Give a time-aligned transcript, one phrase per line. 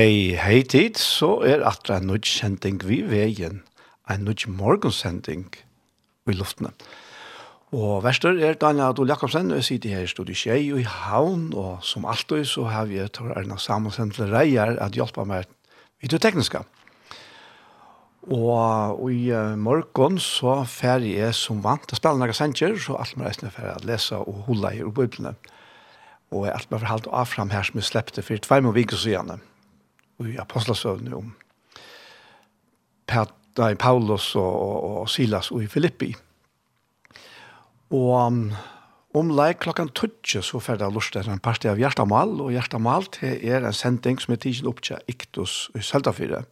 [0.00, 3.58] Hei, hei tid, så er atra en nødt sending vi veien,
[4.08, 5.42] en nødt morgensending
[6.24, 6.70] i luftene.
[7.76, 10.86] Og verster er Daniel Adol Jakobsen, og jeg sitter her i studiet Kjei og i
[10.88, 15.50] Havn, og som alltid så har vi Tor Erna Samuelsen til Reier at hjelpe meg
[16.00, 16.64] vid det tekniske.
[18.30, 19.28] Og, og i
[19.60, 23.52] morgen så fer jeg som vant til å spille noen sender, så alt med reisende
[23.52, 25.36] ferdig å lese og holde i bøyblene.
[26.32, 28.72] Og jeg er alt med forhalt av frem her som jeg slepte for tvei må
[28.72, 29.42] vi så gjerne
[30.28, 31.30] i apostelsøvnene om
[33.10, 36.12] Pat, nei, Paulus og, og, og Silas og i Filippi.
[37.90, 38.44] Og um,
[39.18, 43.08] om lei klokkan 20 så fer det lust til en parti av Hjertamal, og Hjertamal
[43.10, 46.44] til er en sending som er tidsen opp til Iktus i Søltafire.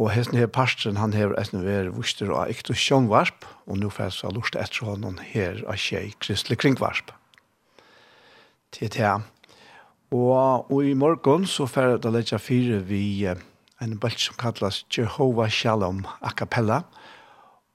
[0.00, 4.08] Og hesten her parten, han hever etten ver vuster av Iktus Sjønvarp, og nå fer
[4.08, 7.12] så lust etter honom her av Kjei Kristelig Kringvarp.
[8.72, 9.20] Til til
[10.12, 13.24] Og, og i morgen så får jeg leggja fire vi
[13.82, 16.82] en bølt som kalles Jehovah Shalom a cappella.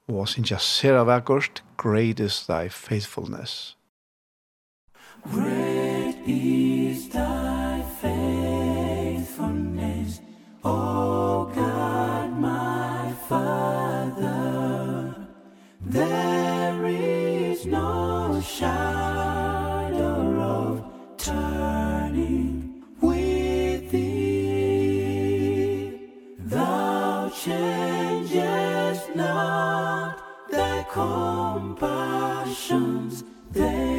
[0.07, 3.75] Og synes jeg ser av akkurat Great is thy faithfulness.
[5.25, 7.46] Great is thy
[27.43, 30.17] changes not.
[30.49, 31.83] Thy compassions,
[33.51, 33.96] they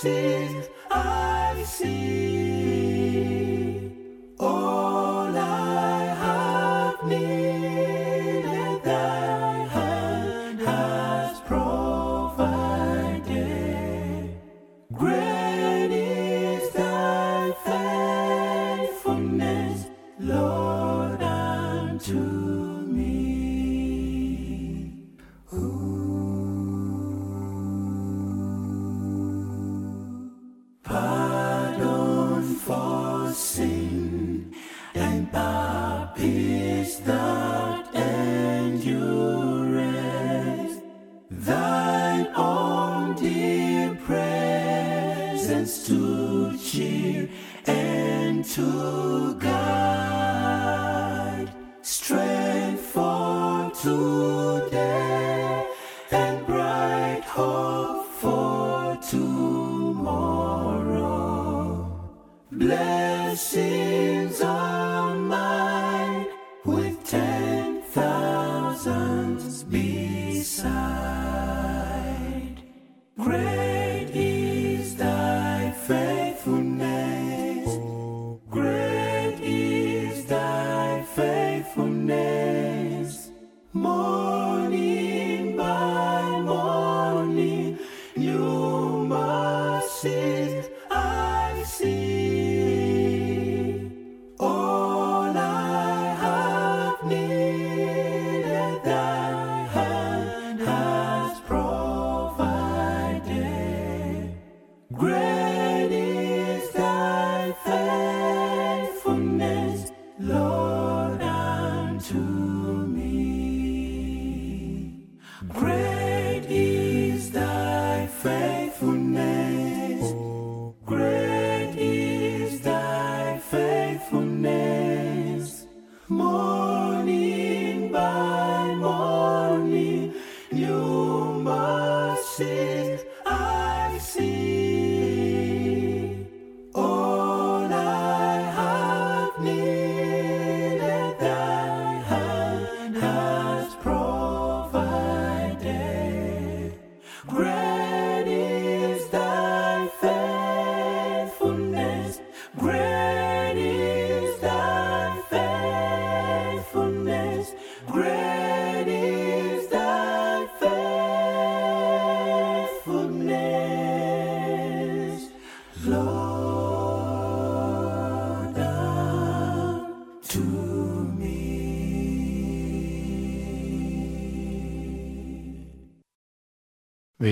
[0.00, 2.39] sitt, I see.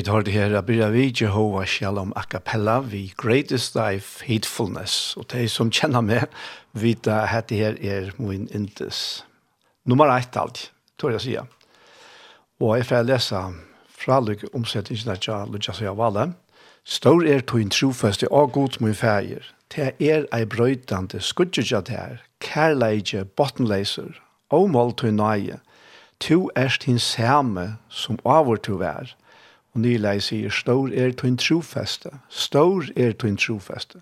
[0.09, 5.17] tar det her Abira vi Jehova Shalom a cappella vi Greatest Thy Faithfulness.
[5.17, 6.25] Og de som kjenner meg
[6.73, 9.27] vet at det her er min indes.
[9.85, 11.45] Nummer ett alt, tror jeg sier.
[12.61, 13.43] Og jeg får lese
[14.01, 16.31] fra lykke omsettingen av Lujas Javala.
[16.85, 19.45] Stor er to en trofeste og god min feir.
[19.69, 24.17] til er ei brøytande skudgjøtja der, kærleidje, bottenleiser,
[24.51, 25.61] og mål to nøye.
[26.21, 29.15] to erst hin same som avur to vær
[29.79, 34.01] Og Nylei sier, stor er tun trofeste, stor er tun trofeste.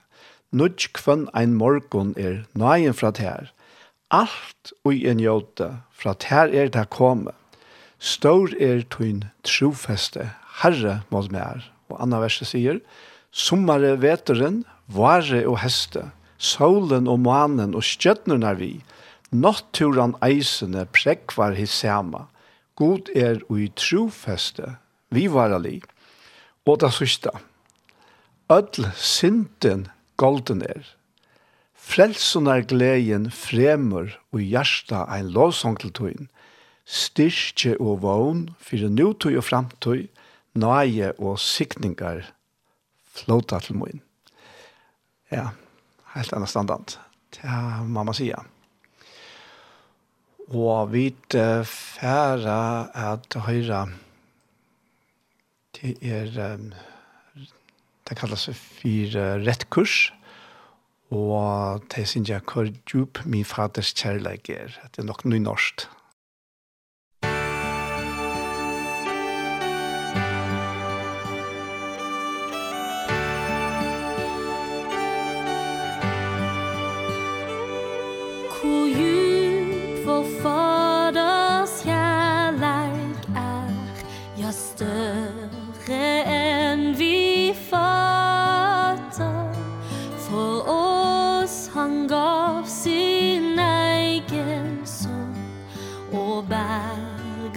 [0.56, 3.50] Nudj kvann ein morgon er nøyen fra tær.
[4.08, 7.34] Alt ui en jota, fra tær er det komme.
[8.00, 10.30] Stor er tun trofeste,
[10.62, 11.68] herre mot mer.
[11.92, 12.80] Og anna verset sier,
[13.28, 16.06] sommare veteren, vare og heste,
[16.38, 18.78] solen og manen og skjøtnerna vi,
[19.28, 22.30] natturan eisene prekvar hissama.
[22.80, 24.78] God er ui trofeste,
[25.10, 25.80] vi var ali.
[26.66, 27.30] Og det sørste,
[28.50, 29.86] ødel synden
[30.16, 30.82] golden er,
[31.74, 36.30] frelsen er gleden fremur og hjersta ein lovsong til tøyen,
[36.86, 40.06] styrke og vogn, fyrir nutøy og framtøy,
[40.58, 42.24] nøye og sikningar
[43.16, 44.02] flåta til møyen.
[45.30, 45.50] Ja,
[46.14, 46.98] helt annet standant.
[47.42, 48.42] Ja, mamma sier.
[50.46, 51.08] Og vi
[51.66, 53.86] færa at høyra
[55.76, 56.70] Det er um,
[58.06, 60.12] det kallas for rett kurs
[61.14, 64.74] og det synes jeg hvor djup min faders kjærleik er.
[64.90, 65.86] Det er nok nynorsk.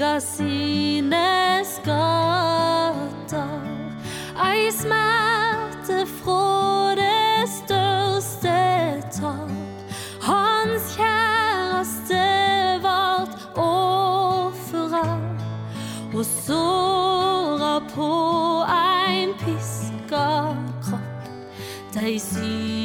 [0.09, 3.61] fylla sine skatter.
[4.37, 9.49] Ei smerte fra det største tap.
[10.21, 12.23] Hans kjæreste
[12.83, 15.17] vart åfra
[16.13, 18.11] Og såra på
[18.65, 21.29] ein piska kropp.
[21.93, 22.78] Dei syr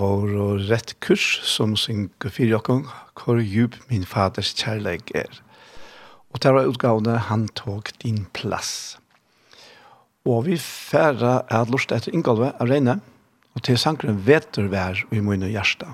[0.00, 2.82] vår og rett kurs som synger for jokken
[3.20, 5.30] hvor djup min faders kjærleik er.
[6.32, 8.96] Og det var utgavene han tog din plass.
[10.24, 13.00] Og vi færre er lort etter Ingolve av Reine
[13.56, 15.90] og til sangren og i munne hjertet.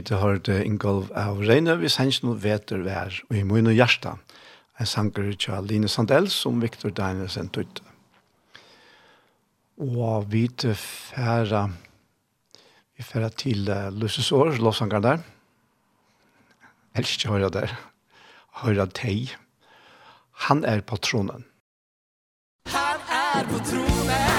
[0.00, 4.16] vite hørte Ingolv av Reine hvis hans noe veter vær og i munn og hjärsta.
[4.80, 7.84] En sanger til Line Sandell som Victor Dinesen tutte.
[9.80, 11.66] Og vite færa
[12.96, 15.22] vi færa til uh, Lussesår, låsanger der.
[16.96, 17.72] Elsk høyra der.
[18.60, 19.36] Høyra teg.
[20.48, 21.46] Han er patronen.
[22.68, 24.29] Han er patronen.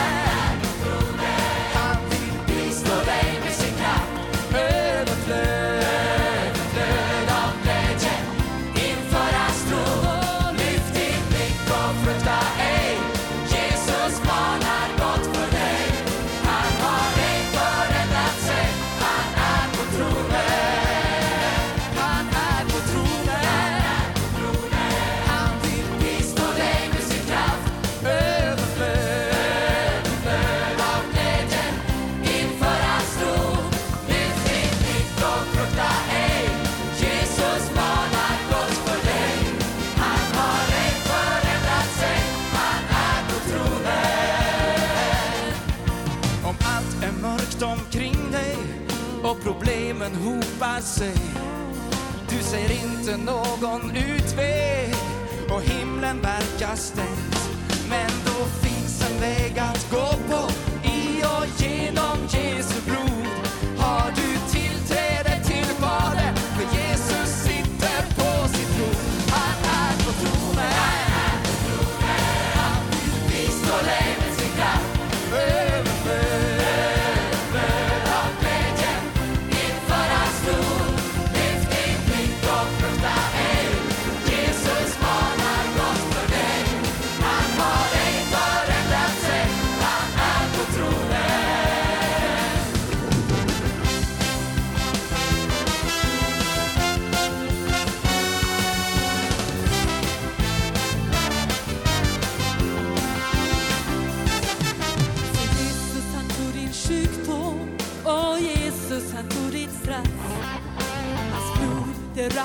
[50.82, 51.16] sig
[52.30, 54.96] Du ser inte någon utväg.
[55.50, 57.50] Och himlen verkar stängt
[57.90, 60.61] Men då finns en väg att gå på.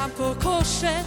[0.08, 1.05] på korset.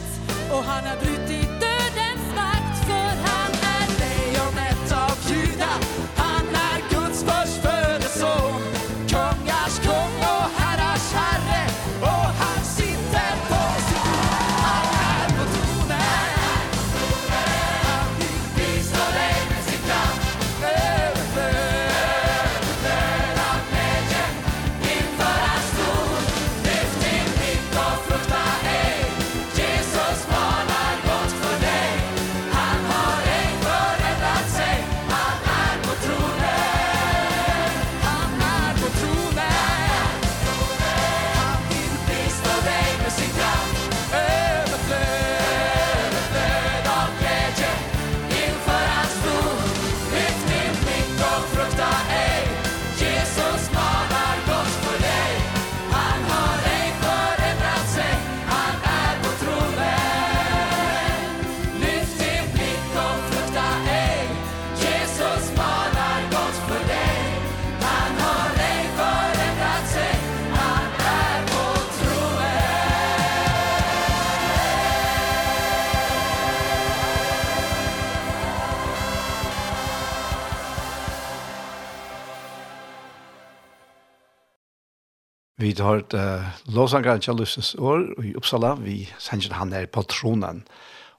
[85.59, 87.41] Vi har hørt uh, Låsangren til
[87.83, 88.77] år i Uppsala.
[88.79, 90.61] Vi sender han er patronen,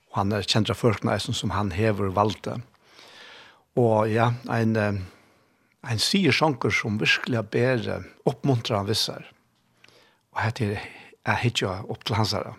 [0.09, 2.55] og han er kjent av folkene som han hever valgte.
[3.77, 4.97] Og ja, en, uh,
[5.85, 9.29] en sier sjanker som virkelig er bedre oppmuntrer han visser.
[10.33, 12.55] Og her er jeg hitje opp til hans her.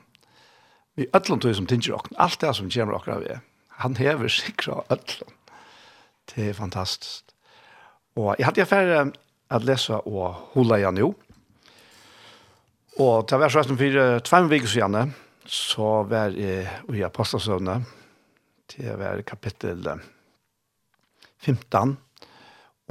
[1.02, 3.40] Vi ødlom tog som tinger åkken, alt det som kommer åkken av vi.
[3.82, 5.34] Han hever sikkert ødlom.
[6.30, 7.26] Det er fantastisk.
[8.22, 9.04] Og jeg hadde jeg færre
[9.50, 11.14] at lese og hula igjen jo.
[11.18, 11.31] Mm
[13.00, 15.14] Og til hver søsten for tveim viker siden,
[15.48, 17.80] så var jeg i Apostelsøvne,
[18.72, 19.88] til hver kapittel
[21.40, 21.98] 15,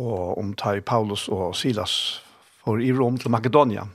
[0.00, 2.22] og omtar Paulus og Silas
[2.64, 3.86] for i Rom til Makedonia.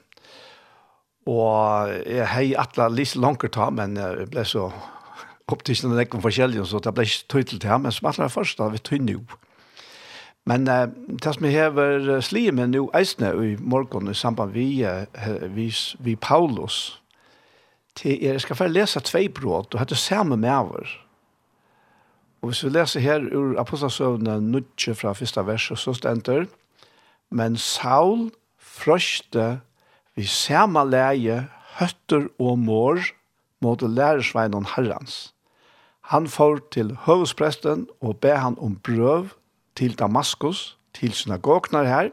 [1.26, 4.70] Og jeg hei atla litt langer ta, men jeg ble så
[5.50, 8.62] opptidsen av nekken forskjellig, så det ble ikke tøy til ham, men som atla først
[8.62, 9.20] da, vi tøy nå.
[9.22, 9.45] Mm.
[10.46, 14.86] Men uh, det som jeg hever slige med nå eisne i morgen i samband vi,
[15.56, 17.02] vi, vi Paulus,
[17.96, 20.90] til jeg skal få lese tvei brot, og hette samme med over.
[22.42, 26.46] Og hvis vi leser her ur Apostelsøvne Nudje fra første vers, så stender,
[27.32, 28.30] men Saul
[28.60, 29.60] frøste
[30.16, 31.48] vi samme leie,
[31.80, 33.02] høtter og mår,
[33.66, 35.34] mot lærersveinen herrens.
[36.14, 39.34] Han får til høvespresten og ber han om brøv,
[39.76, 42.10] til Damaskus, til synagognar her,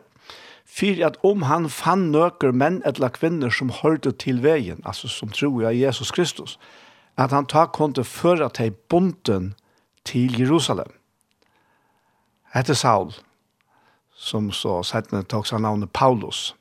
[0.66, 5.28] for at om han fann nøkker menn eller kvinner som hørte til veien, altså som
[5.28, 6.58] tror av Jesus Kristus,
[7.18, 9.52] at han ta kunde før at hei bonden
[10.04, 10.92] til Jerusalem.
[12.54, 13.12] Hette Saul,
[14.16, 16.54] som så settene tok seg navnet Paulus.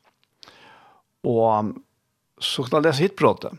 [1.24, 1.74] Og
[2.42, 3.52] så kan jeg lese hitbrådet.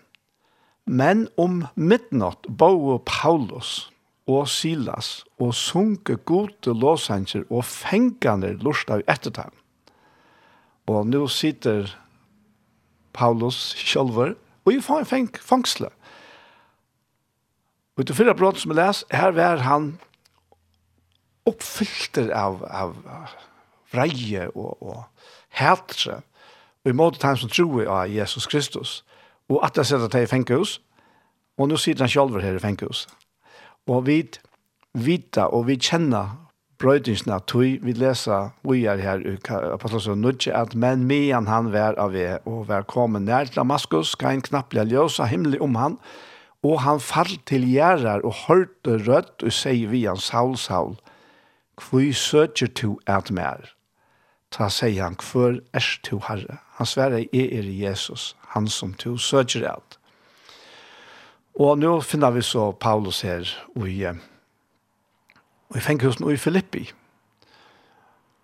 [0.87, 3.91] Men om midnatt bo Paulus
[4.30, 9.54] og Silas, og sunke gode låsanger og fengene lort av ettertann.
[10.87, 11.90] Og nå sitter
[13.14, 15.90] Paulus sjølver, og i fang, fangsle.
[17.98, 19.96] Og til fyrre brott som jeg les, her var han
[21.46, 22.94] oppfylter av, av
[23.92, 25.02] vreie og, og
[25.58, 26.22] hætre,
[26.82, 29.02] og i måte han som tror av Jesus Kristus,
[29.50, 30.78] og at jeg setter til i fengehus,
[31.58, 33.11] og nå sitter han sjølver her i fengehuset.
[33.90, 34.23] Og vi
[34.95, 36.37] vita og vi kjenner
[36.83, 39.37] brøydingsna tui vi lesa vi er her i
[39.73, 44.14] Apostelsen Nudje at men mean han vær av vi og vær kommet nær til Damaskus
[44.18, 45.97] kan en knapplega ljósa himmelig om han
[46.62, 50.99] og han fall til gjerrar og hørte rødt og sier vi han Saul Saul
[51.81, 53.73] hvor søker du at mer
[54.53, 56.61] ta sier han hvor er du herre?
[56.77, 60.01] Han sverre er Jesus han som du søker at.
[61.60, 63.44] Og nå finner vi så Paulus her
[63.76, 63.96] i,
[65.76, 66.86] i fenghusen i Filippi.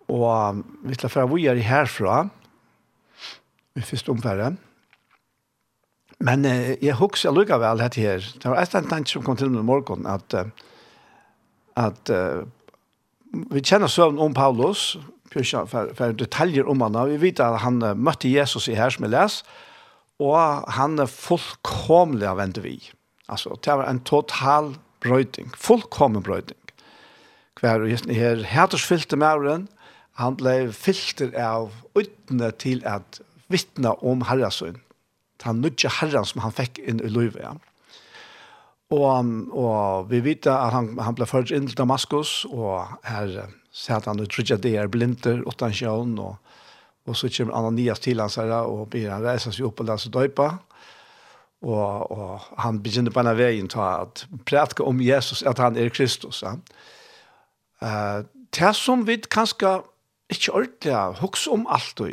[0.09, 2.27] Og vi skal fra vi er herfra,
[3.77, 4.51] i første omfære.
[6.19, 8.19] Men eh, jeg husker lykkevel dette her.
[8.19, 10.35] Det var et eller annet som kom til meg i morgen, at,
[11.79, 12.43] at uh,
[13.53, 14.97] vi kjenner søvn om Paulus,
[15.31, 16.97] for, for detaljer om han.
[17.13, 19.45] Vi vet at han møtte Jesus i her som jeg leser,
[20.19, 22.79] og han er fullkomlig av vi.
[23.29, 26.57] Altså, det var en total brøyding, fullkommen brøyding.
[27.59, 29.67] Hver og gjesten her, hætersfylte mauren,
[30.19, 34.79] han ble filter av utne til at vittne om herrasøyn.
[35.45, 37.39] Han nudja herren som han fikk inn i livet.
[37.43, 37.55] Ja.
[38.89, 44.07] Og, og vi vet at han, han ble ført inn til Damaskus, og her sier
[44.09, 46.39] han ut trodde det er blinder, åttan sjøen, og,
[47.05, 50.55] og så kommer Ananias til hans og blir han reiser seg opp og leser døypa,
[51.61, 55.89] Og, og han begynner på en veien til at prate om Jesus, at han er
[55.89, 56.43] Kristus.
[56.43, 56.55] Ja.
[57.81, 59.81] Uh, det som vi kanskje
[60.29, 62.11] ikke ordentlig husker om alt og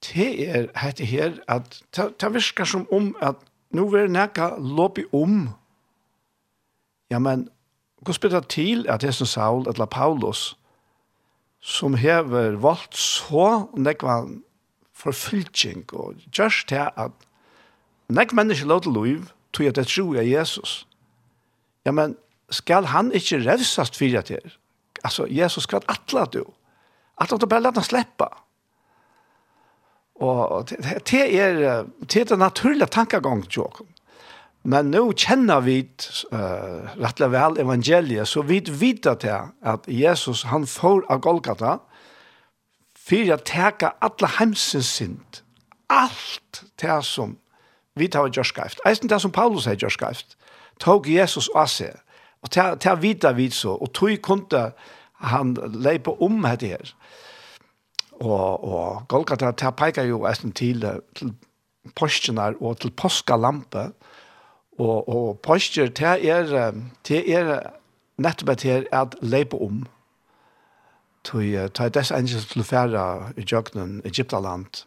[0.00, 3.36] det er hette her at det virker som om at
[3.70, 5.50] nå vil jeg nækka lobby om.
[7.10, 7.48] Ja, men
[8.02, 10.56] hva spyrir det til at det er som Saul, eller Paulus,
[11.60, 14.22] som hever valgt så nekva
[14.94, 17.12] forfylking og gjørst til at
[18.10, 20.86] Nek menneske lov til liv, tog at det tror jeg Jesus.
[21.86, 22.16] Ja, men
[22.50, 24.56] skal han ikke revsast fyrir til?
[25.04, 26.44] Altså, Jesus skal atla du.
[27.20, 28.28] Atla du bare lade han sleppa.
[30.20, 30.68] Og
[31.08, 33.86] det er det er naturlige tankegang til åkken.
[34.62, 41.06] Men nå kjenner vi uh, rettelig vel evangeliet, så vi vet at Jesus, han får
[41.08, 41.78] av Golgata,
[43.00, 45.40] for å teke alle hemsens synd.
[45.88, 47.38] Alt det som
[47.96, 48.80] vi tar vi gjørskaift.
[48.86, 50.36] Eisen det som Paulus har gjørskaift,
[50.80, 51.96] tog Jesus av seg,
[52.42, 54.70] og til, til vita vi så, og tog kunde
[55.20, 56.94] han leipa om hette her.
[58.20, 60.84] Og, og Golgata, til peikar jo eisen til,
[61.16, 61.34] til
[61.96, 63.90] postjenar og til påskalampe,
[64.80, 66.72] og, og postjer, til er,
[67.04, 67.70] til er
[68.20, 69.82] nettopp til at leipa om,
[71.24, 74.86] tog ta dess angels til færa i jøgnen Egyptaland.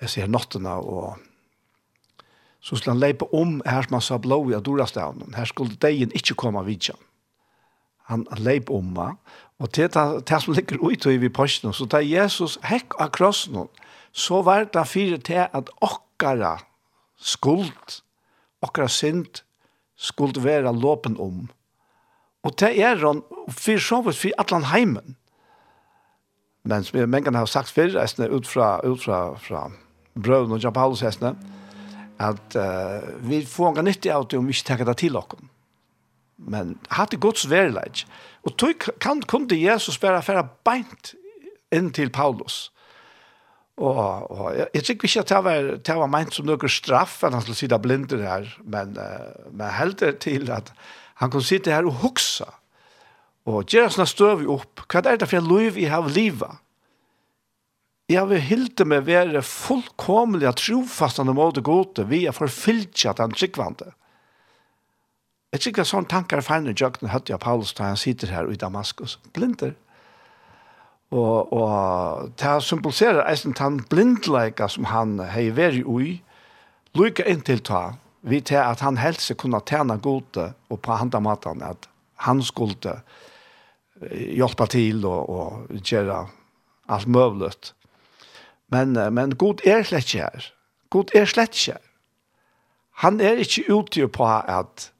[0.00, 1.18] Jeg ser nottena og
[2.60, 5.34] så skulle han leipa om her som han sa blå i Adorastavnen.
[5.36, 6.98] Her skulle deien ikke komme vidtjen.
[8.10, 9.16] Han leip om meg.
[9.60, 13.68] Og til det som ligger ut i posten, så tar Jesus hekk av krossen,
[14.12, 16.58] så var det fire til at okkara
[17.20, 18.00] skuld,
[18.62, 19.44] okkara synd,
[19.96, 21.48] skuld være låpen om.
[22.42, 25.16] Og det er han, for så vidt, for atlan heimen.
[26.64, 29.70] Men som jeg mengen har sagt før, ut fra, ut fra, fra
[30.14, 31.36] brøven og Jan Paulus hestene,
[32.20, 35.40] at uh, vi får en nyttig av det om vi ikke tenker det til dere.
[36.40, 38.04] Men hatt det godt sværleid.
[38.44, 41.14] Og tog kan kunde Jesus bare fære beint
[41.72, 42.70] inn til Paulus.
[43.80, 47.22] Og, og jeg, jeg tror ikke at det var, det var meint som noen straff
[47.24, 50.72] at han skulle sitte blinder her, men, uh, men heldig til at
[51.20, 52.48] han kunne sitte her og huksa
[53.48, 54.84] og gjøre sånne støv opp.
[54.92, 56.60] Hva er det for en liv i har livet?
[58.10, 63.30] Jeg vil hilde meg være fullkomlig og mot måte gode vi er forfyllt at han
[63.30, 63.92] tryggvande.
[65.52, 69.18] Jeg trykker sånne tankar når jøkken høtte av Paulus da han sitter her i Damaskus.
[69.32, 69.74] Blinder.
[71.10, 76.20] Og, og det symboliserer eisen han blindleika som han hei veri ui,
[76.94, 81.88] lykka inntil ta, vi til at han helse kunne tjene gode og på handamaten at
[82.26, 83.00] han skulle
[84.10, 86.24] hjelpe til og, og gjøre
[86.90, 87.54] alt mulig.
[88.70, 90.50] Men, men god er slett ikke her.
[90.90, 91.86] God er slett ikke her.
[93.00, 94.90] Han er ikke ute på at,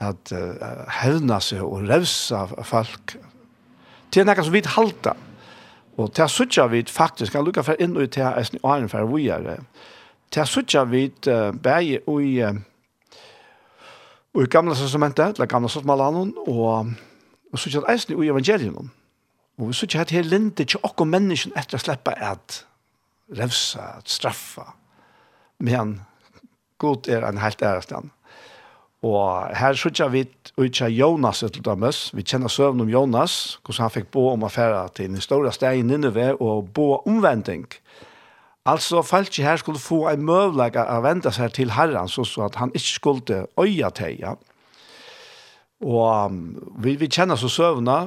[0.00, 3.16] at uh, hevna seg og revsa folk.
[4.12, 5.12] Det er noe som vi halta.
[5.96, 9.08] Og til suttja vi faktisk, jeg lukker for inn og til eisen i åren for
[9.12, 9.58] vi er det.
[10.32, 12.56] Til suttja vi uh, bæg i uh,
[14.36, 16.92] Og i gamle testamentet, eller gamle testamentet, og,
[17.52, 18.90] og så ikke at eisen i evangeliet.
[19.58, 22.66] Og vi ikke at her linde ikke okkur menneskene etter å slippe at
[23.32, 24.72] revsa, at straffa.
[25.58, 26.00] Men
[26.78, 28.10] god er en helt ærestan.
[29.06, 30.24] Og her sutja vi
[30.58, 32.10] utja Jonas til dømes.
[32.16, 35.78] Vi kjenner søvn om Jonas, hvordan han fikk bo om affæra til den store steg
[35.78, 37.66] i Nineve og bo omvending.
[38.66, 42.56] Altså, falsk her skulle få en møvleg å vende seg til herren, så, så at
[42.58, 44.34] han ikke skulle øye til, ja.
[45.84, 46.40] Og um,
[46.82, 48.06] vi, vi kjenner så søvna,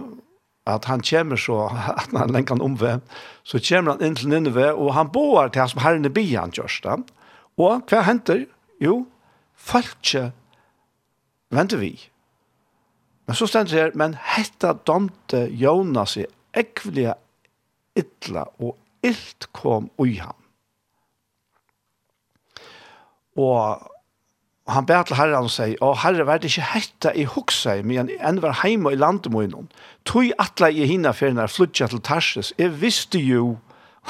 [0.69, 1.61] at han kommer så,
[2.01, 2.99] at han lenker omve,
[3.43, 6.53] så kommer han inn til Nineve, og han boar til han som herren i byen,
[6.55, 6.99] Kjørsta.
[7.59, 8.45] Og hva henter?
[8.79, 9.03] Jo,
[9.59, 10.29] falskje
[11.51, 11.93] venter vi.
[13.27, 16.25] Men så stender det her, men hetta domte Jonas i
[16.57, 17.13] ekvelige
[17.99, 20.35] ytla, og ilt kom ui han.
[23.39, 23.85] Og
[24.69, 27.79] Og han ber til herren og sier, «Å, herre, vær det ikke hette i hukse,
[27.89, 29.65] men enn var heima i landet må innom.
[30.05, 32.51] Tøy atle i hinna ferien er flutja til Tarsis.
[32.61, 33.55] Jeg visste jo,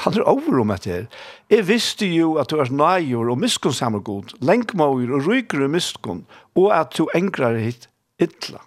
[0.04, 1.08] han er over om etter,
[1.48, 6.26] jeg visste jo at du er nøyur og miskunnsammer god, lenkmåger og ryker og miskunn,
[6.52, 7.88] og at du engrar hit
[8.20, 8.60] ytla.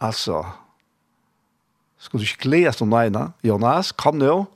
[0.00, 0.46] Altså,
[2.00, 4.46] skulle du ikke glede om nøyna, Jonas, kom nå.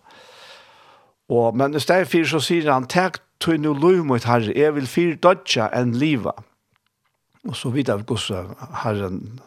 [1.28, 4.74] Og, men i stedet for så sier han, «Takk tog nu lov mot herre, jeg
[4.76, 6.34] vil fyr dodja enn liva.
[7.48, 8.42] Og så vidt av gosse
[8.82, 9.40] herren,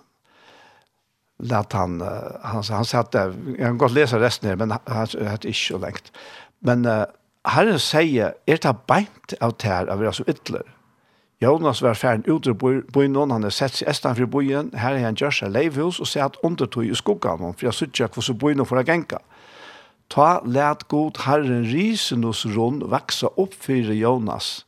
[1.44, 5.48] lät han, han, han satt där, jeg kan godt lese resten her, men han hade
[5.48, 6.10] ikke så lengt.
[6.62, 7.06] Men uh,
[7.46, 10.66] herren sier, er det beint av ter av vera så ytler?
[11.44, 15.04] Jonas var færen ut ur bøynen, han har sett seg estan fri bøyen, her er
[15.04, 18.24] han gjør seg leivhus og sier at undertøy i skuggan, for jeg sier ikke hva
[18.24, 19.20] så bøynen for å genka.
[19.20, 19.33] Mm
[20.10, 24.66] ta let god Herren risen hos Ron vaksa opp för Jonas,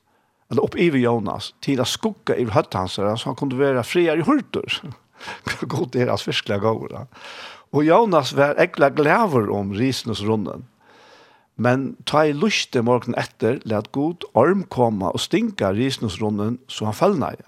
[0.52, 4.18] eller opp i Jonas, til å skugga i høtt hans, så han kunne være frier
[4.18, 4.80] i hurtur.
[5.74, 7.08] god er hans virkelig gav.
[7.76, 10.66] Og Jonas var ekla glæver om risen hos Ronen.
[11.56, 16.86] Men ta i luste morgen etter, let god arm komma og stinka risen hos så
[16.86, 17.44] han fallna i.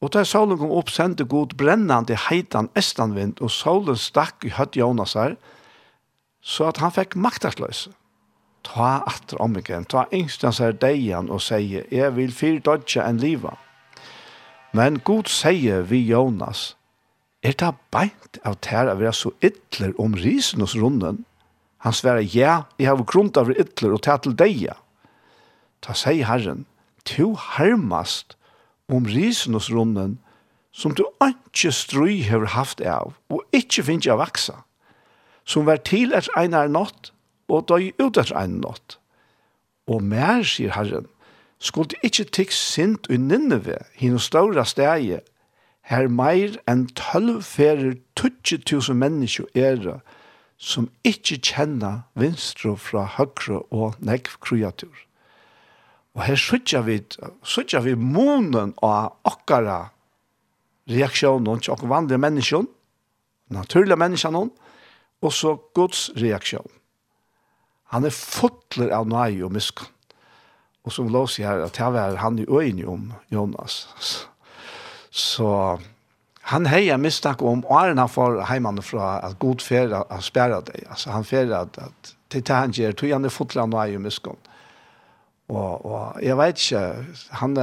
[0.00, 4.76] Og da solen kom opp, sendte god brennande heitan estanvind, og solen stakk i høtt
[4.76, 5.36] Jonas her,
[6.40, 7.92] Så at han fikk maktasløse.
[8.64, 13.54] Ta atter om igjen, ta yngsten seg deian og sier, jeg vil fyrdodja en liva.
[14.76, 16.74] Men god sier vi Jonas,
[17.42, 21.24] er det beint av tær å være så ytler om risen hos runden?
[21.80, 24.76] Han sverer, ja, jeg har grunnt av ytler og tær til deia.
[25.80, 26.66] Ta sier Herren,
[27.08, 28.36] to harmast
[28.92, 30.18] om risen hos runden,
[30.70, 34.60] som du ikke strøy har haft av, og ikke finner av vaksa
[35.44, 37.12] som var til et einar nått,
[37.50, 38.98] og døy ut et einar nått.
[39.90, 41.08] Og mer, sier Herren,
[41.58, 45.18] skulle ikke tikk sint i Nineve, hinn ståra stegi,
[45.90, 49.98] her meir enn tølv ferer 20.000 er det,
[50.60, 54.92] som ikkje kjenner vinstro fra høyre og nekv kreatur.
[56.14, 57.00] Og her sutja vi,
[57.42, 59.90] sutja vi munen av akkara
[60.90, 62.68] reaksjonen til okkur vandre menneskjon,
[63.54, 64.69] naturlige menneskjon, og
[65.20, 66.68] og så Guds reaksjon.
[67.90, 69.90] Han er fotler av nøy og miskunn.
[70.86, 73.82] Og som lov sier her, at jeg var han i øynene om Jonas.
[75.10, 75.78] Så
[76.50, 80.86] han heier mistak om åren han får heimene fra at god ferie har spærret deg.
[80.88, 83.98] Altså han ferie at, at til det han gjør, tog han er fotler av nøye
[83.98, 84.40] og miskunn.
[85.50, 86.82] Og, og jeg vet ikke,
[87.42, 87.56] han,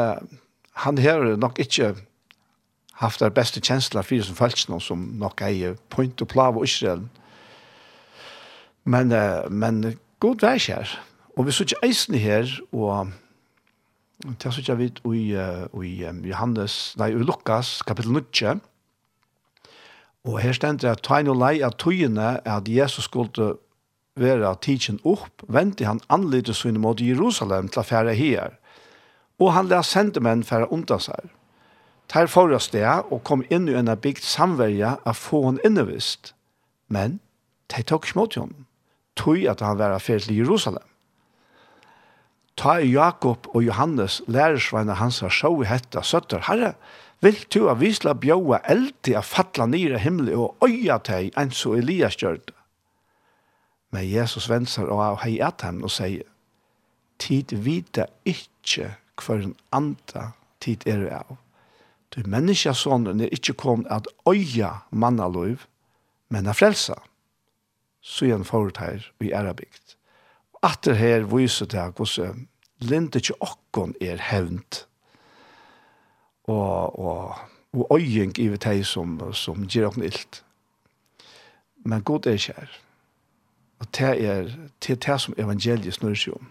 [0.84, 1.96] han har nok ikke
[3.02, 7.06] haft det beste kjensler for som følelsen som nok eier point og plav og Israel.
[8.88, 9.12] Men,
[9.52, 10.95] men god vær kjær.
[11.36, 13.12] Og vi sitter eisen her, og
[14.39, 15.26] til sitter vi i,
[15.84, 15.91] i
[16.32, 18.56] Johannes, nei, i Lukas, kapittel 9.
[20.28, 23.54] Og her stender at tegn og lei av tøyene at Jesus skulle
[24.17, 28.58] være tidsen opp, vente han anlite sin mot Jerusalem til å fære her.
[29.39, 31.30] Og han lær sende menn fære undan seg.
[32.08, 36.34] Ter forra det, og kom inn i en bygd samverja av få hon innevist.
[36.88, 37.19] Men
[37.69, 38.66] de tok ikke mot henne
[39.17, 40.86] tog at han var affæret til Jerusalem.
[42.58, 46.73] Ta Jakob og Johannes, lærersveina hans, har sjå i hetta, søtter, herre,
[47.21, 51.77] vil du av visla bjóa eldi a falla nira himli og øya teg enn og
[51.77, 52.53] Elias gjørte.
[53.91, 56.25] Men Jesus vensar og av hei at og sier,
[57.17, 61.38] tid vita ikkje hver en anda tid er av.
[62.13, 65.65] Du menneskja sonen er ikkje kom at øya mannaløyv,
[66.30, 66.95] men a frelsa
[68.08, 69.98] så igjen forut her i Arabigt.
[70.63, 72.48] Atter her viser det hvordan
[72.80, 74.86] linde ikke okkon er hevnt
[76.48, 77.36] og, og,
[77.74, 80.43] og øying i vi teg som, som gir okkon illt.
[81.86, 82.72] Men god er kjær.
[83.80, 86.48] Og det er det, det som evangeliet snurrer seg om.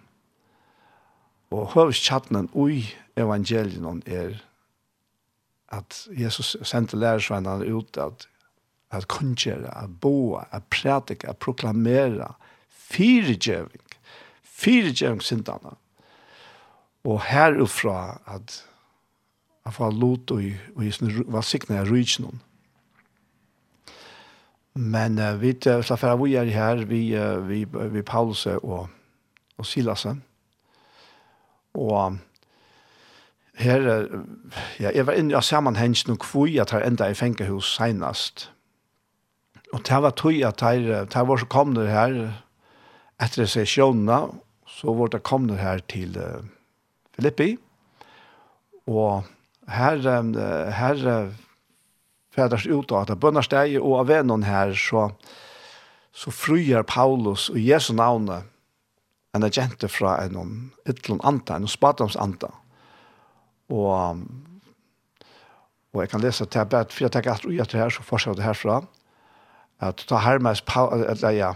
[1.57, 2.85] Og høvskjattenen ui
[3.17, 4.37] evangeliet er
[5.73, 8.29] at Jesus sendte lærersvennerne ut at
[8.91, 12.33] at kongjere, at boa, at prædike, at proklamere,
[12.71, 13.87] firegjøving,
[14.43, 15.75] fyregjøving, syndene.
[17.05, 18.65] Og herufra at
[19.65, 20.43] han får lot og,
[20.77, 22.43] og i sin valsikne er rydgen.
[24.75, 28.89] Men uh, vi slapp her, vi er her, vi, uh, vi, vi Paulus og,
[29.59, 30.07] og Silas.
[31.75, 32.19] Og
[33.55, 34.07] her,
[34.81, 38.53] ja, jeg var inne i sammenhengen og hvor jeg tar enda i fengehus senest
[39.75, 42.19] og det var tog at det var så kom det her
[43.23, 44.37] etter sesjonene,
[44.69, 46.45] så var det kom det her til uh,
[47.17, 47.57] Filippi,
[48.87, 49.25] og
[49.73, 51.33] her, um, her uh,
[52.37, 55.09] fæders ut av det bønnersteg, og av vennen her så,
[56.13, 58.45] så fryer Paulus og Jesu navnet,
[59.37, 62.49] en agente fra en ytlund anta, en spadoms anta.
[63.69, 64.23] Og,
[65.93, 68.41] og jeg kan lese til jeg bedt, for jeg tenker at jeg her, så fortsetter
[68.41, 68.79] det herfra
[69.81, 71.55] at ta hermes, eller ja,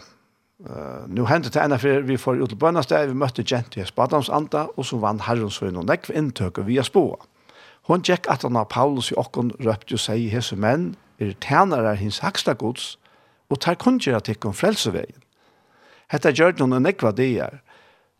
[0.60, 3.80] Uh, nu hendte det ena for vi får ut til bønnesteg, vi møtte Gent i
[3.80, 7.16] Espadams anda, og så vann Herrens så innom nekv inntøket via spåa.
[7.88, 11.94] Hon tjekk at han av Paulus i okken røpte og sier hese menn, er tænare
[11.96, 12.98] hins haksta gods,
[13.48, 15.24] og tar kunngjera tikkum frelseveien.
[16.12, 17.62] Hetta gjør noen nekva dier.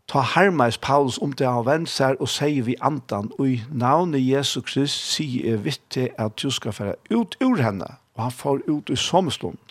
[0.09, 4.25] Ta hermeis Paulus om det han vendt seg og sier vi andan, og i navnet
[4.25, 8.33] Jesu Krist sier jeg vitt til at du skal fære ut ur henne, og han
[8.33, 9.61] får ut i sommerstund.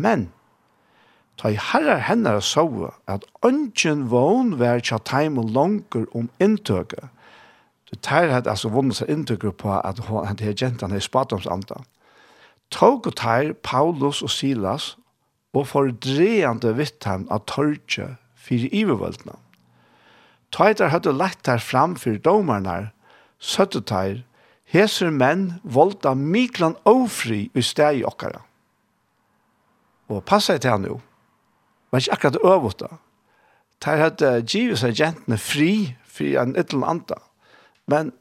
[0.00, 0.28] Men,
[1.36, 7.08] ta i herrar hennar så at ønsken vån vær tja time og langer om inntøket.
[7.90, 11.80] Du tar at altså vunnet seg inntøket på at han til jentene i spatomsanda.
[12.70, 14.96] Tog og tar Paulus og Silas
[15.52, 19.34] og fordreande vittan av torge fyrir ivervöldna.
[20.54, 22.90] Tøytar hadde lett her fram fyrir domarnar,
[23.38, 24.22] søtte tær,
[24.70, 28.42] heser menn volda miklan ofri i steg i okkara
[30.10, 30.98] og passa til han jo.
[31.90, 32.88] Men ikke akkurat øvåta.
[33.84, 37.16] Der hadde givet seg jentene fri, fri en ytterlig anda.
[37.88, 38.12] Men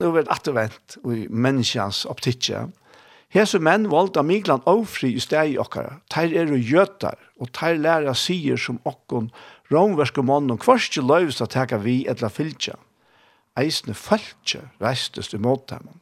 [0.00, 2.68] nu er det attervent i menneskens optikke.
[3.32, 5.98] Hese menn valgte av Migland ofri i steg i okkara.
[6.12, 9.30] Teir er jo gjøtar, og teir lærer sier som okkon
[9.72, 12.76] romverske mannen kvarske løyvst å teka vi etla fylkja.
[13.56, 16.01] Eisne fylkja reistes i måte dem.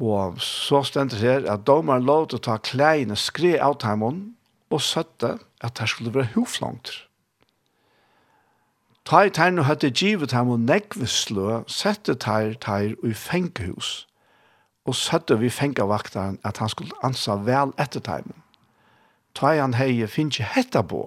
[0.00, 4.36] Og så stendet her at domaren lov til å ta kleiene skre av timen
[4.70, 6.92] og søtte at det skulle være hoflangt.
[9.06, 14.06] Tær tær nu høtte givet ham og nekvislø, sette teir teir i fengehus,
[14.82, 18.42] og søtte vi fengevaktaren at han skulle ansa vel etter tegnet.
[19.38, 21.04] Ta i han hei finnje hetta på,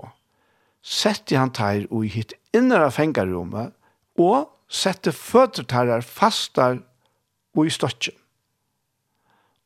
[0.81, 3.75] sette han teir i hitt innere fengerommet,
[4.15, 6.79] og sette føtter tær fastar
[7.57, 8.15] og i støtjen.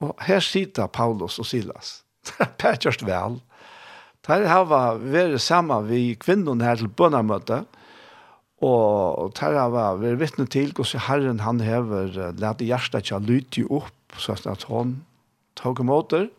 [0.03, 2.01] Og her sitter Paulus og Silas.
[2.59, 3.39] Det er just vel.
[4.23, 7.63] De har vært sammen vi kvinnen her til bønnermøte.
[8.63, 13.65] og de har vært vittne til hvordan Herren han hever i hjertet til å lytte
[13.67, 15.01] opp, så at han
[15.59, 16.29] tog imot det.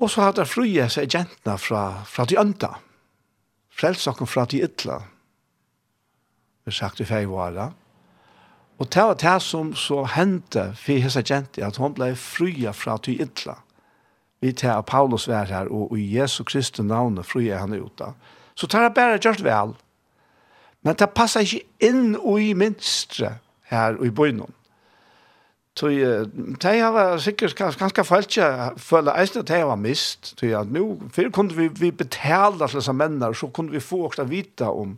[0.00, 2.76] Og så hadde frie seg jentene fra, fra de ønta.
[3.76, 5.02] Frelsakken fra de ytla.
[6.64, 7.76] Det er sagt i feivåret.
[8.78, 12.98] Og det var det som så hendte for hese kjente, at hon ble fria fra
[13.00, 13.56] ty ytla.
[14.40, 18.12] Vi tar Paulus vær her, og i Jesu Kristi navne fria han ut da.
[18.54, 19.72] Så tar jeg bare gjort vel.
[20.84, 23.38] Men det passer ikke inn og i minstre
[23.72, 24.52] her og i bøynen.
[25.76, 25.90] Så
[26.62, 30.32] de har sikkert ganske følt seg, føle eisen at de var mist.
[30.38, 34.24] Så at nå, før kunne vi, vi betale disse mennene, så kunne vi få også
[34.24, 34.94] vite om,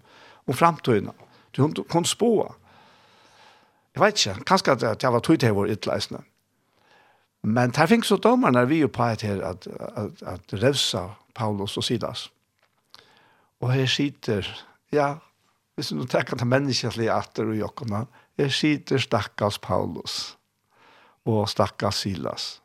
[0.47, 1.11] om fremtiden.
[1.55, 2.53] Så hun kunne spåa.
[3.99, 6.21] Jeg vet ikke, kanskje at det var tog til vår ytterleisende.
[7.43, 11.77] Men der fikk så dommerne vi jo på et her at, at, at revsa Paulus
[11.77, 12.29] og Silas.
[13.61, 14.47] Og her sitter,
[14.95, 15.17] ja,
[15.75, 18.05] hvis du tenker til menneskelig atter og jokkene,
[18.39, 20.37] her sitter stakkars Paulus
[21.27, 22.61] og stakkars Silas.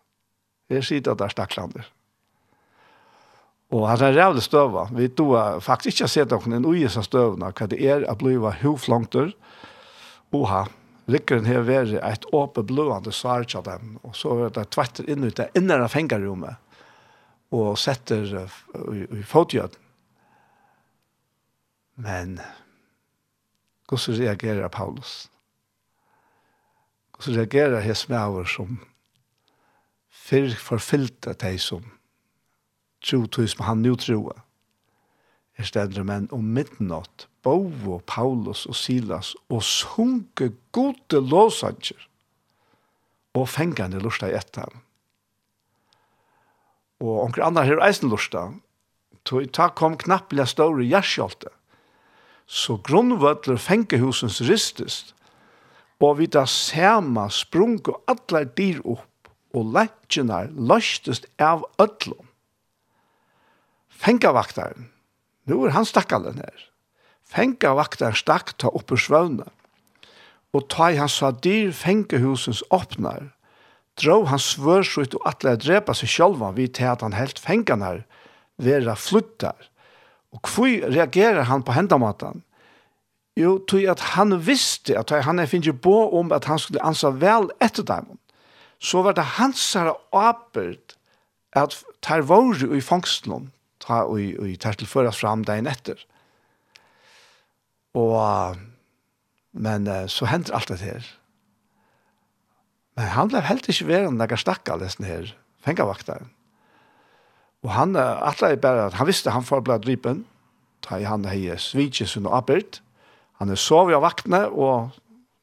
[0.70, 1.90] Her sitter der stakklander.
[3.74, 4.86] Og han er rævlig støva.
[4.94, 8.38] Vi har faktisk ikke sett noen en ui som støvna, hva det er å bli
[8.38, 9.34] hovflangter
[10.34, 10.64] og ha.
[11.12, 15.26] Rikkeren har vært et åpent blående svar til dem, og så er det tvetter inn
[15.26, 16.56] ut det innere fengerrommet,
[17.54, 19.80] og setter i, i fotgjøden.
[22.00, 22.40] Men
[23.90, 25.28] hvordan reagerer Paulus?
[27.14, 28.80] Hvordan reagerer Hesmeaver som
[30.10, 31.86] fyr, forfyllte de som
[33.04, 34.40] tro tog som han nå troer?
[35.60, 42.08] Er stedet, men om midnatt Bovo, Paulus og Silas og sunke gode låsanger
[43.34, 44.70] og fengende lusta i etter.
[47.04, 48.52] Og onker andre her eisen lusta,
[49.26, 51.50] ta kom knapplega større gjerskjolte,
[52.48, 55.14] så grunnvødler fengehusens ristest,
[56.04, 59.08] og vi da sema sprung og atler dyr opp,
[59.54, 62.26] og lettjenar løstest av ødlom.
[63.88, 64.90] Fengavaktaren,
[65.48, 66.66] nu er han stakkalen her,
[67.30, 69.48] Fenga vaktar stakk ta opp ur svøvna.
[70.54, 73.32] Og ta i hans sadir fengehusens åpnar.
[73.98, 78.04] Drå hans svørsut og atle drepa seg sjølva vid til at han helt fenganar
[78.62, 79.70] vera fluttar.
[80.34, 82.42] Og kvui reagerar han på hendamatan?
[83.38, 87.10] Jo, tog at han visste at han er finnje bo om at han skulle ansa
[87.10, 88.18] vel etter dem.
[88.78, 90.98] Så var det hans her apert
[91.58, 93.50] at tar vore i fangstlån
[93.84, 95.98] ta og, i tar tilføres fram dagen etter.
[97.94, 98.58] Og,
[99.54, 101.10] men så hender alt det her.
[102.98, 105.34] Men han ble helt ikke verden når jeg stakk av her
[105.66, 106.30] fengavakteren.
[107.64, 110.26] Og han, alle er bare, han visste han får bli drypen,
[110.84, 112.82] ta i han hei svitjes og arbeid.
[113.40, 114.92] Han er sov av vaktene, og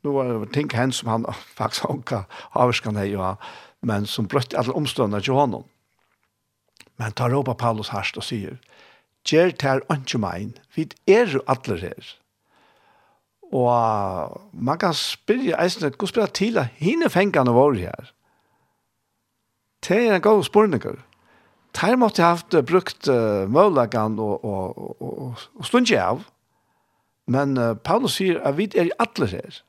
[0.04, 1.26] nå var det ting hen som han
[1.58, 3.34] faktisk anka avskan hei, ja,
[3.80, 5.64] men som brøtte alle omstående til honom.
[7.00, 8.58] Men tar råpa Paulus harst og sier,
[9.24, 12.16] «Gjer ter ønske mein, vi er jo alle her.»
[13.50, 18.12] Og man kan spyrja eisne, hvordan spyrja til at hine fengene var her?
[19.88, 20.98] Det er en god spurninger.
[21.74, 26.24] Teir måtte haft brukt uh, mølagan og, og, og, og stundje av,
[27.30, 29.60] men uh, Paulus sier at vi er i alle her.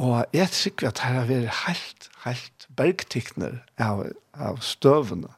[0.00, 5.30] Og jeg er sikker at det har vært helt, helt bergtikner av, av støvene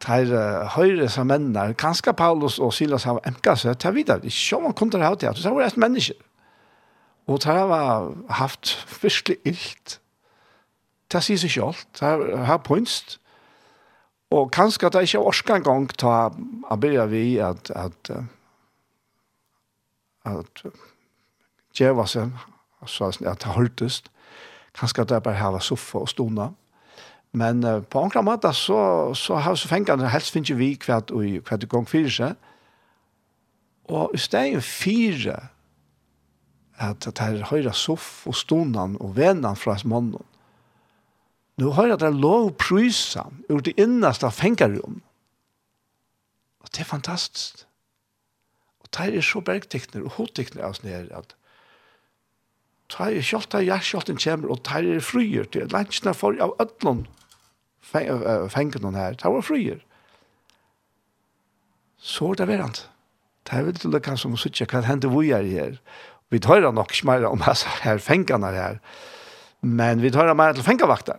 [0.00, 0.32] tar
[0.74, 4.76] høyre som mennene, kanskje Paulus og Silas har emka seg, tar videre, ikke som han
[4.76, 6.16] kunne ha det, så var det et menneske.
[7.28, 8.72] Og tar har haft
[9.02, 9.98] virkelig illt.
[11.12, 13.18] Det sier seg selv, det har punst.
[14.30, 16.14] Og kanskje at det ikke er orska en gang til ta
[16.70, 18.10] arbeid vi at at
[20.24, 20.64] at
[21.74, 22.30] djeva seg,
[22.86, 24.10] så at det har hørtest.
[24.78, 26.46] Kanskje at det bare har soffa og stona.
[26.46, 26.69] Mm
[27.32, 28.80] Men uh, på enkla måte så,
[29.14, 32.50] så har så fengene helst finnes vi hvert og hvert gang fyrir seg.
[33.90, 35.36] Og i stedet fire
[36.80, 40.24] at det er høyre soff og stonan og venan fra hans mannen.
[41.60, 45.02] Nå høyre at det er lov prysan ur det innaste fengarrum.
[46.64, 47.66] Og det er fantastisk.
[48.80, 51.36] Og det er så bergtekner og hodtekner av sned at
[52.90, 56.56] det er kjolta, av kjolten kommer og det er fryer til at landsene får av
[56.64, 57.04] ødlån
[57.90, 59.80] fengen noen her, det var fryer.
[62.00, 62.84] Så er det verant.
[63.44, 65.76] Det er veldig lukka som å sitte, hva hender vi er her?
[66.30, 68.78] Vi tar nok ikke mer om disse her fengene her,
[69.60, 71.18] men vi tar mer til fengavakter.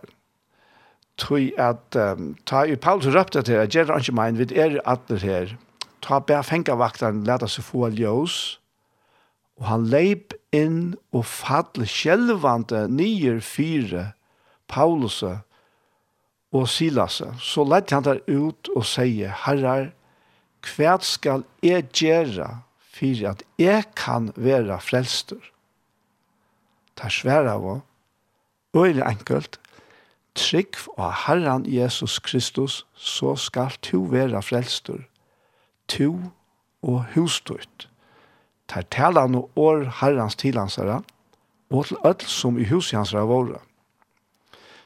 [1.20, 5.20] Tui at, um, ta i Paulus røpte til, at gjerra ikke mein, vi er atler
[5.20, 5.54] her,
[6.02, 8.38] ta bær fengavakteren, leta seg få ljøs,
[9.60, 14.08] og han leip inn og falle sjelvante nyer fire
[14.72, 15.20] Paulus
[16.52, 19.90] og Silas, så lett han der ut og sier, Herrar,
[20.62, 22.48] hva skal jeg gjøre
[22.92, 25.40] for at jeg kan være frelster?
[26.92, 27.64] Det er svære av,
[28.76, 29.58] og er enkelt,
[30.36, 35.02] trygg av Herren Jesus Kristus, så skal du være frelster,
[35.88, 36.30] du
[36.82, 37.88] og husstøyt.
[38.72, 41.02] Det tala no år Herrens tilansere,
[41.72, 43.60] og til ødel som i huset hans våre.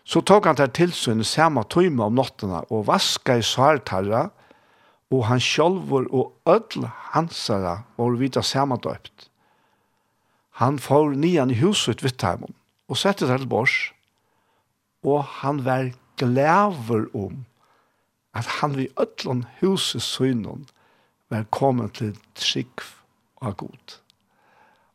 [0.07, 4.28] Så tok han til tilsyn samme tøyme om nottene og vaska i svartarra,
[5.11, 9.28] og han sjolvor og ødel hansara var vidda samme døpt.
[10.62, 12.54] Han får nian i huset vidt heimen
[12.88, 13.74] og sette til bors,
[15.02, 17.44] og han var glæver om
[18.34, 20.68] at han vi ødlån huset søgnen
[21.30, 22.82] var kommet til trygg
[23.36, 23.98] og god.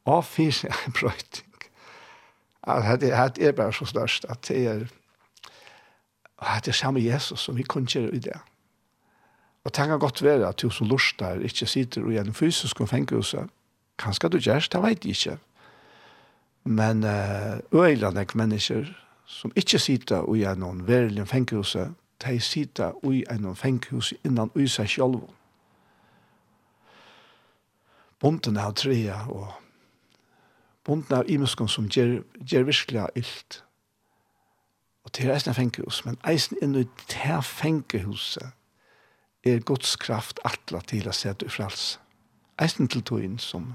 [0.06, 1.48] Og fyrir en brøyting.
[2.64, 3.14] At det
[3.48, 4.86] er bare så størst at det er
[6.42, 8.38] at det er samme Jesus som vi kunne gjøre i det.
[9.64, 12.82] Og tenk kan godt være at du som lort der ikke sitter og gjennom fysisk
[12.82, 13.46] og fengelse.
[14.00, 15.38] Kanskje du gjør det, vet jeg ikke.
[16.64, 18.86] Men uh, øyelande mennesker
[19.26, 21.90] som ikke sitter og gjennom verlig fengelse,
[22.26, 25.22] de sitter og gjennom fengelse innan i seg selv.
[28.20, 29.48] Bunten av trea og
[30.86, 33.64] bunten av imeskene som gjør, gjør virkelig ilt
[35.04, 38.52] Og til er eisen fengehus, men eisen inn i det fengehuset
[39.44, 41.96] er Guds kraft atla til å sette i frals.
[42.62, 43.74] Eisen til togjen som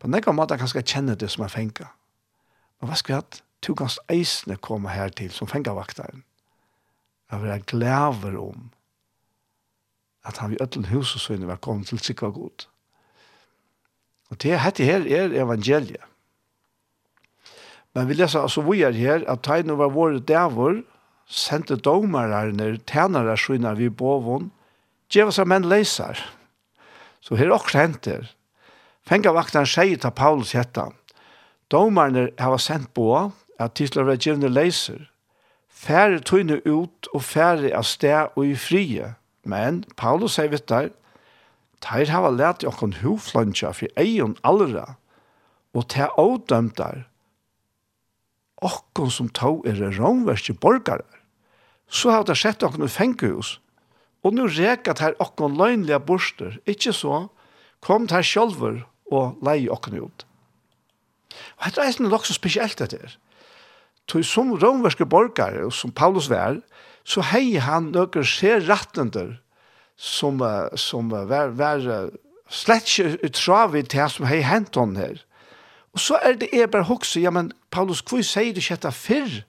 [0.00, 1.90] på nekka måte kan skal kjenne det som er fenga.
[2.80, 6.22] Men hva skal vi at to gans eisene komme her til som fengavaktaren?
[7.30, 8.70] Jeg vil være glæver om
[10.24, 12.66] at han vil ødelen hus og sønne var kommet til sikva god.
[14.30, 16.09] Og det hette her er evangeliet.
[18.00, 20.78] Men vi leser altså vi er her, at tegnet var våre dævor,
[21.28, 24.46] sendte domarerne, tænere skjønner vi bovon,
[25.12, 26.16] djeva seg menn leser.
[27.20, 28.30] Så her også henter.
[29.04, 30.86] Fenga vakten sier til Paulus hetta.
[31.68, 33.10] Domarene har sendt på
[33.60, 35.04] at tisler var djevne leser.
[35.68, 39.12] Færre tøyne ut og færre av sted og i frie.
[39.44, 40.88] Men Paulus sier vitt der,
[41.84, 44.96] Teir hava lært jokken huflantja for egen allra,
[45.76, 47.09] og te avdømtar,
[48.64, 51.06] okkon som tog er romverske borgare,
[51.90, 53.58] så har det sett okkon i fengehus,
[54.22, 57.20] og nu rekat her okkon løgnlige borster, ikkje så,
[57.80, 60.26] kom her sjolver og lei okkon ut.
[61.58, 63.16] Og dette er nok så spesielt dette er.
[64.10, 66.58] Tog som romverske borgare, og som Paulus var,
[67.04, 69.38] så hei han nøkker ser rettender
[69.96, 70.42] som,
[70.76, 72.10] som var, var
[72.50, 75.20] slett ikke utravid til han som hei henton her.
[75.94, 78.92] Og så er det jeg bare hokse, ja, men Paulus, hvor sier du ikke dette
[78.94, 79.40] før?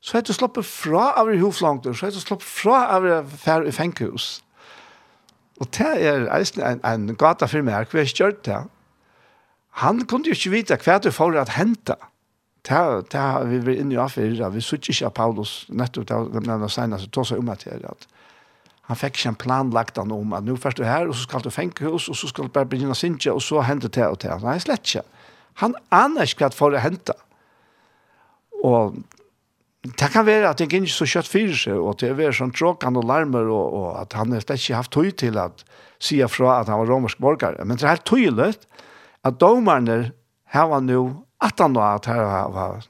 [0.00, 3.14] Så er det sluppet fra av i hoflangter, så er det sluppet fra av i
[3.44, 4.42] fær i fengkhus.
[5.58, 8.60] Og det er en, en gata for meg, hva jeg ikke gjør det.
[9.82, 11.96] Han kunne jo ikke vite hva det får at hente.
[12.68, 12.78] Det,
[13.12, 16.44] det har vi vært inne i affyrer, vi sier ikke av Paulus, nettopp det de
[16.46, 18.08] nevner senere, så tog seg om at det at
[18.88, 21.26] han fikk ikke en plan lagt han om at nå først du her, og så
[21.26, 24.06] skal du fengkhus, og så skal du bare begynne å synge, og så hente det
[24.08, 24.32] og det.
[24.40, 25.02] Nei, slett ikke.
[25.62, 27.14] Han aner ikke hva for å hente.
[28.64, 28.98] Og
[29.86, 32.52] det kan være at det ikke er så kjøtt fyrir seg, og det er sånn
[32.54, 35.62] tråkende og larmer, og, og at han har ikke haft tøy til at
[36.02, 37.58] sia fra at han var romersk borgar.
[37.64, 38.52] Men det er helt tøylig
[39.26, 40.12] at domerne
[40.52, 41.02] her var nå
[41.44, 42.86] at han var at her var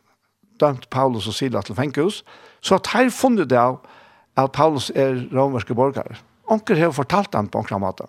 [0.60, 2.22] dømt Paulus og Sila til fengehus,
[2.60, 3.80] så at her funnet det av
[4.38, 6.18] at Paulus er romerske borgar.
[6.48, 8.08] Onker har fortalt han på onkra måte.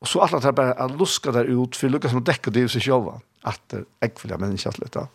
[0.00, 2.72] Og så alle tar bare at luska der ut, for Lukas må dekke det i
[2.72, 3.18] seg sjølva
[3.48, 5.06] at ekvile mennesker litt da.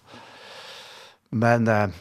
[1.36, 1.96] Men eh,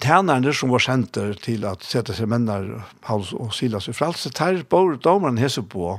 [0.00, 4.60] tænerne som var senter til at sette seg menner, Paulus og Silas i frelse, tar
[4.70, 5.96] både domeren hese på,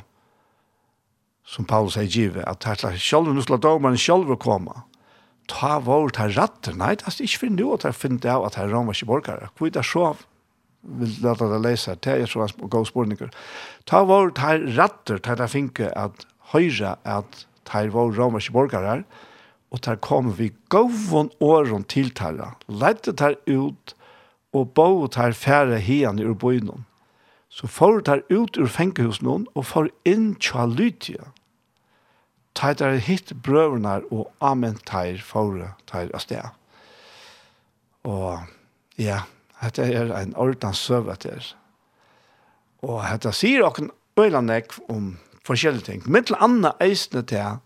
[1.50, 4.84] som Paulus sier givet, at her slags selv, nå skal domeren selv komme.
[5.50, 8.60] Ta vår, ta ratter, nei, det er ikke for nå at jeg finner av at
[8.60, 9.50] her rammer ikke borgere.
[9.58, 10.12] Hvor er det så
[10.80, 13.32] vil lade deg lese, det er så god spørninger.
[13.90, 19.04] Ta vår, ta ratter, ta det finke at høyre at tar vår romerske borgare,
[19.70, 23.96] og tar kom vi gåvån åren til tarra, lette tar ut,
[24.54, 26.86] og bo tar fære hian ur bøynon.
[27.50, 31.32] Så får tar ut ur fengehusen noen, og får inn tja lytia.
[32.58, 36.46] Tar tar hitt brøvnar, og amen tar fåre tar av sted.
[38.10, 38.42] Og
[38.98, 39.24] ja,
[39.62, 41.10] dette er en ordens søv.
[42.82, 45.18] Og dette sier okken øyla nekv om
[45.50, 46.06] forskjellige ting.
[46.06, 47.60] Men til andre eisene til,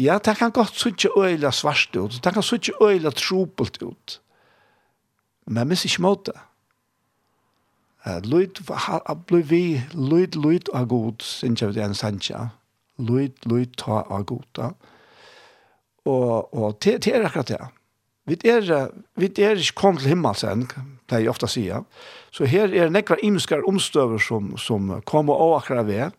[0.00, 4.20] ja, det kan godt suttje øyla svart ut, det kan suttje øyla tropelt ut.
[5.46, 6.36] Men jeg misser ikke måte.
[8.24, 8.62] Lyd,
[9.28, 12.46] blir vi, lyd, lyd av god, synes jeg det er en sannsja.
[13.00, 14.70] Lyd, lyd, ta av god, da.
[16.08, 17.60] Og, og til, til er akkurat det.
[18.30, 20.64] Vi er, vi er ikke kommet til himmelsen,
[21.10, 21.84] det er jeg ofte sier.
[22.30, 26.16] Så her er nekva imskar omstøver som, som kommer og akkurat ved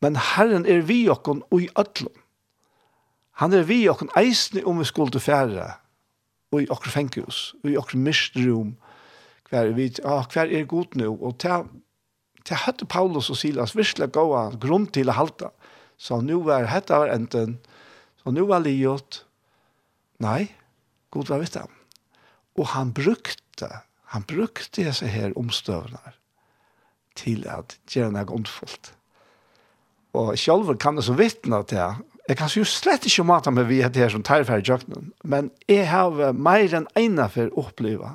[0.00, 2.16] men Herren er vi okkon og i ötlun.
[3.40, 5.68] Han er vi okkon eisne om vi skulle fære,
[6.52, 8.74] og i okkur fengjus, og i okkur mistrum,
[9.50, 11.66] hver er vi, ah, hver er god nu, og til,
[12.44, 15.50] til høtte Paulus og Silas virkelig gåa grunn til å halta.
[16.00, 17.58] Så nu var hette var enten,
[18.22, 19.24] så nu var liot,
[20.22, 20.48] nei,
[21.12, 21.72] god var vitt han.
[22.58, 23.68] Og han brukte,
[24.14, 26.16] han brukte disse her omstøvnar
[27.18, 28.94] til at gjerne er ondfullt.
[30.16, 31.90] Og selv kan det så vittne til det.
[32.30, 35.50] Jeg kan jo slett ikke mate meg vi det her som tar ferdig jøkken, men
[35.66, 38.12] jeg har mer enn ene for å oppleve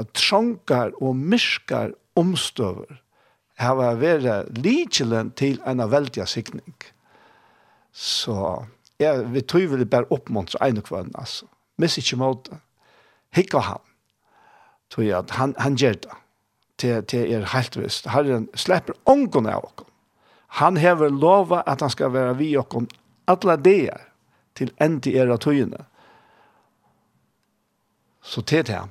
[0.00, 3.02] at trångar og mysker omstøver
[3.60, 6.74] har vært likelen til en veldig sikning.
[7.92, 8.64] Så
[8.98, 11.46] jeg vil tog vel bare oppmuntre en og kvann, altså.
[11.78, 12.58] Miss ikke måte.
[13.34, 13.84] Hikk av han.
[14.90, 16.20] Tror jeg at han, han gjør det.
[16.78, 18.08] Til, til er helt visst.
[18.10, 19.90] Herren slipper ångene av oss.
[20.54, 22.88] Han hever lova at han skal være vi okkom
[23.26, 23.90] alle det
[24.54, 25.86] til endi era tøyene.
[28.22, 28.82] Så til det.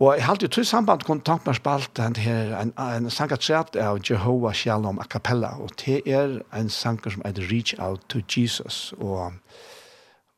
[0.00, 4.00] Og jeg halte jo tog samband kontakt med spalten her, en, en sanger træt av
[4.10, 8.94] Jehova Shalom a cappella, og det er en sanger som heter Reach Out to Jesus,
[8.98, 9.32] og,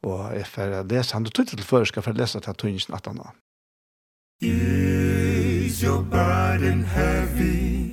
[0.02, 3.00] og jeg får lese han, du tog til før, skal jeg få lese til tøyene
[3.00, 3.34] at han har.
[4.42, 7.85] Is your burden heavy?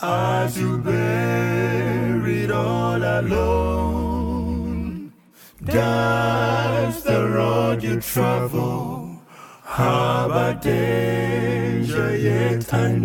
[0.00, 4.38] as you buried all alone
[5.64, 9.20] Does the road you travel.
[9.64, 13.02] Have a danger yet unknown?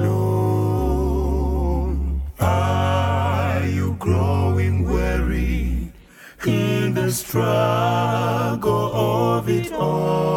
[2.37, 2.45] know.
[2.45, 5.91] Are you growing weary
[6.45, 10.35] in the struggle of it all?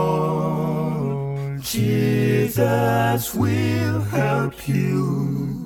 [1.61, 5.66] Jesus will help you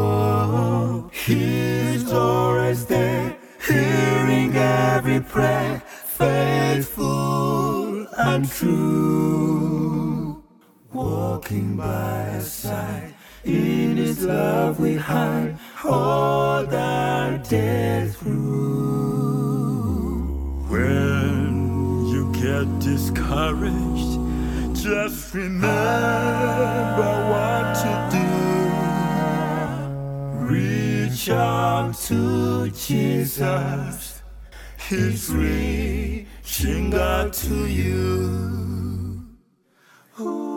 [1.12, 3.36] His door is there
[3.66, 5.82] hearing every prayer.
[6.04, 10.42] Faithful and true.
[10.92, 19.36] Walking by his side in his love we hide all our days through.
[20.68, 24.16] When you get discouraged
[24.87, 25.68] just remember
[27.32, 28.28] what to do.
[30.47, 34.22] Reach out to Jesus.
[34.89, 39.24] He's reaching out to you.
[40.20, 40.55] Ooh.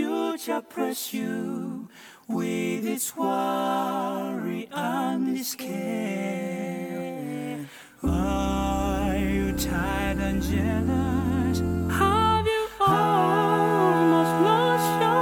[0.00, 1.88] future press you
[2.26, 6.88] with its worry and its care.
[8.02, 11.58] Are you tired and jealous?
[11.98, 15.20] Have you almost lost your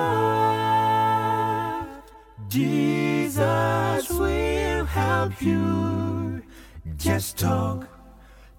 [2.49, 6.43] Jesus will help you.
[6.97, 7.89] Just talk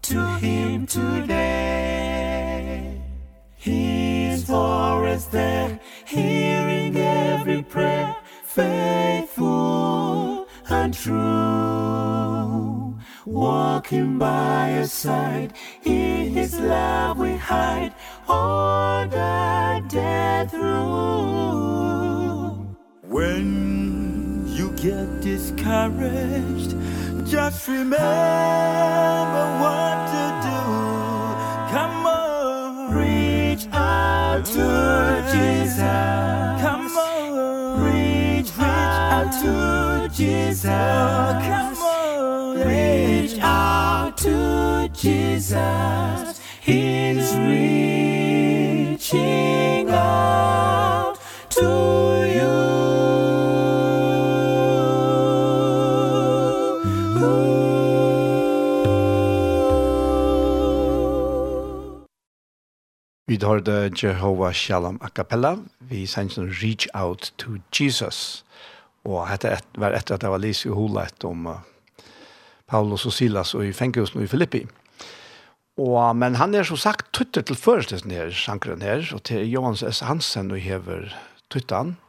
[0.01, 2.19] to him today.
[3.55, 5.79] His voice there
[6.09, 12.97] hearing every prayer faithful and true.
[13.25, 15.53] Walking by your side
[15.83, 17.93] in his love we hide
[18.27, 20.79] all the day through
[23.03, 26.75] when you get discouraged
[27.25, 27.99] just remember
[29.61, 30.08] what
[35.39, 36.61] Jesus.
[36.61, 37.83] Come on.
[37.83, 40.63] Reach, reach out to Jesus.
[40.63, 42.67] Come on.
[42.67, 46.39] Reach out to Jesus.
[46.61, 48.29] He's reaching
[49.89, 50.58] out
[63.29, 68.43] Vi hørte Jehova Shalom a cappella, vi sendte Reach Out to Jesus.
[69.05, 71.59] Og dette et, var etter at jeg var lyst i holet om uh,
[72.65, 74.63] Paulus og Silas og i fenghusen og i Filippi.
[75.77, 79.83] Og, men han er som sagt tuttet til førstelsen her, sjankeren her, og til Johans
[79.85, 79.99] S.
[80.09, 81.13] Hansen og hever
[81.53, 81.99] tuttan.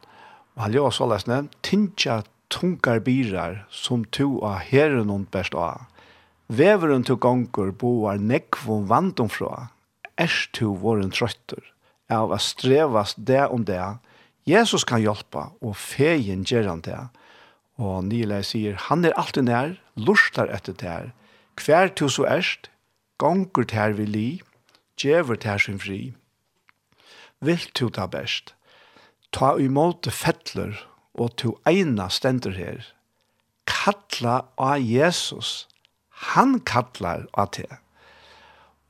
[0.57, 5.85] Og han gjør så lesne, «Tintja tungar birar som to av herren og best av.
[6.49, 9.69] Veveren to gonger boar nekvom vandom fra.»
[10.21, 11.61] er to våren trøtter
[12.11, 13.81] av å strevas det om det.
[14.47, 16.99] Jesus kan hjelpe, og feien gjør han det.
[17.81, 21.11] Og Nile sier, han er alltid nær, lustar etter det her.
[21.61, 22.69] Hver to så erst,
[23.21, 24.29] gonger til her vi li,
[24.99, 25.99] djever til her sin fri.
[27.41, 28.53] Vil to ta best.
[29.33, 30.75] Ta imot fettler,
[31.13, 32.85] og to eina stender her.
[33.69, 35.67] Kalla av Jesus.
[36.33, 37.80] Han kallar av det.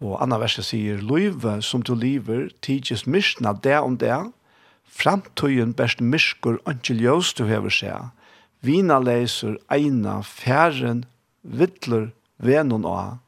[0.02, 4.18] Og Anna verset sier, «Løyve som du lever, tidsis myskna det om det,
[4.90, 8.10] framtøyen best myskur ønske ljøs du hever seg,
[8.66, 11.06] vina leiser, eina, færen,
[11.42, 12.10] vittler,
[12.42, 13.20] venon og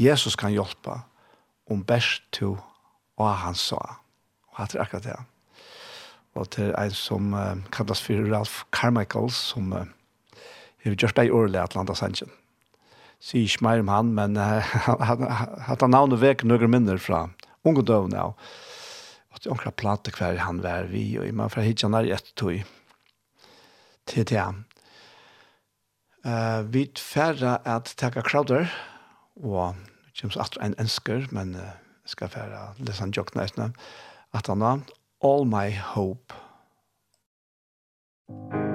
[0.00, 1.02] Jesus kan hjelpa,
[1.70, 2.56] om best to
[3.16, 3.80] og han sa.
[4.52, 5.16] Og hatt er akkurat det.
[6.36, 9.86] Og til en som uh, kallas for Ralph Carmichael, som uh,
[10.84, 12.32] har gjort deg i årlig Atlanta-sanjen
[13.26, 14.76] sier ikke mer om han, men uh,
[15.10, 15.26] han
[15.66, 17.26] har navnet vek noen minner fra
[17.66, 18.36] ungdommen av.
[19.34, 22.14] Og det omkring plate hver han var vi, og man får hitje han er i
[22.16, 22.62] ett tog.
[24.06, 24.44] Til det.
[26.26, 28.70] Uh, vi færre at takka Crowder,
[29.42, 29.74] og
[30.06, 31.74] det kommer så en ønsker, men uh,
[32.06, 33.74] skal færre lese han jokkene etter
[34.36, 34.86] at han har
[35.24, 36.34] All My Hope.
[38.30, 38.65] All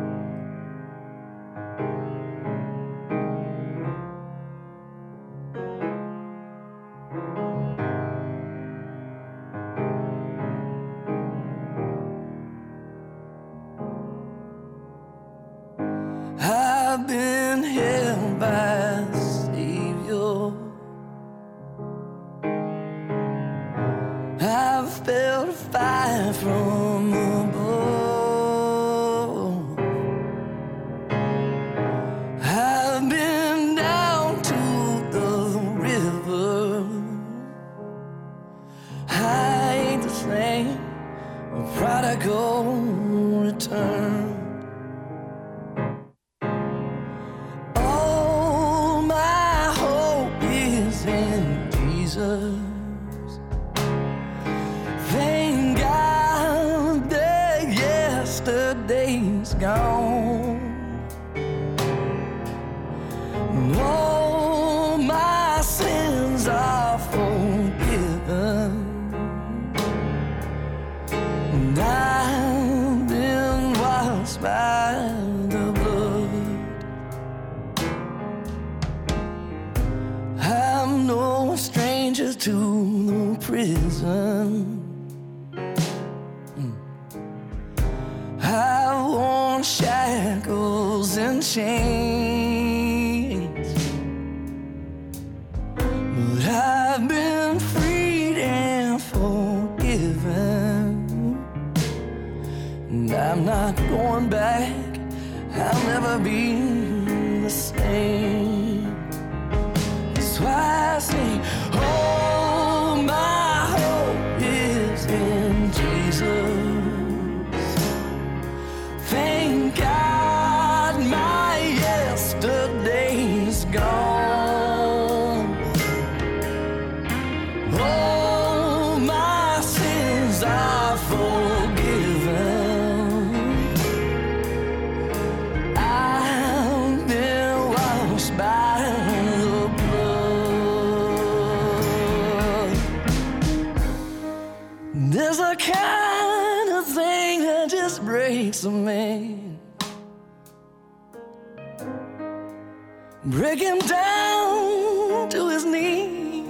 [153.51, 156.47] took him down to his knees.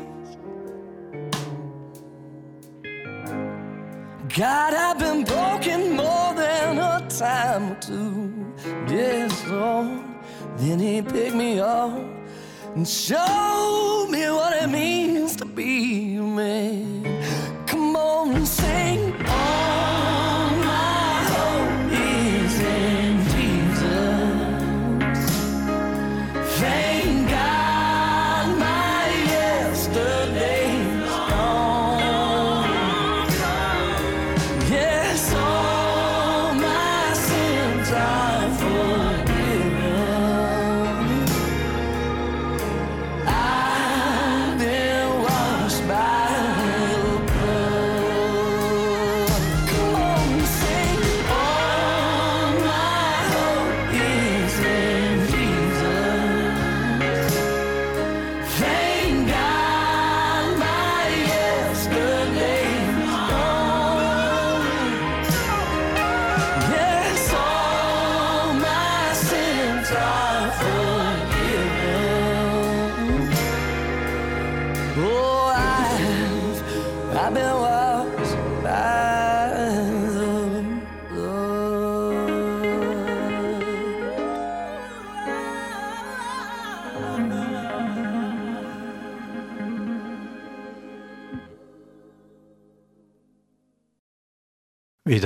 [4.37, 8.53] God, I've been broken more than a time or two.
[8.87, 10.03] This Lord
[10.57, 11.91] Then he picked me up
[12.75, 17.00] And showed me what it means to be a man.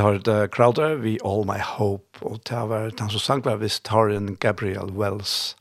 [0.02, 3.84] har The Crowder, vi All My Hope, og det var han som sang var visst
[3.86, 5.56] Tarin Gabriel Wells.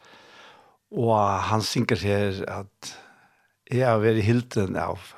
[0.94, 1.18] Og
[1.50, 2.94] han synger her at
[3.70, 5.12] jeg har vært hilden av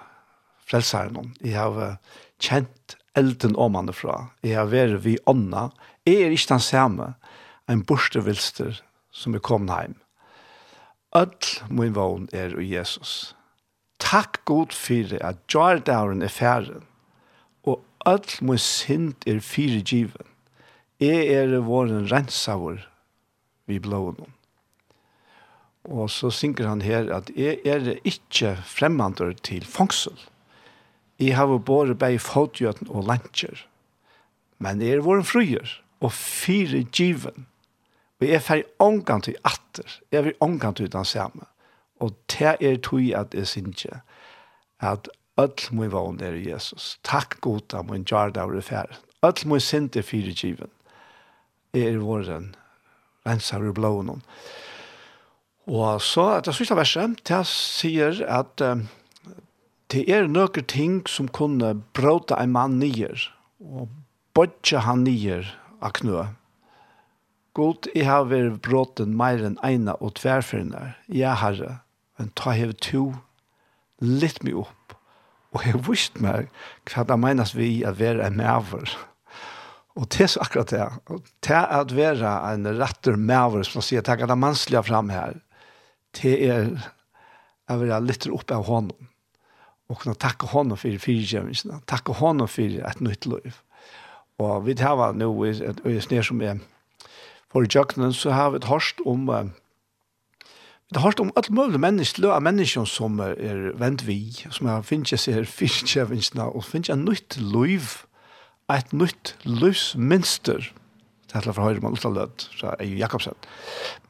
[0.66, 1.34] frelseren.
[1.44, 1.98] Jeg har
[2.42, 4.32] kjent elden åmane fra.
[4.42, 5.68] Jeg har vært vi ånda.
[6.06, 7.12] Jeg er ikke den samme,
[7.68, 9.96] en borstevilster som er kommet hjem.
[11.16, 13.34] Ødl min vogn er og Jesus.
[14.02, 16.84] Takk god for at jordauren er ferden
[17.66, 20.32] og all mun synd er fyrirgiven.
[21.02, 22.80] Jeg er våren rensavur
[23.66, 24.32] vi blåen.
[25.86, 30.16] Og så synker han her at jeg er ikke fremmandur til fangsel.
[31.18, 33.66] Jeg har båret bei fotgjøten og lantjer.
[34.58, 35.68] Men jeg er våren fryer
[36.00, 37.46] og fyrirgiven.
[38.20, 40.00] Og jeg fer ångan til atter.
[40.12, 41.46] Jeg er ångan til den samme.
[42.00, 44.00] Og det er tog at jeg synger
[44.80, 46.96] at Öll mun vån er Jesus.
[47.04, 48.96] Takk god av mun jarda av refær.
[49.22, 50.70] Öll mun sinte fyrir given.
[51.76, 52.54] Er våren
[53.26, 54.22] rensar ur blånen.
[55.66, 58.86] Og så, det sista verset, det sier at um,
[59.92, 63.28] det er nøkker ting som kunne bråta en mann nyer,
[63.60, 63.90] og
[64.34, 65.50] bodja han nyer
[65.82, 66.24] av knø.
[67.58, 70.94] God, jeg har vært bråten mer enn eina og tverfyrne.
[71.08, 71.80] jeg herre,
[72.18, 73.14] men ta hev to,
[74.00, 74.85] litt mye opp
[75.56, 76.50] Og jeg visste meg
[76.90, 78.92] hva det menes vi å være en maver.
[79.96, 80.84] Og det er så akkurat det.
[81.08, 85.12] Og det er at være en retter maver, som sier, det er det mannslige frem
[85.14, 85.38] her.
[86.16, 86.68] Det er
[87.72, 89.08] å være litt oppe av hånden.
[89.88, 91.80] Og kunne takke hånden for fyrtjøvingene.
[91.88, 93.62] Takke hånden for et nytt liv.
[94.42, 96.60] Og vi tar nå, og jeg snir som er
[97.52, 99.46] for i jøkkenen, så har vi et hørst om uh,
[100.86, 104.20] Vi har hørt om alle mulige mennesker, løy av mennesker som er vent vi,
[104.54, 108.04] som har finnet seg fyrtjevinsene, og finnet en nytt liv,
[108.70, 110.68] et nytt livsmønster.
[111.26, 113.34] Det er for høyre man uten lød, er jo Jakobsen.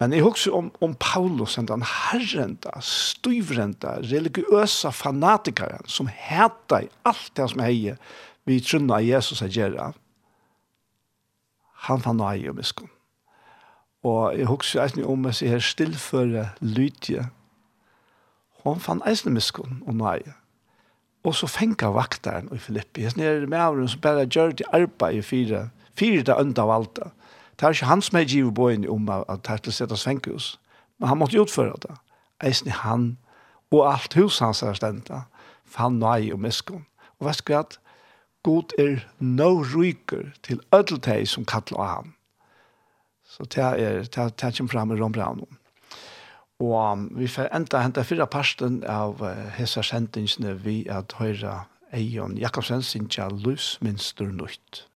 [0.01, 7.49] Men jeg husker om, om Paulus, den herrenda, støyvrenda, religiøsa fanatikeren, som heter alt det
[7.55, 7.97] som heier,
[8.45, 9.89] vi trunna Jesus er gjerra.
[11.89, 12.93] Han fann nøye og miskunn.
[14.05, 17.29] Og jeg husker eisen om at jeg her stillføre lydje.
[18.65, 20.35] Hun fann eisen miskunn og nøye.
[21.25, 23.03] Og så fengar vaktaren i Filippi.
[23.03, 25.69] Jeg snir med avren som bare gjør det arbeid i fire,
[25.99, 26.99] fire det ønda av alt.
[27.57, 29.75] Det er ikke han som er givet på boen om at det er til å
[29.75, 30.59] stedet svenkehus.
[30.99, 31.97] Men han måtte utføre det.
[32.45, 33.17] Eisen han
[33.71, 35.25] og alt hus hans er stenda.
[35.65, 36.87] Fann nøye og miskunn.
[37.19, 37.65] Og vet du hva?
[38.47, 42.16] God er no ryker til ødelteg som kallar han.
[43.37, 45.47] Så det er, det er kommer fram i Rombraun.
[46.59, 49.29] Og um, vi får enda hente fyra parsten av uh,
[49.59, 54.87] hessa sendingsene vi at høyra Eion Jakobsen sin tja lus minster nøyt.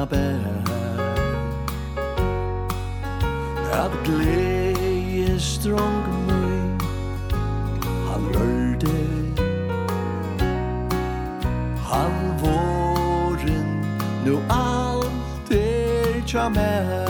[0.00, 0.60] jeg bær.
[3.72, 6.80] At glede strong meg
[8.08, 9.40] Han gjør det
[11.90, 13.70] Han våren
[14.24, 17.08] Nu alt er tja mer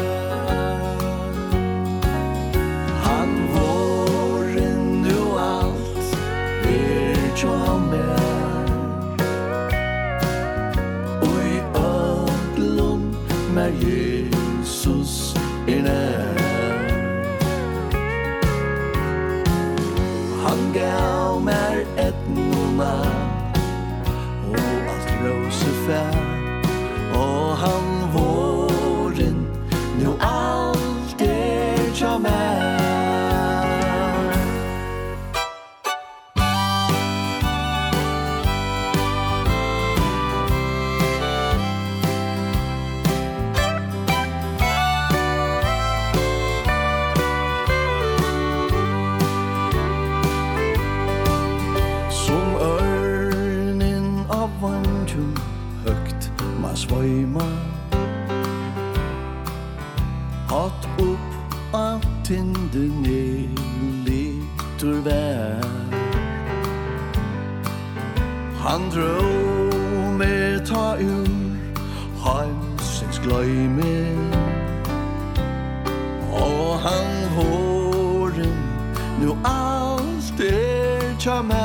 [3.06, 6.16] Han våren Nu alt
[6.64, 7.89] er tja mer
[62.72, 63.48] handen är
[64.04, 65.64] litur vær.
[68.58, 69.22] Han drå
[70.18, 71.28] med ta ur
[72.18, 74.06] Hansens gløyme.
[76.32, 78.56] Og han håren
[79.20, 81.59] Nu alt er tja med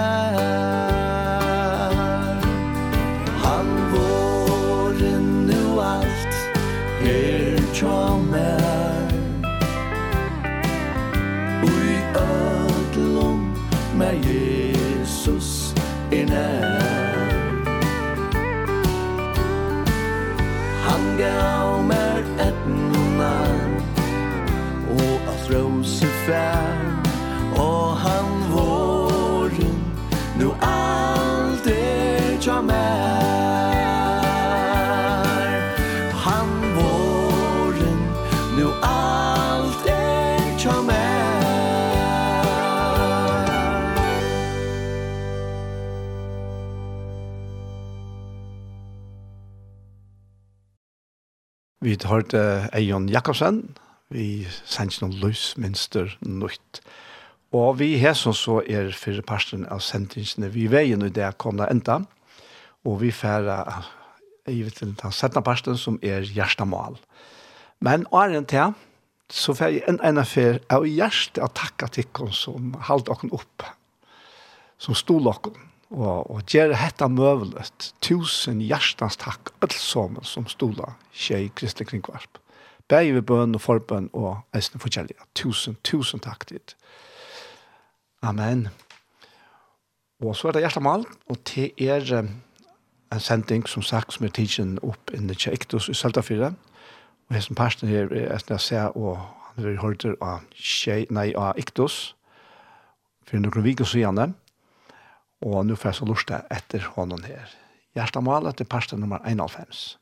[51.86, 52.34] Vi har hørt
[52.74, 53.60] Eion Jakobsen,
[54.10, 56.80] vi sender noen løsminster nøyt.
[57.54, 61.60] Og vi har som så er fire parten av sendingsene vi veien i det kom
[61.60, 62.00] det enda.
[62.90, 63.60] Og vi færre
[64.50, 66.98] i vet ikke, den settende parten som er hjertemål.
[67.86, 68.74] Men åren til
[69.30, 73.70] så får jeg en ene fyr av hjertet å takke til som holdt dere opp,
[74.82, 75.54] som stod dere
[75.96, 77.92] Og, og gjør dette møvelet.
[78.04, 82.42] Tusen hjertens takk, alle sammen som stod stola tjej Kristi Kringvarp.
[82.92, 85.24] Begge ved bøn og forbøn og eisne forskjellige.
[85.36, 86.76] Tusen, tusen takk dit.
[88.22, 88.68] Amen.
[90.20, 94.78] Og så er det hjertemål, og til er en sending som sagt som er tidsen
[94.84, 96.54] opp inne til Ektos i Søltafyre.
[97.30, 99.18] Og jeg som parten her er eisne jeg ser, og
[99.56, 102.16] han er hørt av, tjej, nei, av Ektos.
[103.26, 104.34] For noen viker så gjerne.
[105.46, 107.52] Og nå får jeg så lyst til etter hånden her.
[107.94, 110.00] Hjertet maler til parste nummer 91.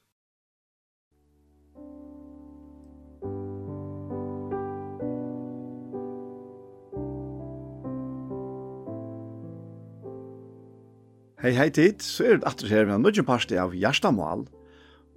[11.44, 14.46] Hei, hei tid, så er det atter her med en parste av Gjerstamal.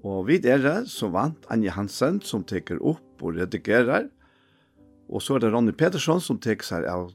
[0.02, 4.08] Og vi er det som vant Anja Hansen som teker opp og redigerer.
[5.06, 7.14] Og så er det Ronny Petersson som teker seg av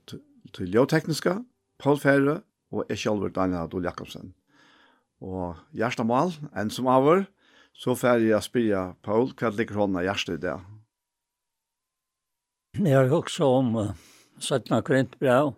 [0.55, 1.41] til ljøtekniska,
[1.76, 2.38] Paul Færre
[2.72, 4.34] og jeg selv er Daniel Adol Jakobsen.
[5.22, 7.26] Og hjertemål, en som avhør,
[7.78, 10.58] så fer jeg spyrja Paul, hva ligger hånden av hjertet i det?
[12.82, 13.92] Jeg har også om uh,
[14.40, 15.54] 17 grint brev,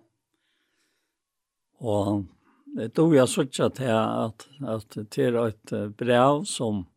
[1.83, 2.25] og
[2.73, 6.87] det tog jeg sørge til at, at det er et brev som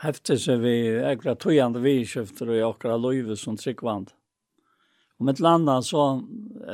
[0.00, 4.14] hefter seg vi, ekra togjende vi kjøfter og akkurat løyve som tryggvand.
[5.20, 6.22] Om et land så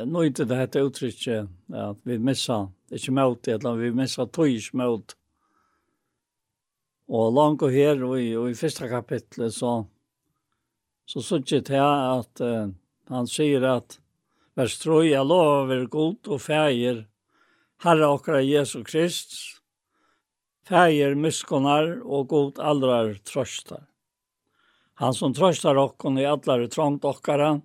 [0.05, 5.15] nøyde det här uttrykket at vi missa, ikke mot det, eller vi missa tog mot.
[7.07, 9.85] Og langt og her, og i, og i første kapitlet, så
[11.05, 12.69] så såg det at, uh,
[13.11, 13.97] han sier at
[14.55, 17.01] vers 3, jeg lover god og feir,
[17.83, 19.33] Herre okra Jesu Krist,
[20.63, 23.89] feir myskonar og god allrar trøstar.
[25.01, 27.57] Han som trøstar okkon i allare trångt okkara,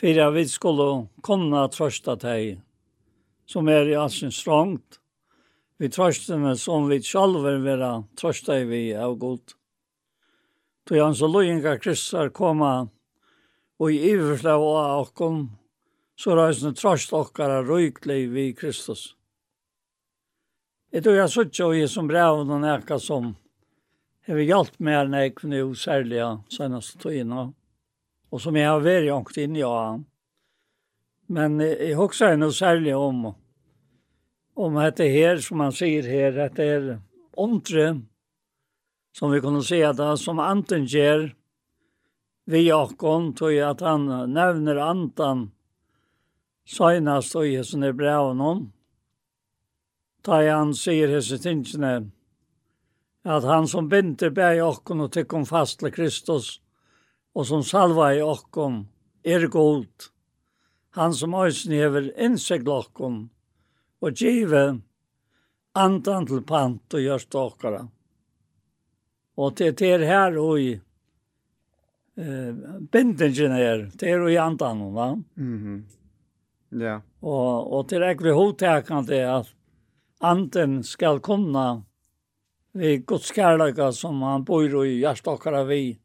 [0.00, 2.60] fyrir jag vill skulle kunna trösta teg,
[3.46, 5.00] som er i allsens strångt.
[5.78, 9.40] Vi tröstar som vi själva vera trösta i vi av god.
[10.88, 12.88] Då jag så lojinga kristar koma,
[13.78, 15.50] og i överslag av åkken
[16.16, 19.14] så rösner trösta okkara röjklig vi Kristus.
[20.92, 23.34] Jeg tror jeg suttje og i som brev og nekka som
[24.26, 27.42] har hjulpet meg enn jeg kunne jo særlig senest togene.
[27.42, 27.52] Og
[28.30, 30.04] og som jeg har vært jongt inn i av han.
[31.26, 33.24] Men jeg husker noe særlig om,
[34.56, 36.86] om dette her, som han sier her, dette er
[37.36, 37.88] ondre,
[39.16, 41.30] som vi kunne se at som anten gjør,
[42.46, 45.48] vi Jakon, tog at han nevner antan,
[46.66, 48.60] søgnast og jessen sånne bra av noen.
[50.26, 52.10] Da han sier hese tingene,
[53.26, 56.60] at han som binder bæg okken og tikkum fast til Kristus,
[57.36, 58.86] og som salva i okkom,
[59.26, 60.08] er god.
[60.96, 63.18] Han som øysen hever innsegla okkom,
[64.00, 64.62] og give
[65.76, 67.82] andan til pant og gjørst okkara.
[69.36, 70.70] Og det er her og i
[72.16, 72.54] eh,
[72.92, 75.10] bindingen er, det er og i andan, va?
[75.36, 75.84] Mhm.
[76.76, 76.96] Ja.
[77.22, 79.52] Og, og til ekkert hovedtekende at
[80.24, 81.82] anden skal kunna
[82.76, 85.96] vi Guds kærleika som han bor i hjertet okkara vi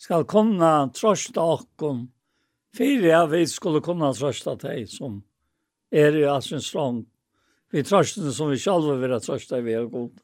[0.00, 2.06] skal kunna trøsta okkon,
[2.76, 5.20] fyrir at vi skulle kunna trøsta deg som
[5.92, 7.04] er i Asien strong.
[7.70, 10.14] Vi trøsten som vi sjalve vil ha trøsta i vi er god.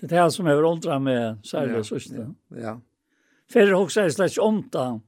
[0.00, 2.24] Det er det som er undra med særlig ja, søste.
[2.24, 2.74] Ja, ja.
[3.50, 5.00] Fyrir hos er slett omta,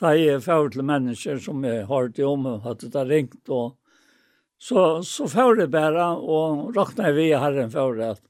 [0.00, 3.76] jeg er fyrir til mennesker som er hardt i om, at det har ringt, og
[4.60, 8.24] så, så fyrir det bare, og råkna vi herren fyrir at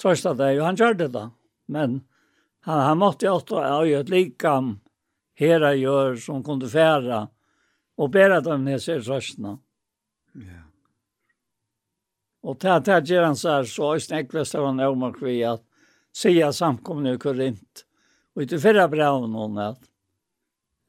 [0.00, 1.28] trøsta deg, og han gjør det da.
[1.68, 2.00] Men
[2.60, 4.78] Han, han måtte jo også ha ett likam
[5.38, 7.26] her jeg gjør som kunne färra
[7.98, 9.58] og bära dem ned sig rösterna.
[10.34, 10.62] Ja.
[12.42, 15.44] Och där där gjør han så her, så er i snäckvästar han om och vi
[15.44, 15.62] at
[16.16, 17.84] säga samkomne i Korint.
[18.34, 19.78] Och inte förra brev noen at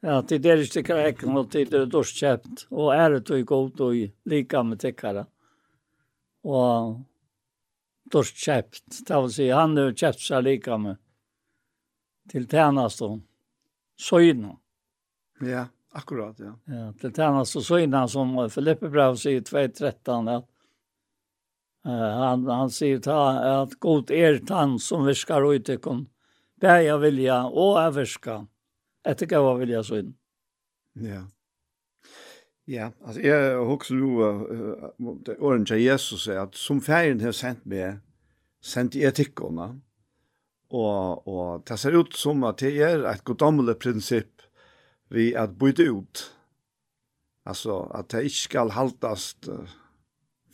[0.02, 3.80] Ja, det där är inte og til det är dårskjöpt och är det och god
[3.80, 5.26] og lika med tickare.
[6.42, 7.00] Och
[8.12, 10.96] dårskjöpt, det vil si, han har köpt seg lika med
[12.30, 13.20] til tjenest og
[13.98, 14.58] søgnet.
[15.44, 15.66] Ja,
[15.96, 16.54] akkurat, ja.
[16.70, 20.46] ja til tjenest og søgnet, som Filippe Brav sier 2.13, at
[21.86, 23.18] uh, han, han sier ta,
[23.62, 26.06] at god er tann som viskar ut i kun,
[26.60, 28.40] bæja vilja og er viska,
[29.06, 30.16] etter gav vilja søgnet.
[31.00, 31.24] Ja.
[32.70, 37.64] Ja, altså jeg husker jo uh, åren til Jesus er at som ferien har sendt
[37.66, 37.98] meg,
[38.62, 39.72] sendt jeg tikkene,
[40.70, 44.44] Og, og det ser ut som at det er et goddommelig prinsipp
[45.10, 46.22] vi at bytte ut.
[47.48, 49.50] Altså at det ikke skal haltast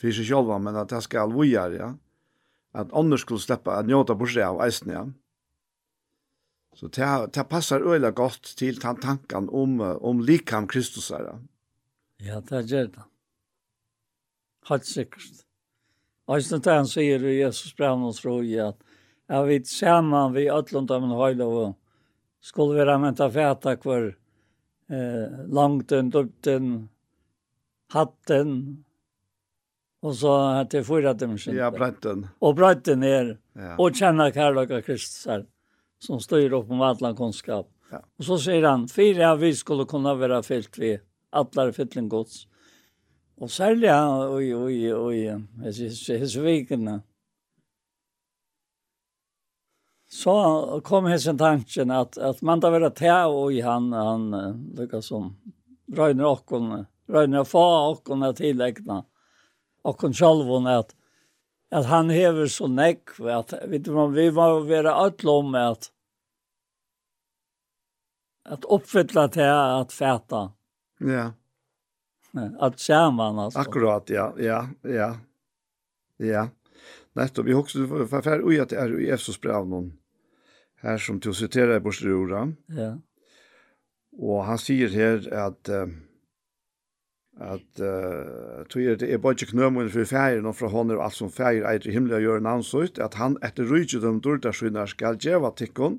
[0.00, 1.92] for seg selv, men at det skal vujar, ja.
[2.76, 5.04] At andre skulle slippe at njøte på seg av eisen, ja.
[6.76, 11.38] Så det, det passer øyelig godt til den tanken om, om likam Kristus ja.
[12.20, 13.04] Ja, det gjør det.
[14.68, 15.44] Helt sikkert.
[16.26, 18.85] Og jeg det han sier i Jesus brev og tror jeg at
[19.28, 21.74] at vi sammen, vi öllund av en høyla og
[22.44, 24.08] skulle være med til fæta hver
[24.90, 26.88] eh, langten, dupten,
[27.94, 28.52] hatten,
[30.06, 30.32] og så
[30.70, 31.58] det fyra dimensjoner.
[31.58, 32.26] Ja, bretten.
[32.44, 33.74] Og bretten er, ja.
[33.80, 35.46] og kjenner kærløk av Kristus her,
[36.02, 37.66] som styr opp om vatlan kunnskap.
[37.90, 38.02] Ja.
[38.18, 40.92] Og så sier han, fire av vi skulle kunne være fyllt vi,
[41.34, 42.44] atler fytling gods.
[43.42, 45.14] Og særlig, og oi, oi, i, og
[50.08, 54.30] så kom hessen tanken att att man da være tä och i han han
[54.76, 55.36] Lukas som
[55.92, 59.04] røyner och røyner Röjner fa och hon att tillägna
[59.82, 60.94] och hon själv att
[61.70, 65.92] att han hever så näck at vet du man vi var vara allom om att
[68.48, 70.52] at uppfylla det att fäta.
[70.98, 71.32] Ja.
[72.58, 73.58] Att samman alltså.
[73.58, 75.16] Akkurat ja, ja, ja.
[76.16, 76.48] Ja.
[77.16, 79.92] Nettopp, vi också för för at det är i Efsos brev någon
[80.76, 82.52] här som du citerar i Borsrura.
[82.66, 82.98] Ja.
[84.18, 85.68] Och han säger här att
[87.38, 91.04] att uh, tog er det er bare ikke knømmen for ferien og fra hånden og
[91.04, 94.88] alt som ferier eit i himmelen gjør en ansøyt, at han etter rydde dem dårdagskynder
[94.88, 95.98] skal djeva tikkun,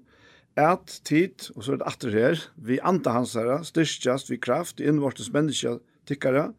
[0.58, 4.82] at tid, og så er det atter her, vi anta hans herre, styrkjast vi kraft,
[4.82, 5.78] innvortes mennesker
[6.10, 6.50] tikkere,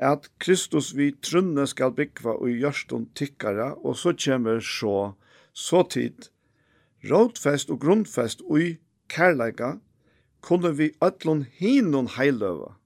[0.00, 5.12] at Kristus vi trunne skal byggva og gjørstun tikkara, og så kommer så,
[5.52, 6.30] så tid,
[7.10, 8.78] rådfest og grundfest ui
[9.10, 9.76] kærleika,
[10.40, 12.76] kunne vi ötlun hinun heiløva,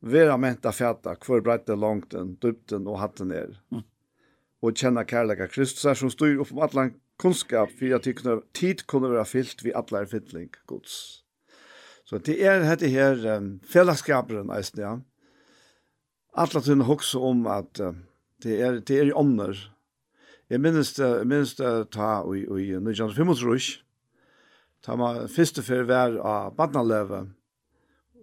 [0.00, 3.84] vera menta fæta, hvor breite langten, dybden og hatten er, mm.
[4.62, 8.06] og kjenna kærleika Kristus er som styr opp om atlan kunnskap, for at
[8.54, 11.24] tid kunne være fyllt vi atlan er fyllning gods.
[12.06, 14.96] Så det er dette her um, fellesskaperen, eisen, ja,
[16.32, 17.94] alla tiden hoksa om at uh,
[18.42, 19.56] det er, det er i ånder.
[20.50, 23.82] Jeg minnes det, jeg minnes det ta i, i 1925,
[24.82, 27.26] ta man første fyrir vær av Badnaløve,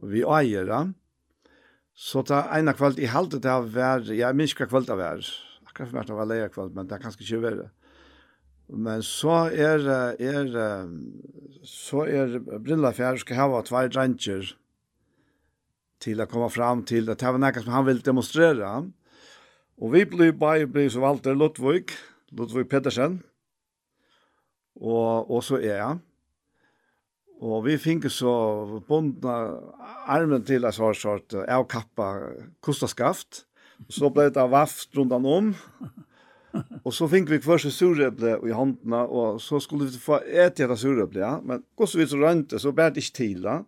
[0.01, 0.71] og vi eier
[1.97, 5.23] så ta ena kvalt i halte det av vær, jeg minns hva kvalt av vær,
[5.65, 7.69] akkurat for meg det var leia kvalt, men det er kanskje ikke verre.
[8.67, 9.87] Men så er,
[10.19, 10.51] er,
[11.63, 14.51] så er Brilla Fjær skal hava tvær dranger,
[15.99, 18.91] til å komme fram till att det var noe som han ville demonstrera.
[19.77, 21.91] Och vi blev bare ble så Walter Lutvik,
[22.31, 23.21] Lutvik Petersen.
[24.75, 25.97] Och och så är jag.
[27.39, 29.33] Och vi fikk så bundna
[30.07, 32.07] armen til en så sort av kappa
[32.61, 33.45] kostaskaft.
[33.89, 35.53] Så blev det vaft runt om.
[36.83, 40.77] och så fikk vi första surreble i håndene, och så skulle vi få äta det
[40.77, 41.41] surreble, ja.
[41.43, 43.43] Men så vi så rönte så bär det inte till.
[43.43, 43.65] Ja.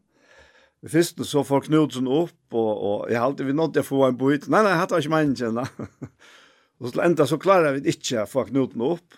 [0.81, 4.47] Vi fyrst så får Knudsen upp och och jag hade vi nådde få en bøyt.
[4.47, 5.57] Nej nej, hade jag ikke meningen.
[6.79, 9.13] och så enda så klarer vi inte få Knudsen upp.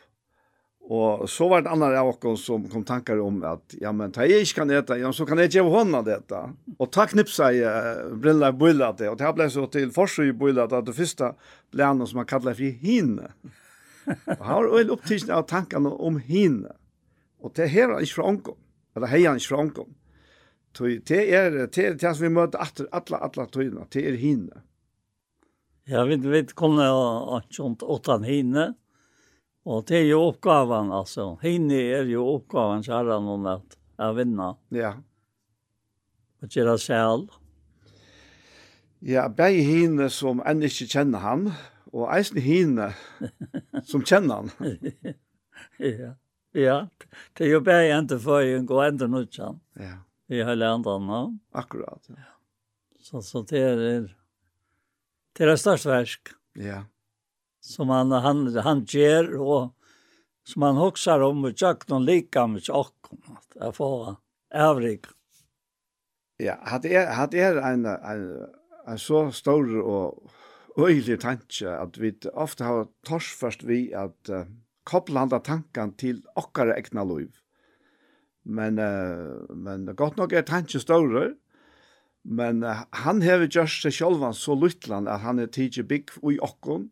[0.81, 4.25] Och så var det andra av oss som kom tankar om att ja men ta
[4.25, 6.49] jag kan äta, ja så kan jeg ge honom detta.
[6.77, 10.23] Och ta knipsa i uh, brilla bulla det och det här blev så till forsy
[10.23, 11.35] i bulla att det första
[11.71, 13.31] blev han som man kallar för hinne.
[14.39, 16.71] och han var väl av tankene om hinne.
[17.39, 18.57] Och det her er ikke fra omgång.
[18.95, 19.95] Eller hej han ikke från omgång
[20.77, 24.64] det er det er det som vi møter atter alla alla tøyna, det er hinne.
[25.89, 26.85] Ja, vi vet kunne
[27.52, 28.73] sånt åttan hinne.
[29.65, 31.35] Og det er jo oppgaven, altså.
[31.41, 34.57] Hinne er jo oppgaven, så er det noen at jeg vinner.
[34.73, 34.95] Ja.
[36.41, 37.27] Og gjøre selv.
[39.06, 41.48] Ja, begge hinne som enn ikke kjenner han,
[41.91, 42.91] og eisen hinne
[43.89, 44.73] som kjenner han.
[46.02, 46.14] ja.
[46.57, 46.77] ja,
[47.38, 49.98] det er jo begge til for en god enda nødt Ja
[50.31, 51.39] i hela andan.
[51.51, 52.15] Akkurat, ja.
[52.99, 53.77] Så, så det är
[55.37, 56.27] det är størst versk.
[56.53, 56.83] Ja.
[57.61, 59.75] Som han, han, han ger och
[60.43, 64.15] som han hoxar om och tjack noen lika med tjack om att får
[64.53, 65.05] avrik.
[66.37, 68.47] Ja, hade er, hade er en, en,
[68.87, 70.31] en så stor och
[70.77, 74.45] øylig tanke att vi ofte har torsförst vi att uh,
[74.83, 77.40] koppla handa tankan till okkara egna liv.
[78.43, 81.35] Men, uh, men godt nok er tanke større,
[82.26, 86.39] men uh, han hever gjørst seg sjálvan så lytland at han er tidsi bygg ui
[86.41, 86.89] okkon,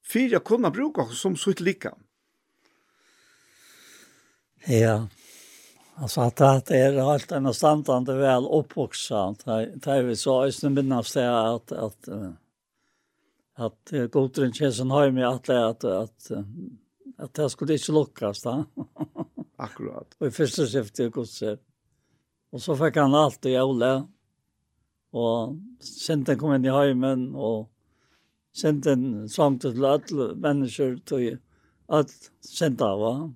[0.00, 1.92] fyrir jeg kunne bruke okkon som sutt lika.
[4.68, 5.06] Ja,
[6.00, 11.00] altså at det er alt enn standande vel oppvoksa, det er vi så æsne minna
[11.00, 12.10] det sted at, at,
[13.68, 16.32] at, at Godrin Kjesen har med at, at, at,
[17.20, 18.64] at det skulle ikke lukkast, da.
[19.60, 20.16] Akkurat.
[20.20, 21.60] Og i første skiftet i godset.
[22.50, 23.92] Og så fikk han alt i Ole.
[25.10, 27.68] Og senten kom inn i heimen, og
[28.54, 31.40] senten samt til alle mennesker til
[31.90, 32.12] at
[32.46, 33.32] senta av.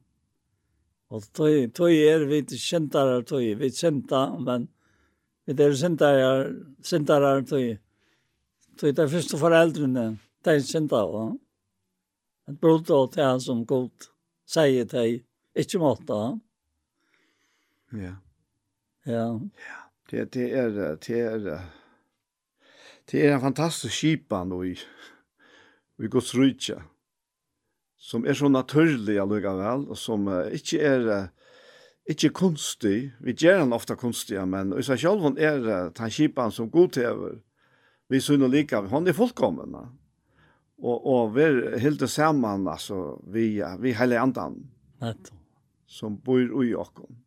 [1.15, 4.69] Og tog tøy er vi til kjentere tog, vi senta, men
[5.47, 6.31] vi er sentare,
[6.83, 7.75] sentare tøy.
[8.79, 10.07] Tøy det første foreldrene,
[10.47, 11.29] de senta va.
[12.49, 14.11] Et brot og det som godt
[14.51, 15.23] sier til
[15.55, 16.21] Ikke måte.
[17.93, 18.17] Ja.
[19.07, 19.27] Ja.
[19.39, 19.81] Ja.
[20.11, 21.61] Det, det er, det er,
[23.11, 24.79] det er en fantastisk skipan och i,
[25.97, 26.83] vi går trutja,
[27.97, 31.61] som er så naturlig allikevel, og som uh, ikke er, uh,
[32.11, 36.53] ikke kunstig, vi gjør han ofte kunstig, men i seg selv er uh, den skipan
[36.53, 37.39] som godtever,
[38.09, 39.79] vi synes lika, han er fullkommen,
[40.83, 44.61] og, og vi er helt sammen, altså, vi, vi hele andan.
[45.01, 45.44] Nettopp
[45.87, 47.25] som bor i okkom.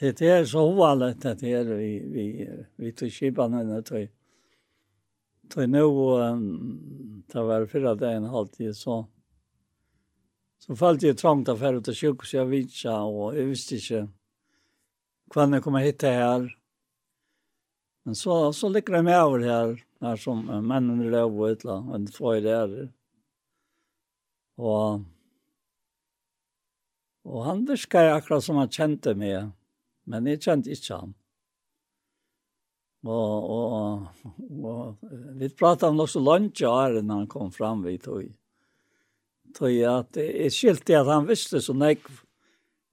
[0.00, 4.08] Det är så ovanligt att det är vi vi vi til skipan när det
[5.54, 9.06] Det nu um, det var förra dagen halvtid så
[10.58, 14.08] så fallt det trångt affär ut av sjukhus jag vitsa och jag visste inte
[15.30, 16.58] kvann jag kommer hitta här.
[18.02, 21.94] Men så, så ligger jag med över här när som männen röv och utla och
[21.94, 22.88] en två i det.
[24.56, 25.00] Och
[27.26, 29.50] Og han virkar akkurat som han kjente meg,
[30.06, 31.14] men jeg kjente ikke han.
[33.06, 34.06] Og, og,
[34.66, 38.30] og vi pratet om også lunsje her når han kom fram vi tog.
[39.54, 42.02] Tog at jeg skilte at han visste så nek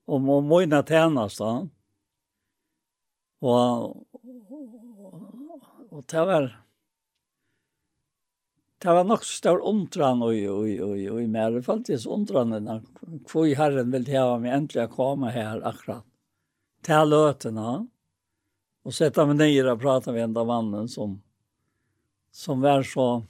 [0.06, 1.70] om å møyne tjenest han.
[3.44, 4.28] Og, og,
[5.04, 6.50] og, og det var
[8.84, 12.50] det var nok stor undran og og og og i mer fall det så undran
[12.52, 12.66] den
[13.30, 16.04] hvor i herren vill det ha mig äntligen komma här akkurat.
[16.82, 17.86] Ta låtarna
[18.82, 21.22] och sette meg ner og prate med enda mannen som
[22.30, 23.22] som var så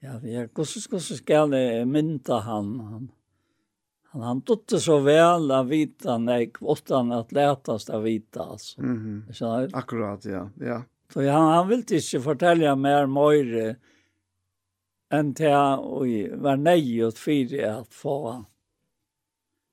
[0.00, 3.08] ja, jag kus kus jeg mynta han han
[4.10, 8.82] han han dotte så väl av vita nej åttan att letast av vita alltså.
[8.82, 8.90] Mhm.
[8.90, 9.70] Mm -hmm.
[9.72, 10.50] Akkurat ja.
[10.60, 10.82] Ja.
[11.12, 13.76] Så han, han ville ikke fortelle mer møyre
[15.14, 18.18] enn til han var nøyet for at få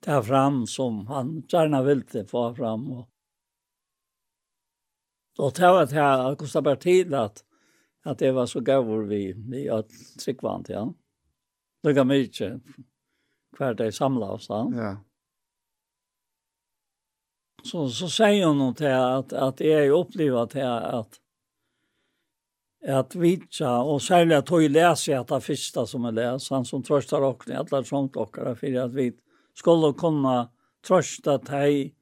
[0.04, 2.92] ta fram som han gärna ville få fram.
[2.92, 3.10] Och,
[5.38, 7.46] och det var det här kostade bara tid att,
[8.04, 9.90] att det var så gavor vi, vi att
[10.20, 10.94] tryckvant, ja.
[11.84, 12.62] Lika mycket
[13.58, 14.46] kvar det samla oss.
[14.50, 14.72] Ja.
[14.76, 14.98] ja.
[17.64, 21.20] Så, så säger hon till att, att jag upplever till att
[22.84, 26.84] at vitsa, og særlig at hun leser at det første som jeg leser, han som
[26.84, 29.10] trøster åkne, alle sånt dere, for at vi
[29.56, 30.36] skulle kunne
[30.84, 31.94] trøste deg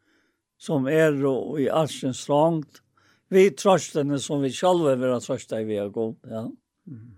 [0.62, 2.82] som er og i alsen strångt.
[3.30, 6.48] Vi trøstene som vi selv vil ha trøste i vi er god, ja.
[6.90, 7.18] Mm.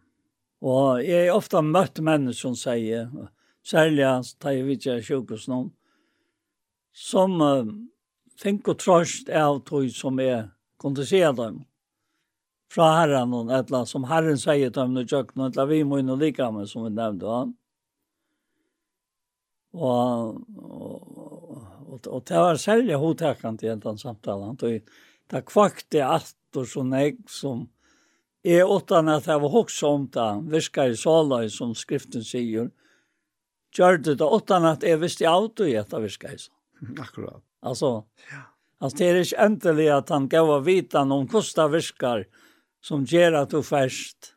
[0.63, 3.09] Og jeg har ofte møtt mennesker som sier,
[3.63, 5.73] særlig at jeg vet ikke er noen,
[6.93, 7.67] som uh,
[8.39, 10.45] tenker trøst av tog som jeg
[10.79, 11.63] kunne se dem.
[11.63, 11.72] Mm
[12.73, 15.53] fra Herren og et eller annet, som Herren sier til ham i kjøkken, og et
[15.53, 17.43] eller annet vi må inn og like med, som vi nevnte Ja.
[19.73, 20.97] Og, og,
[21.89, 24.91] og, og det var særlig hodtekant i den samtalen, og
[25.33, 27.63] det kvakte alt og sånn jeg som
[28.43, 32.69] er åttan at jeg var hoksa om det, virka i salai som skriften sier,
[33.73, 36.99] gjør det det åttan at jeg visste auto i etter virka i salai.
[36.99, 37.41] Akkurat.
[37.63, 38.43] Altså, ja.
[38.83, 42.25] altså det er ikke endelig at han gav å vite om hvordan det virker,
[42.83, 44.33] som gjør at du først.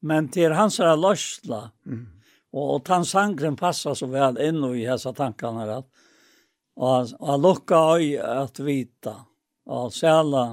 [0.00, 2.06] Men til hans er løsla, mm.
[2.54, 5.84] og, og den sangren passer så vel inn i disse tankene her,
[6.80, 9.18] og, og lukka øy at vita,
[9.68, 10.46] og sæla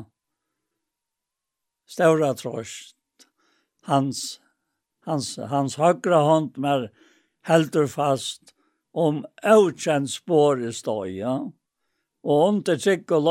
[1.88, 2.98] større trost,
[3.88, 4.42] hans,
[5.08, 6.90] hans, hans høyre hånd med
[7.48, 8.52] heldur fast
[8.98, 11.38] om avkjent spår i støy, ja?
[12.28, 13.30] og under trygg og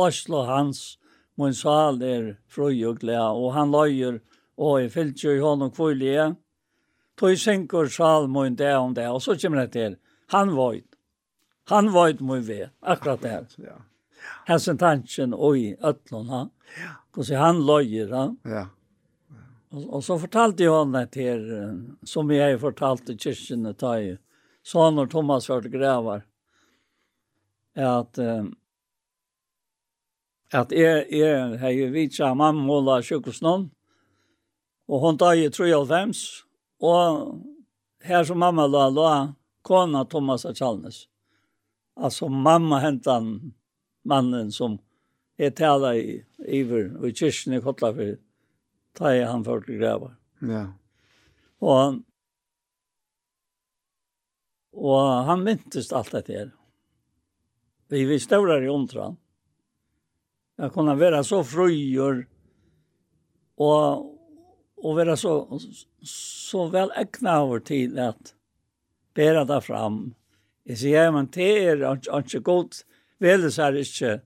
[0.00, 0.96] løslo hans,
[1.36, 4.20] min sal er frøy og glede, og han løyer,
[4.56, 6.34] og jeg fylter i hånden kvøylige.
[7.16, 9.96] tog senker sal min det om det, og så kommer det til.
[10.28, 10.96] Han vøyt.
[11.68, 13.56] Han vøyt min ved, akkurat det.
[13.58, 13.76] Ja.
[14.46, 16.90] Hensen tanken og i øtlån, ja.
[17.12, 18.34] hvordan han løyer.
[18.44, 18.66] Ja.
[19.70, 21.42] Og, og så fortalte jeg henne til,
[22.04, 24.14] som jeg fortalte kyrkjene, ta i,
[24.66, 26.22] sånn når Thomas var grevar,
[27.76, 28.54] at um,
[30.54, 33.68] at jeg, jeg har vidt seg mamma måla sjukhusnån,
[34.86, 36.22] og hun tar i 93,
[36.86, 37.42] og
[38.06, 39.12] her som mamma la, la
[39.66, 41.06] kona Thomas Kjallnes.
[41.96, 43.54] Altså mamma hentan
[44.06, 44.78] mannen som
[45.36, 48.16] er tala i iver, og i kyrkjen i Kotlafyr,
[48.96, 50.14] ta i han for til grever.
[50.46, 50.66] Ja.
[51.64, 51.98] Og,
[54.76, 56.50] og han myntest alt dette her.
[57.90, 59.16] Vi, vi støvrar i omtran.
[60.56, 62.28] Jag kunde vara så fröjor
[63.56, 64.16] och
[64.76, 65.60] och vara så
[66.02, 68.34] så väl ägna över till att
[69.14, 70.14] bära det fram.
[70.64, 72.86] Jag säger man till är inte gott
[73.18, 74.20] väl så är inte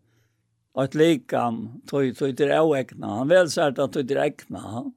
[0.74, 3.06] att likam tog tog det ägna.
[3.06, 4.92] Han väl så att tog det ägna.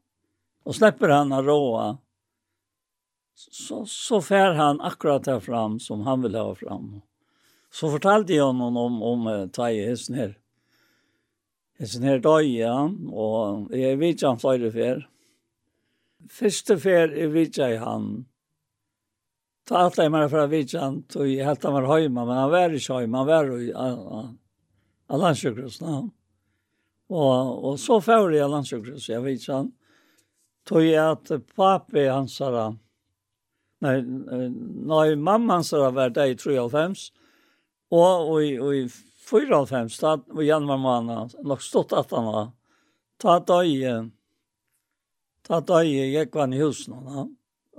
[0.63, 1.97] Och släpper han att råa
[3.35, 7.01] så så fär han akkurat där fram som han vill ha fram.
[7.71, 10.42] Så fortalte jag honom om om, om Taje Hesner
[11.83, 12.75] en sånn her dag, ja,
[13.11, 15.01] og jeg vet ikke han flere fer.
[16.31, 18.05] Første fer jeg vet ikke han.
[19.67, 22.39] Ta alt jeg mer fra vet ikke han, tog jeg helt han var høyma, men
[22.39, 23.71] han var ikke høyma, han var i
[25.13, 26.03] Allandsjøkrusen, ja.
[27.13, 29.71] Og, og så fer jeg Allandsjøkrusen, jeg vet ikke han.
[30.67, 32.55] Tog jeg at papi hans har
[33.83, 37.09] nei, nei, mamma hans har var det i 93,
[37.91, 38.85] og, og, og i
[39.23, 42.51] 94, da var januar måned, nok stått at han var.
[43.21, 43.85] Ta døy,
[45.47, 47.25] ta døy, jeg var i husen, da,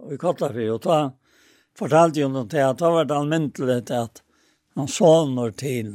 [0.01, 0.99] og i Kotlafri, og ta,
[1.79, 4.23] fortalte jo noe til at det var almindelig til at
[4.75, 5.95] han soner til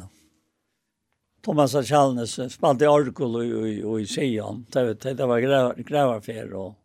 [1.44, 5.44] Thomas og Kjallnes spalte i Orkul og, og, og i Sion, det, det, det var
[5.88, 6.76] grevarfer, og,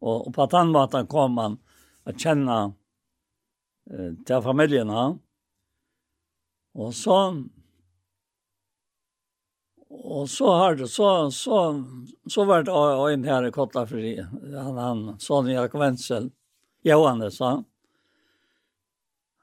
[0.00, 1.58] og, og på den måten kom han
[2.04, 2.58] å kjenne
[3.90, 5.20] eh, til familien hans.
[6.74, 7.18] Og så
[10.04, 11.84] Og så har det så så
[12.28, 12.68] så vart
[13.12, 14.20] en här i Kotlafri
[14.52, 16.30] han han sånn Jakob Wenzel,
[16.82, 17.64] Johannes, sa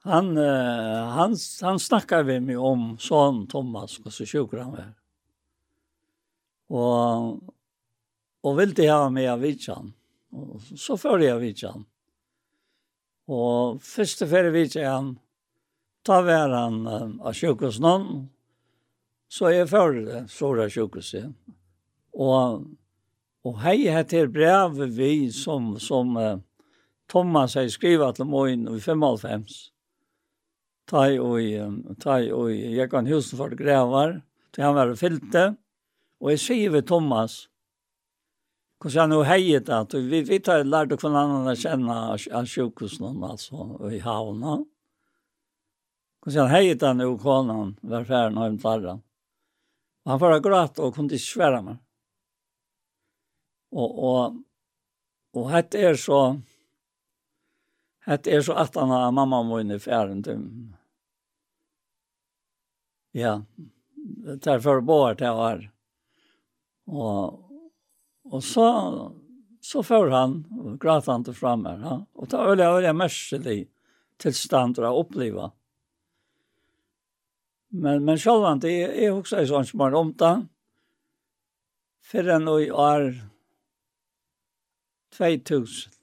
[0.03, 4.93] han han han snackar vi med om sån Thomas och så sjukran var.
[6.67, 7.39] Och
[8.41, 9.93] och vill det ha med Avichan.
[10.31, 11.85] Och så förde jag Avichan.
[13.25, 15.19] Och första förde Avichan
[16.03, 16.87] ta var han
[17.21, 18.29] av sjukhusnån
[19.31, 21.29] Så jeg fører det, Stora sjukhuset.
[22.19, 22.65] Og,
[23.47, 26.39] og hei heter brev vi som, som uh,
[27.11, 29.53] Thomas har skrivet til Moin i 55.
[30.91, 34.17] i og, tai og jeg kan huske for grevar,
[34.51, 35.45] til han var fylte.
[36.19, 37.45] Og jeg sier ved Thomas,
[38.81, 43.23] hvordan han jo heiet at vi, vi tar lært hvordan han har kjenne av sjukhusen,
[43.23, 44.57] altså, i havna.
[46.19, 48.99] Hvordan han heiet han jo konan, hver færen og.
[50.05, 51.81] Og han var gråt og kunne ikke svære meg.
[53.71, 54.39] Og, og,
[55.37, 56.21] og hette er så,
[58.07, 60.41] hette er så at han har mamma må inn i fjæren til
[63.15, 63.41] Ja,
[63.95, 65.65] det er for båret til å være.
[66.91, 67.41] Og,
[68.31, 68.67] og så,
[69.63, 71.97] så får han, og gråt han til fremme, ja?
[72.15, 73.57] og det er veldig, veldig merkelig
[74.23, 75.49] tilstand å oppleve.
[75.51, 75.60] Ja
[77.71, 80.33] Men, men sjølvand, jeg, jeg också sånn som var om det,
[82.03, 83.05] før den i år
[85.15, 85.93] 2000.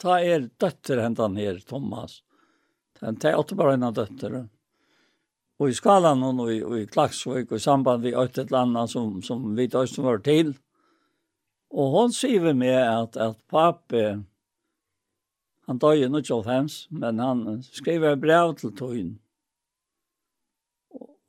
[0.00, 2.22] Ta er døtter hentan her, Thomas.
[2.98, 4.40] Den tar åtte bare en av døtter.
[5.60, 9.22] Og i skalan og i, och i Klagsvøk, og i samband vi øyte et som,
[9.22, 10.56] som vi tar som var til.
[11.70, 14.24] Og hon sier med at, at pape,
[15.66, 19.18] han døg i 1995, men han skriver brev til tøyen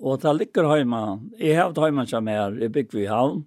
[0.02, 1.02] Og det ligger hjemme.
[1.38, 3.44] Jeg har hatt hjemme som er i Bygvi Havn.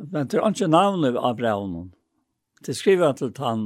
[0.00, 1.90] Men det er ikke navnet av brevnen.
[2.64, 3.64] Det skriver jeg til han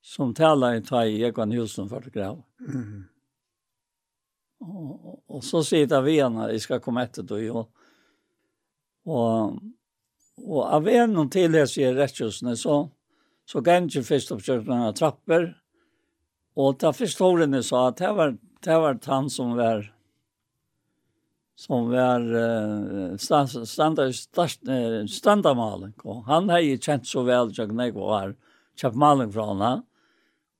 [0.00, 2.40] som taler i tag i Egon Hilsen for det grev.
[2.64, 3.04] Mm.
[4.60, 7.42] Og, og så sier det vi henne, jeg skal komme etter det.
[7.52, 7.68] Og,
[9.08, 9.60] og,
[10.40, 12.82] og av en og til jeg sier rettjøsene, så,
[13.48, 15.50] så gav jeg ikke først opp kjørtene av trapper.
[16.60, 19.94] Og da først hårene sa at det var det var han som var
[21.56, 26.24] som var uh, standard standard standard malen kom.
[26.24, 28.34] Han ju känt så väl jag när jag var
[28.76, 29.82] chef malen från han.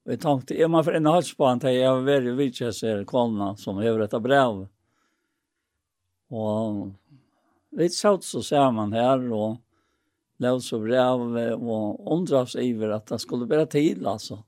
[0.04, 2.36] Vi tänkte är man för en halv på han jag var väldigt
[2.74, 4.66] ser kvarna som över detta brev.
[6.28, 6.88] Och
[7.70, 9.56] vi såg så samman här och
[10.36, 11.36] låg så brev
[11.68, 14.44] och undras över att det skulle bli till alltså.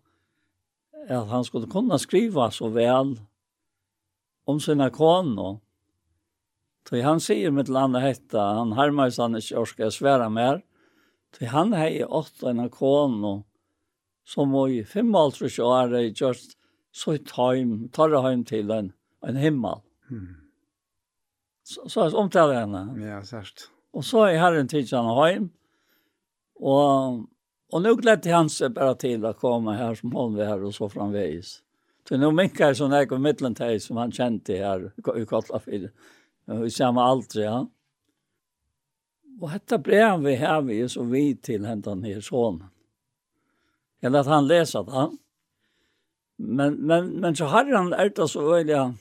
[1.09, 3.21] Att han skulle kunna skriva så väl
[4.45, 5.61] om sina konor.
[6.89, 10.63] Så han sier med landa hetta, han harmar sig annars ikke ska svära mer.
[11.39, 13.43] Så han har ju åtta en konor
[14.25, 16.59] som var i fem års er det just
[16.93, 18.93] så i time, tar hem til en,
[19.27, 19.81] en himmel.
[20.11, 20.37] Mm.
[21.65, 22.83] Så, så omtalar henne.
[23.01, 23.71] Ja, sørst.
[23.93, 25.51] Og så er herren till han hem.
[26.61, 27.27] og,
[27.73, 30.75] og nå glädde han seg bare til å komma her som hånd vi her, og
[30.75, 31.63] så framvägs.
[32.09, 35.91] Så nu minkar sån här kom mittlen som han kände här i Kotlafyr.
[36.45, 37.69] Vi samma aldrig, ja.
[39.41, 42.61] Och detta brev vi har vi så vi til hentan her sånn.
[44.03, 45.17] Eller att han läser det.
[46.37, 48.95] Men, men, men så har han ärta så öliga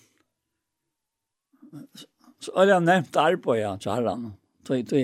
[2.39, 4.33] så har han nevnt arbeid, ja, så har han.
[4.67, 4.97] Så, så,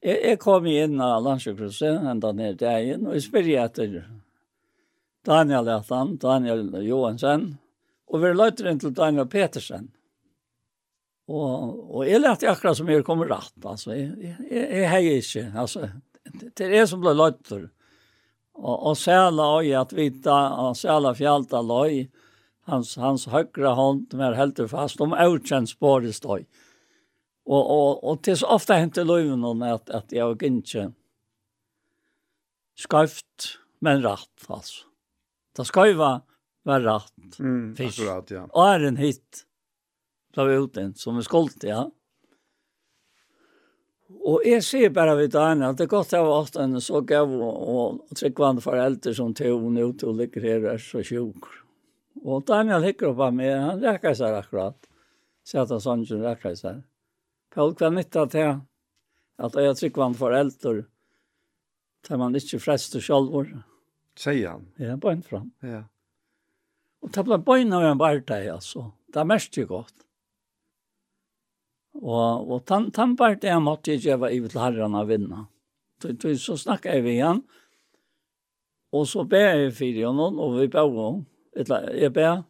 [0.00, 3.96] jag, jag kom inn av landsjukhuset hentan her dagen och jeg spør etter
[5.24, 7.54] Daniel Atan, Daniel Johansen,
[8.12, 9.88] og vi løyter inn til Daniel Petersen.
[11.24, 13.94] Og, og jeg lærte akkurat som jeg kommer rett, altså.
[13.96, 15.88] Jeg, jeg, jeg heier ikke, altså.
[16.44, 17.64] Det er jeg som ble løyter.
[18.54, 22.04] Og, og Sæla og jeg at vita, og Sæla fjalta løy,
[22.68, 26.44] hans, hans høyre hånd mer helt fast, om avkjent spår i støy.
[27.44, 30.90] Og, og, og til så ofte hendte løyven at, at jeg ikke
[32.80, 34.84] skøyft, men rett, altså.
[35.56, 36.22] Det ska ju vara
[36.64, 37.38] var rätt.
[37.38, 38.00] Mm, fisk.
[38.00, 38.46] akkurat, ja.
[38.52, 39.44] Og er en hit.
[40.34, 41.84] La vi ut den som en skolt, ja.
[44.24, 47.00] Og jeg sier bare vidt Arne at det er godt jeg var åtta henne så
[47.04, 50.82] gav og og tryggvande foreldre som til tog henne ut og ligger her og er
[50.82, 51.50] så sjuk.
[52.24, 54.88] Og Daniel hikker opp av meg, han rekker seg akkurat.
[55.44, 56.80] Så at han sånn ikke rekker seg.
[57.52, 58.56] Paul kan nytta til
[59.36, 60.86] at jeg er tryggvande foreldre
[62.04, 63.52] tar man ikke frest og sjølvård.
[64.18, 64.68] Sier han?
[64.78, 65.50] Ja, bara fram.
[65.62, 65.84] Ja.
[67.02, 68.88] Og det ble bojna av en barta altså.
[69.12, 69.94] Det er mest jo godt.
[71.94, 75.46] Og, og tant tant barta är måste ju vara i herren av vinna.
[76.02, 77.42] Så så snakket jeg vi igjen.
[78.92, 81.26] Og så ber jeg för honom og vi ber om.
[81.54, 82.44] Jeg ber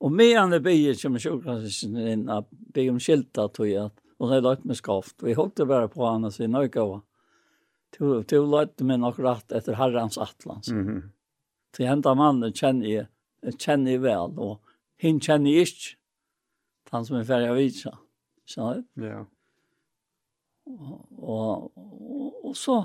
[0.00, 4.38] Og medan det bygger som sjukkassen inn, at bygger om skilta tog jeg, og det
[4.38, 5.22] er lagt med skaft.
[5.24, 7.00] Vi holdt det bare på han og sier, nøy gava.
[7.98, 10.68] Du, du løyte meg nok rett etter herrens atlans.
[10.68, 11.02] Mm -hmm.
[11.72, 13.06] Til henda mannen kjenner jeg,
[13.58, 14.60] kjenner jeg vel, og
[14.96, 15.96] hinn kjenner jeg ikke.
[16.90, 17.98] Han som er ferdig av vidsa.
[18.46, 19.06] Skjønner du?
[19.06, 19.24] Ja.
[20.66, 22.84] Og, og, og, så,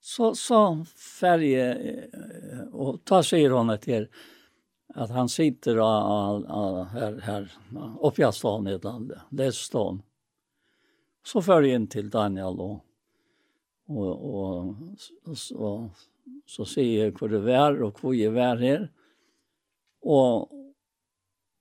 [0.00, 0.60] så, så
[0.96, 1.54] ferdig,
[2.72, 4.08] og ta sier hun etter,
[4.98, 7.50] at han sitter av, av, her, her
[8.02, 9.12] oppgjastånd i et land.
[11.22, 12.78] Så fører jeg inn til Daniel og
[13.90, 14.76] Og,
[15.26, 15.70] og så,
[16.46, 18.84] så sier jeg hvor det er og hvor jeg er her.
[20.06, 20.50] Og,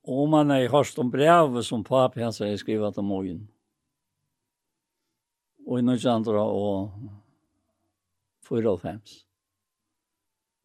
[0.05, 3.41] og man har hørt om brevet som papi hans har skrivet om morgen.
[5.65, 6.93] Og i noen andre og
[8.49, 9.25] 45.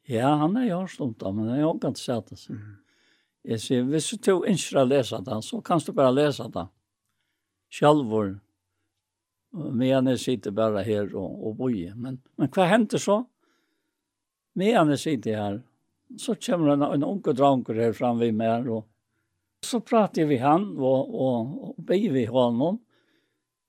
[0.08, 2.60] Ja, han har hørt om det, men jeg har ikke sett det.
[3.44, 6.64] Jeg sier, hvis du ikke ønsker å lese det, så kan du bare lese det.
[7.72, 8.38] Sjølvor
[9.54, 11.94] Men jeg sitter bara här och, og bojer.
[11.94, 13.24] Men, men vad händer så?
[14.54, 15.62] Men jeg sitter her.
[16.18, 18.68] Så kommer en, en ung dranker her fram vid mig.
[18.68, 18.88] Och,
[19.64, 22.78] så pratar vi han och, och, og ber vi honom.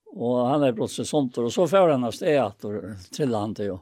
[0.05, 1.37] Och han är plötsligt sånt.
[1.37, 2.65] Och så får han av steget
[3.11, 3.77] til han till.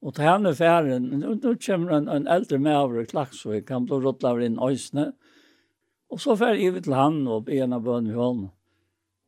[0.00, 1.10] Och til henne færen.
[1.10, 3.70] Nå, nå kommer en, en äldre med over i Klaxvik.
[3.70, 5.12] Han blir rått av inn öjsne.
[6.08, 8.50] Och så får jeg til han och ber en av bønnen vid honom.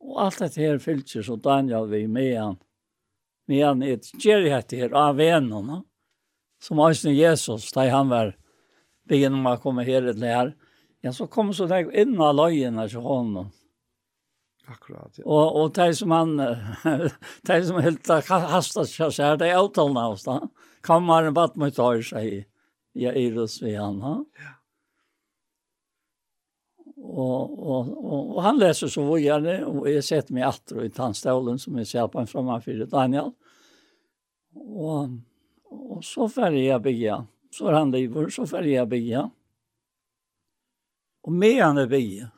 [0.01, 2.59] Og alt dette her fylkjer så Daniel vi med han.
[3.49, 5.81] Med han et gjerrighet her av vennene.
[6.61, 8.35] Som Øystein Jesus, da han var
[9.09, 10.53] begynner med å komme her til her.
[11.01, 13.49] Ja, så kom så deg inn av løgene til honom.
[14.69, 15.25] Akkurat, ja.
[15.25, 16.35] Og, og de som han,
[17.49, 20.37] de som helt hastet seg her, de avtalene oss da.
[20.85, 22.39] Kammeren bare mot høre seg i,
[23.01, 24.15] i Eirus ved han, ha?
[24.39, 24.55] Ja.
[27.11, 31.57] Og, og, og, og han leser så vågare og jeg setter meg atter i tannstålen
[31.59, 33.33] som jeg ser på en framför Daniel.
[34.55, 35.17] Og,
[35.67, 37.17] og så ferdig jeg bygga.
[37.51, 39.25] Så er han lever, så ferdig jeg bygga.
[41.27, 42.29] Og med han er bygga.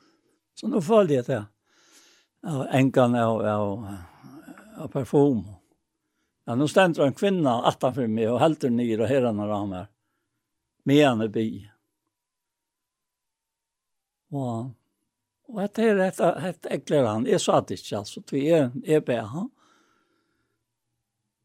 [0.54, 1.44] Så nu följde jag det.
[2.70, 3.86] Enkan av, av,
[4.76, 5.44] av parfum.
[6.46, 9.86] Ja, nå stender en kvinne kvinna attanför mig och hälter ner och herrarna ramar.
[10.84, 11.73] Med han er bygga.
[14.34, 14.72] Og,
[15.48, 16.20] og dette er et,
[16.50, 17.28] et ekler han.
[17.30, 18.22] Jeg sa det ikke, altså.
[18.32, 19.50] Vi er, er be han.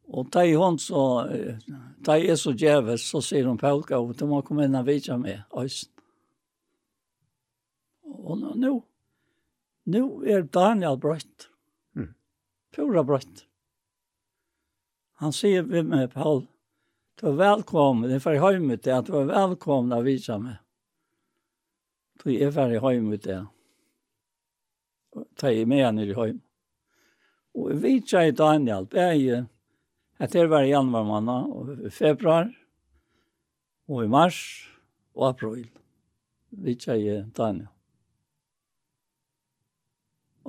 [0.09, 1.03] Og da er hun så,
[2.05, 5.19] da er så djevel, så sier hun Paulka, og du må komme inn og vidja
[5.21, 5.93] med, Øysten.
[8.09, 8.71] Og nå, nå
[9.89, 11.47] nå er Daniel brøtt.
[11.97, 12.13] Mm.
[12.75, 13.45] Pura brøtt.
[15.19, 16.45] Han sier med Paul,
[17.19, 20.61] du er velkommen, det er for høymet, det, at du er velkommen og vidja med.
[22.23, 23.47] Då är varje hem ut det.
[25.35, 26.41] Ta i med han i hem.
[27.53, 29.45] Och vi tjej i Daniel, det är ju
[30.17, 32.57] att det var i januari månad och i februar
[33.85, 34.69] och i mars
[35.13, 35.67] och april.
[36.49, 37.67] Vi tjej i Daniel.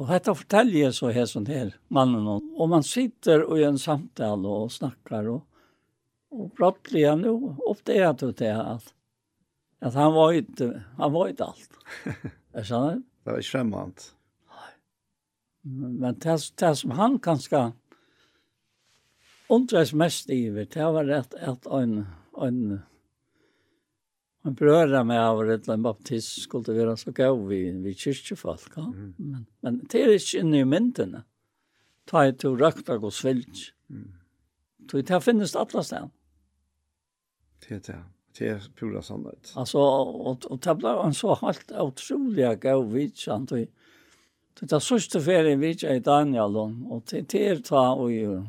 [0.00, 2.24] Og dette forteller jeg så her sånn her, mannen.
[2.24, 5.42] Og og man sitter og gjør en samtale og snakker, og,
[6.32, 7.34] og brattelig han jo,
[7.68, 8.94] ofte til det det at
[9.80, 11.70] at han var inte, han var inte allt.
[12.52, 13.02] Jag sa det.
[13.24, 14.14] Det var skämmant.
[15.62, 17.72] Men det, det som han kanskje
[19.48, 22.80] undres mest i, det var rätt att en, en,
[24.42, 28.72] en bröra med av ett en baptist skulle være så gav vi, vi kyrkjefolk.
[28.76, 28.86] Ja?
[28.86, 29.14] Mm.
[29.16, 31.24] Men, men det er ikke inne i myndene.
[32.08, 33.68] Ta ett to røkta og svilj.
[33.88, 34.14] Mm.
[34.90, 36.10] Så det finnes alle ställen.
[37.60, 38.02] Det er det
[38.40, 39.52] det er pura sannhet.
[39.54, 43.52] Alltså och och tablar en så helt otroliga go vid sant
[44.60, 48.42] det är sista ferien vid i Daniel och det till ta och ju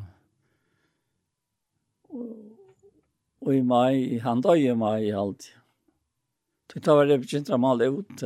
[3.38, 5.52] och i maj han då i maj allt.
[6.74, 8.22] Det tar väl det inte mal ut.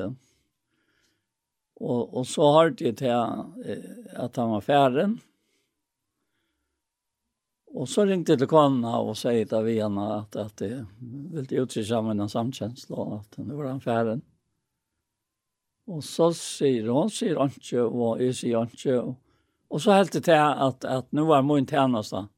[1.74, 3.10] Och och så har det till
[4.16, 5.20] att han var färden.
[7.76, 10.86] Och så ringde till kvinna och sa till vi henne att, att det
[11.32, 14.22] ville utrycka med en samkänsla och att nu var han färden.
[15.86, 19.14] Och så säger hon, säger hon inte och jag säger inte.
[19.68, 22.28] Och så helt det till att, att nu var min tjänsta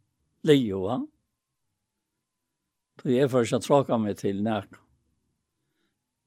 [0.43, 0.83] Leo.
[0.83, 1.07] Va?
[3.03, 4.65] Då jag först att tråka mig till när.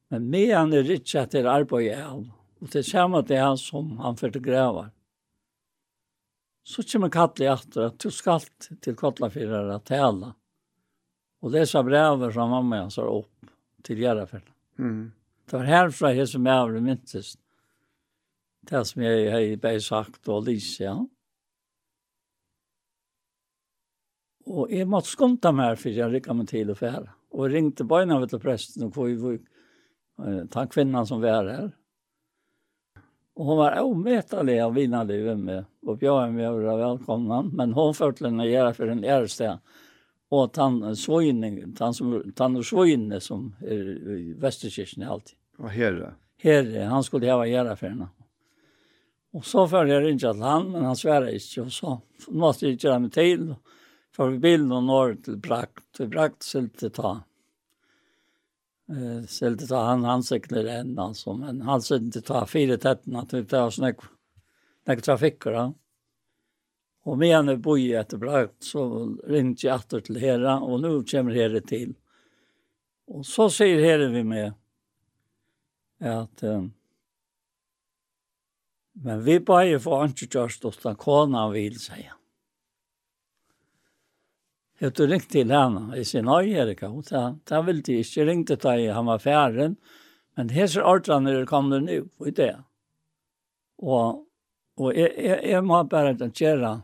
[0.08, 2.30] Men medan det riktigt att det är arbetet av.
[2.60, 4.90] Och det är samma det han som han förtegrävar.
[6.64, 8.40] Så kommer Katli efter att du skal
[8.80, 10.36] till Kotlafyrar att tälla.
[11.40, 13.46] Och läsa brev som mamma jag sa upp
[13.82, 14.54] till Järafällan.
[14.80, 15.12] Mm.
[15.46, 17.40] Det var härifrån jag som jag var myntest.
[18.62, 20.84] Det som jag har bara sagt och Lisa.
[20.84, 21.08] Ja.
[24.46, 27.10] Och jag måste skonta mig för jag ryckade mig till och färra.
[27.30, 29.42] Och jag ringde bara när vi till prästen och kvar i vik.
[30.72, 31.72] Kvinnan som var här
[33.36, 35.66] Och hun var omätlig av vinnarlivet med.
[35.82, 39.60] Och jag är med och velkomna, Men hon følte henne gjøre för en äldsta.
[40.30, 45.36] Och han svojning, han som han svojne som er i Vesterkirken alltid.
[45.58, 46.14] Och herre.
[46.38, 48.08] Herre, han skulle ha gjøre for henne.
[49.34, 52.80] Och så följde jeg inte til han, men han sverre ikke, og så måste jeg
[52.80, 53.56] gjøre meg til,
[54.16, 55.94] För vi bilden och norr till Brakt.
[55.98, 57.24] til Brakt skulle ta
[58.92, 63.16] eh sålde ta han han cyklar en alltså men han sålde inte ta fyra tätten
[63.16, 63.98] att det var snäck
[64.86, 65.74] näck trafikker då.
[67.04, 71.36] Och med henne bor ju jättebra så ringde jag åter till Hera och nu kommer
[71.36, 71.94] herre till.
[73.08, 74.54] Och så säger herre vi med
[76.00, 76.66] att eh,
[78.94, 82.16] men vi bara får inte just oss den konan vill säga.
[84.82, 85.84] Jeg tog ringt til henne.
[85.96, 89.78] Jeg sier, nei, Erika, det det vil de ikke ringde til henne, han var færen.
[90.38, 92.56] Men hese ordrene kom det nu, och det
[93.78, 94.26] Og,
[94.78, 96.82] og jeg, jeg, jeg må bare inte rett.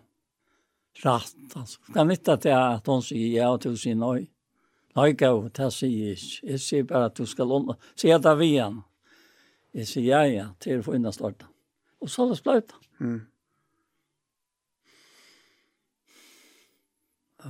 [1.05, 1.37] Altså.
[1.55, 1.79] Alltså.
[1.93, 4.27] Det är nytta till att hon säger ja och du säger nei.
[4.95, 6.47] Nej, gå, det sier jeg ikke.
[6.47, 7.75] Jeg sier bare at du skal låna.
[7.95, 8.81] Sier jag tar vid henne.
[9.71, 11.45] Jag säger ja, ja, til å få innan starta.
[12.01, 12.73] Og så er det spløyt.
[12.99, 13.19] Mm.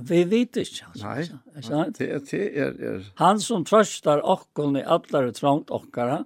[0.06, 0.86] Vi vet ikke.
[0.90, 1.98] Altså, Nei, sant?
[1.98, 3.06] det, det er, er...
[3.20, 6.22] Han som trøstar okkon i allare trångt okkara,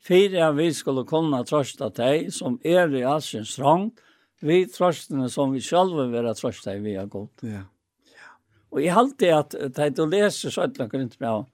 [0.00, 4.00] fyrir at vi skulle kunna trøsta deg som er i asins trångt,
[4.40, 7.28] vi trøstene som vi sjølve vera trøsta i vi er god.
[7.44, 7.66] Ja.
[8.08, 8.30] ja.
[8.72, 11.44] Og jeg halte at da du leser Søtla Korintbrev,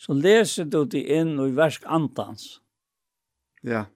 [0.00, 2.58] så leser du det inn i versk antans.
[3.64, 3.86] Ja.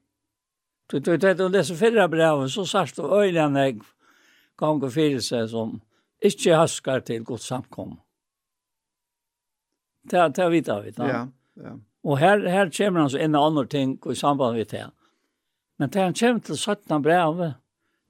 [0.89, 3.81] Du, du, du, du leser fyrre brevet, så sørst du øyne jeg
[4.61, 5.79] ganger fire seg som
[6.25, 7.99] ikke haskar til godt samkom.
[10.05, 11.09] Det, det vet vi da.
[11.09, 11.21] Ja,
[11.61, 11.75] ja.
[12.05, 14.85] Og her, her kommer han så en og annen ting i samband med det.
[15.81, 17.57] Men da han kommer til 17 brevet,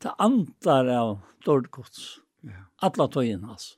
[0.03, 1.13] det antar av
[1.47, 2.03] dårlig gods.
[2.43, 2.67] Ja.
[2.83, 3.77] Alla tøyen hans.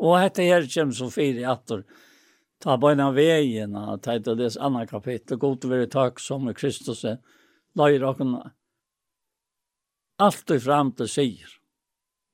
[0.00, 1.84] Og dette her kommer så fire atter.
[2.62, 7.18] Ta beina veien, ta et av dess andre kapittel, god være takk som Kristus er,
[7.76, 8.40] la i råkene.
[10.22, 11.58] Alt du frem til sier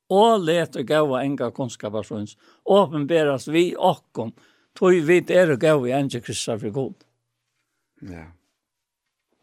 [0.08, 4.32] og let leter gaua enga kunnskapasjons, åpenberes vi okkom,
[4.78, 7.04] tog vi er og gav i enge kristar for god.
[8.08, 8.30] Ja.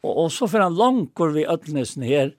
[0.03, 2.33] Og, og så for han langkor vi ødnesen her,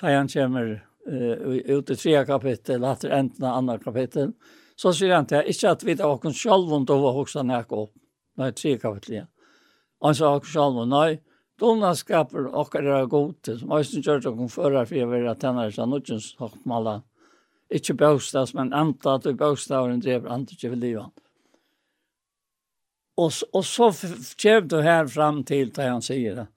[0.00, 0.72] da han kommer
[1.08, 4.32] uh, ut i trea kapittel, etter enden av andre kapittel,
[4.76, 7.92] så sier han til, ikke at vi tar okkom sjalvund var hoksa nek opp,
[8.40, 9.30] nei, trea kapittel igjen.
[10.02, 11.20] Han sa okkom om, nei,
[11.60, 15.70] Dona skapar okkar er gode, til, som æsten kjørt okkom førar fyrir å være tennare
[15.74, 17.02] sa nudjens hokkmala
[17.72, 21.10] ikke bøstas, men anta at du bøstavren drev andre til livet.
[23.20, 23.90] Og, og så
[24.40, 26.48] kjem du her fram til det han sier det.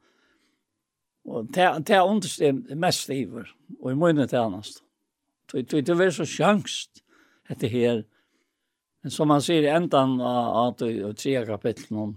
[1.26, 3.50] Og det, det er understemt mest iver,
[3.82, 4.76] og i munnen til annars.
[5.52, 7.02] Du, du, du er så sjangst
[7.50, 8.04] etter her.
[9.04, 12.16] Men som han sier i enden av tre kapitlen,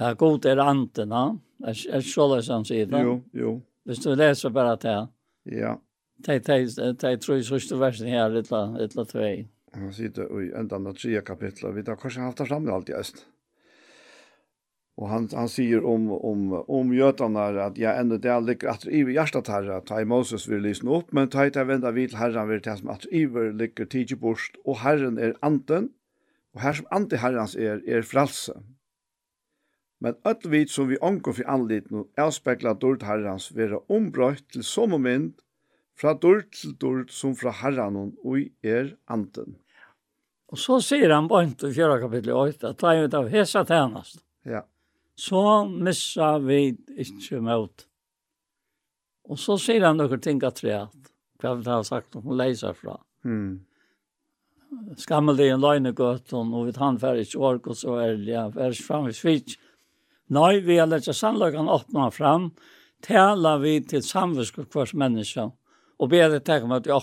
[0.00, 1.26] ja, god er antena,
[1.62, 3.02] er, er så det han sier det.
[3.06, 3.52] Jo, jo.
[3.84, 4.96] Hvis du leser bare det.
[5.54, 5.76] Ja.
[6.16, 9.48] Det är tror jag sørste versen här, litt eller två.
[9.72, 11.74] Han sitter i enda av tre kapitlet.
[11.74, 13.26] Vi tar kanskje haft det fram allt just.
[14.96, 18.98] Och han, han säger om, om, om götarna att jag enda det ligger att i
[18.98, 22.48] hjertet herra, ta i Moses vill lyssna upp, men ta i det vända vidt herren
[22.48, 25.90] vill til som att i ligger tidlig bort, och herren är anten,
[26.54, 28.54] og her som ante herrens er, er fralse.
[30.00, 34.64] Men öll vit som vi omgår for anlit nu avspekla dård herrans vera ombrøyt til
[34.64, 35.00] som og
[35.98, 39.56] fra dord til dord som fra herran og i er anten.
[40.52, 44.20] Og så sier han på og fjärra kapitel 8 at det ut av hesa tjenest.
[44.46, 44.62] Ja.
[45.16, 47.86] Så missa vi ikke mot.
[49.30, 50.82] Og så sier han noen ting at det
[51.42, 52.98] hva vi har sagt om hun leiser fra.
[53.24, 53.64] Mm.
[54.98, 58.88] Skammel det en løgnegøtten, og vi tar for ikke ork og så erliga, er ikke
[58.88, 59.58] fram i svits.
[60.34, 62.48] Nei, vi har lett sannløkene åpne fram,
[63.04, 65.50] taler vi til samvisk hver menneske
[65.98, 67.02] og be det takk om at jag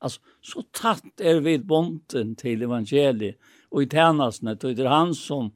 [0.00, 3.36] Altså, så tatt er vi bonden til evangeliet
[3.68, 5.50] og i tjenestene, og det er han som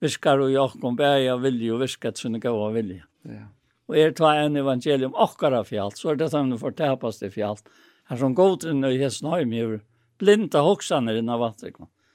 [0.00, 3.04] viskar og jag kom og vilja och viskat gav gåva vilja.
[3.22, 3.48] Ja.
[3.88, 7.30] Og er två en evangelium och kara fjäll så er det som får tapas det
[7.30, 7.68] fjalt.
[8.08, 9.80] Her som går til nu häst nu mer
[10.18, 11.28] blinda hoxan i den.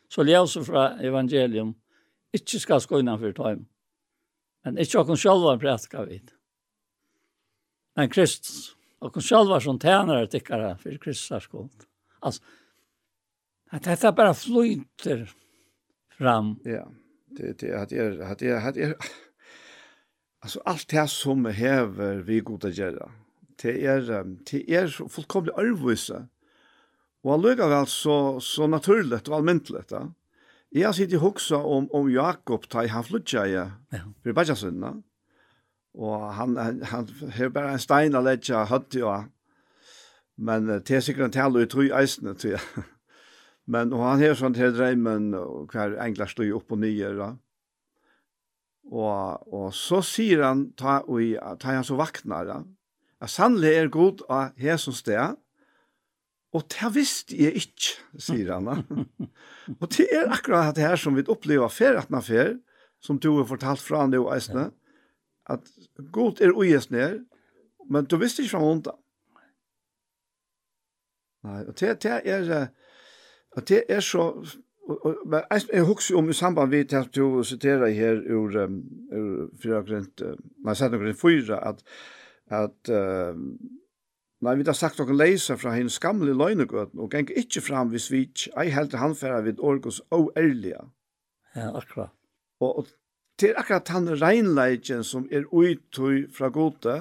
[0.09, 1.75] Så ljøse fra evangelium
[2.33, 3.65] ikke skal gå innanfor tøym.
[4.63, 6.31] Men ikke jag kan prætka vid.
[7.95, 11.85] Men Kristus og kun sjálva som tænare tykkara för Kristus skuld.
[12.19, 12.43] Alltså,
[13.69, 15.31] att detta bara flyter
[16.17, 16.59] fram.
[16.63, 16.87] Ja,
[17.25, 18.95] det, det, att er, att er, att er,
[20.39, 23.11] alltså allt det som häver vi goda gärna,
[23.61, 24.01] det är,
[24.51, 26.27] det är så fullkomligt fullkomlig arvvisa,
[27.23, 29.91] lukar allugavel så, så naturligt och allmäntligt.
[29.91, 30.13] ja.
[30.73, 33.71] Jag sitter och i om, om Jakob, da jeg har flyttet jeg,
[34.23, 35.03] for bare sønne,
[35.97, 39.11] Og han, han, han har bare en stein av ledja høtt jo.
[40.41, 42.85] Men det er sikkert en tale i eisene, tror jeg.
[43.71, 45.31] Men og han har sånn til dreimen
[45.71, 47.11] hver engler stod opp og nye.
[47.19, 47.29] Da.
[48.91, 52.57] Og, og så sier han, ta, og, ta han så vaknar, da.
[53.21, 55.37] at sannelig er god av hesens sted,
[56.51, 58.67] Og det visste jeg ikke, sier han.
[59.79, 62.57] og det er akkurat det her som vi opplever fer man fer,
[62.99, 64.65] som du har fortalt fra han jo, Eisne.
[64.67, 64.80] Ja
[65.49, 65.71] at
[66.11, 67.19] god er uges ned,
[67.89, 68.97] men du visste ikke fra undan.
[71.43, 72.67] Nei, og det, det er,
[73.51, 74.27] og det er så,
[75.25, 78.81] men jeg jeg husker om i samband vi til at du siterer her ur, um,
[79.11, 80.21] ur fyra grint,
[80.65, 81.83] nei, sett noen fyra, at,
[82.49, 83.37] at uh,
[84.41, 88.01] Nei, vi har sagt noen leser fra henne skamlige løgnegøten, og gikk ikke fram ved
[88.01, 90.81] svits, ei helt handfæra vid Årgås og ærlige.
[91.53, 92.09] Ja, akkurat.
[92.57, 92.87] Og, og
[93.41, 96.97] det er akkurat han reinleidjen som er uitøy fra gode,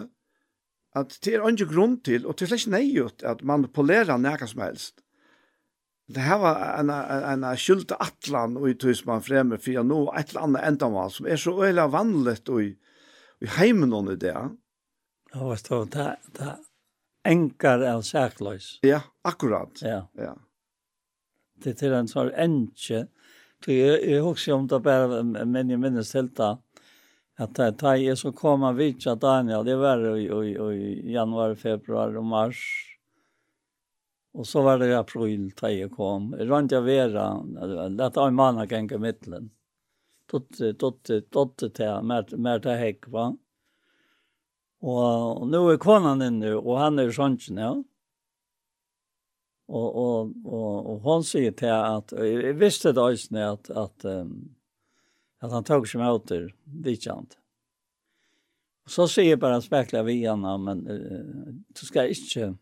[0.97, 4.49] at det er ikke grunn til, og det er slett ikke nøyut at manipulera nekka
[4.51, 5.05] som helst.
[6.11, 10.01] Det her var en, en, en skyldte atlan uitøy som man framme for jeg nå
[10.19, 12.73] et eller annet endamal, som er så øyla vanligt i,
[13.45, 14.35] i heimen under det.
[15.31, 16.09] Ja, hva står det?
[16.35, 16.57] Det
[17.25, 18.79] enkar av særkløys.
[18.83, 19.83] Ja, akkurat.
[19.83, 20.05] Ja.
[20.19, 20.35] ja.
[21.61, 23.05] Det er en sånn enkje,
[23.65, 26.57] Så jag jag också om det bara men jag minns helt där
[27.37, 30.57] att det tar så komma vid att Daniel det var i i
[31.09, 32.91] i januari februari och mars
[34.33, 36.35] Och så var det april da jeg kom.
[36.35, 37.43] Runt jag vera,
[37.91, 39.51] det var en mann som gick i mitten.
[40.31, 43.37] Dotte, dotte, totte till mer, mer till häck, va?
[44.81, 47.85] Och, och nu är konan inne och han är sånn, ja.
[49.71, 54.05] Og, och och och hon säger till att jeg visste då også at, att att
[54.05, 54.55] um,
[55.39, 57.39] att han tog sig åt det ditjant.
[58.87, 62.57] Så säger bara spekler vi gärna men uh, du ska inte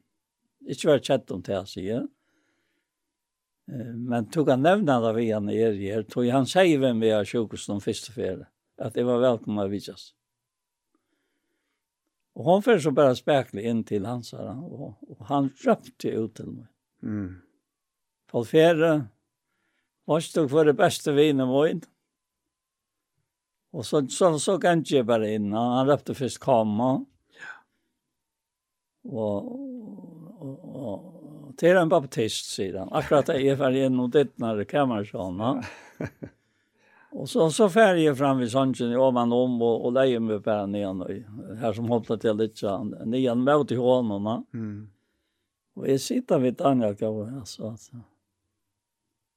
[0.61, 2.09] inte vara chatt om det sier jeg.
[3.95, 7.25] men tog han nämna det vi gärna är her, tog han säger vem vi har
[7.25, 8.45] sjukhus de första fel
[8.79, 10.15] att det var välkomna vidjas.
[12.35, 16.35] Och hon fyrir så bara spekler in till hans her, och, och han røpte ut
[16.35, 16.67] til meg.
[17.03, 17.37] Mm.
[18.33, 18.93] Talfere,
[20.35, 21.85] du få det beste vinen min.
[23.73, 25.53] Og så, så, så kan jeg bare inn.
[25.53, 26.95] Han, han røpte først kamma.
[27.37, 27.53] Ja.
[29.13, 29.51] Og,
[30.41, 30.89] og, og,
[31.49, 32.91] og til en baptist, sier han.
[32.97, 35.43] Akkurat jeg er ferdig inn og ditt når det kommer sånn.
[35.43, 36.09] Ja.
[37.19, 40.45] og så, så ferdig jeg frem ved sannsyn i man om og, og leier meg
[40.47, 41.05] bare nyan.
[41.61, 42.95] Her som holdt til litt sånn.
[43.11, 44.47] Nyan møte i hånden.
[44.57, 44.79] Mm.
[45.79, 47.69] Och jag sitter vid Daniel gången alltså.
[47.69, 47.97] alltså.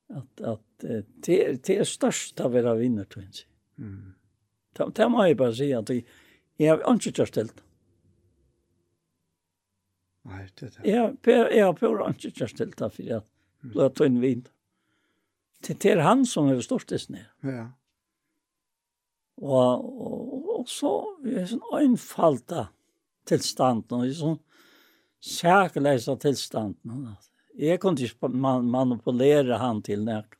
[0.09, 0.79] Att, att
[1.15, 3.33] det, det är största av era vinner tror jag.
[3.85, 4.13] Mm.
[4.73, 5.89] Det, det må jag bara säga att
[6.57, 7.63] jag har inte gjort ställt.
[10.21, 10.89] Nej, det är det.
[11.31, 13.25] Jag, jag har bara inte gjort ställt det för att
[13.73, 14.47] jag tog en vin.
[15.67, 17.23] Det det är han som är störst det snö.
[17.41, 17.71] Ja.
[19.41, 22.67] Og, og, og så är det en enfalda
[23.25, 24.39] tillstånd och sånn,
[25.21, 27.09] særkleisa tilstanden.
[27.57, 30.37] Jeg kunne ikke man manipulere han til nek.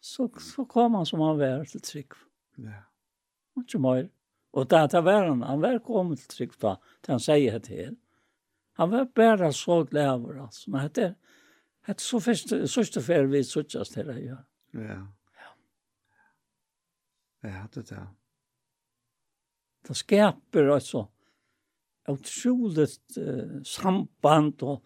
[0.00, 2.14] Så, så kom han som han var til trygg.
[2.58, 2.82] Ja.
[3.56, 4.08] Og ikke mer.
[4.52, 5.42] Og det, det var han.
[5.42, 7.96] Han var kommet til trygg da, til han sier det her.
[8.78, 10.70] Han var bare så glad glæver, altså.
[10.70, 11.14] Men det
[11.86, 14.44] er så første, første fer vi suttjast til det gjør.
[14.74, 14.98] Ja.
[15.42, 15.50] Ja.
[17.42, 18.06] Ja, det er det.
[19.88, 21.08] Det skaper altså
[22.08, 24.84] utroligt uh, samband och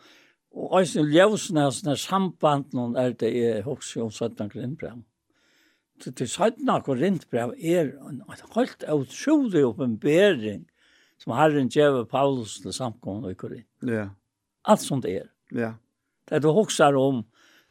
[0.54, 5.02] och alltså ljusnas när samband någon är det er også om sådan grindbränd.
[6.04, 8.22] Så det sådana grindbränd är en
[8.54, 10.64] helt utrolig oppenbering
[11.18, 13.68] som Herren gav Paulus til samkomna i Korinth.
[13.86, 14.08] Ja.
[14.64, 15.28] Alt som det er.
[15.52, 15.72] Ja.
[16.28, 17.24] Det du hoxar om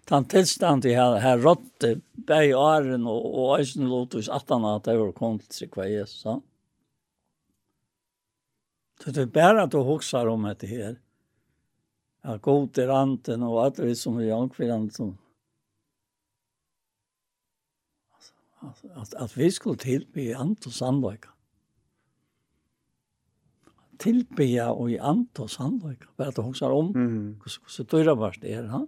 [0.10, 4.98] den tilstand i her, her rådde, bæg åren og, og eisen lotus 18 at det
[5.00, 6.46] var kommet til hva Jesus, sant?
[9.02, 11.00] Så det er bare at du husker om det här.
[12.22, 15.18] Att god är anten och alt det som er jag för anten.
[18.94, 21.30] Att, at vi skulle tillbe Antos sandvika.
[23.98, 26.06] Tilby och i Antos sandvika.
[26.18, 27.40] Bare at du husker om mm.
[27.78, 28.64] hur dyra var det är.
[28.64, 28.88] Ha?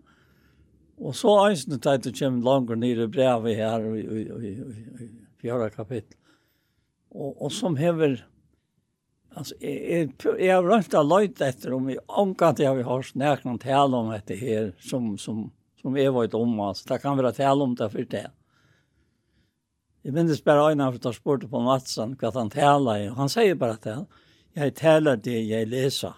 [0.95, 5.03] Och så eisen det att kommer längre ner i brevet her i, i, i, i,
[5.03, 5.09] i
[5.41, 6.17] fjärde kapitel.
[7.09, 8.27] Och, och som häver
[9.35, 13.01] Altså, jeg, jeg, jag har rønt å løyte etter om vi ankat jag vi har
[13.01, 15.51] snäknat tale om det här som som
[15.81, 16.87] som är varit om altså.
[16.89, 18.27] Det kan være tale om det för det.
[20.03, 23.07] Jeg minnes bare øynene for att spørre på Matsen vad han talar i.
[23.07, 24.07] han säger bara att
[24.53, 26.13] jag taler det jag läser.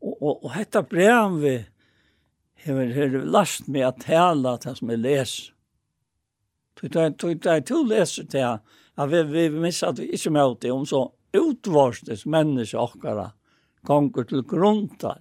[0.00, 1.66] Och och och detta brevet
[2.64, 5.54] vi har last meg att tala det som jeg läser.
[6.80, 8.60] Tog det tog det tog läser det.
[8.94, 13.30] Ja, vi vi misser att vi inte möter om så utvarstes menneske okkara
[13.86, 15.20] gonger til gruntar.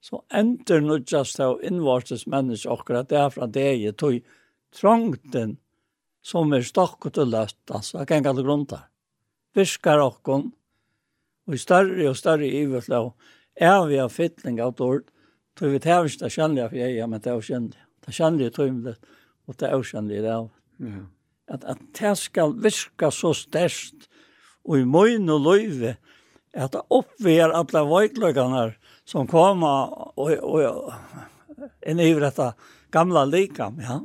[0.00, 4.20] Så enter nudjast av innvarstes menneske okkara derfra det er tog
[4.72, 5.58] trongten
[6.22, 8.88] som er stokket og løtt, altså gengar til gruntar.
[9.56, 10.50] Viskar okkon,
[11.48, 13.00] og i større og større iverflå,
[13.60, 15.08] er vi av fytling av dård,
[15.58, 17.86] tog vi tævist det kjennlige for jeg, men det er kjennlige.
[18.00, 18.94] Det kjennlige det,
[19.46, 20.46] og det er kjennlige det av.
[20.80, 21.02] Ja.
[21.50, 24.06] At, at det skal virka så størst,
[24.68, 25.96] og i møyne og løyve,
[26.52, 28.64] at det oppveger alle veikløkene
[29.08, 32.52] som kommer og, og, og inn i dette
[32.94, 34.00] gamla likam, ja.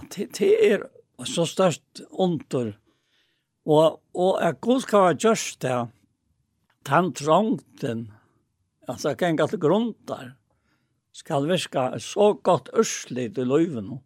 [0.00, 0.86] At det, det er
[1.28, 2.72] så størst ondur.
[3.68, 5.76] Og, og at Gud skal være gjørst det,
[6.88, 8.06] den trangten,
[8.88, 9.60] altså genga til
[10.08, 10.32] der,
[11.12, 14.00] skal virke så godt ørslig til løyven.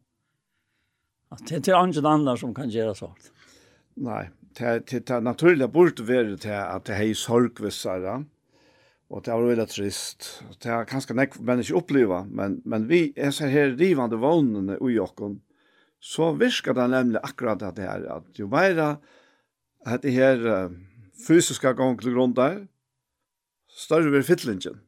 [1.32, 3.32] At det er ikke andre som kan gjøre sånt.
[3.96, 4.26] Nei,
[4.58, 7.60] det, det, det naturlige burde være det at det er sorg
[9.06, 10.28] og det er veldig trist.
[10.62, 14.98] Det er kanskje nek mennesker oppleva, men, men vi er så her rivande vognene i
[14.98, 15.40] okken,
[16.02, 18.98] så virker det nemlig akkurat at det er at jo mer
[19.86, 20.70] at det her
[21.26, 22.66] fysiske gang til grunn der,
[23.70, 24.80] større blir fytlingen.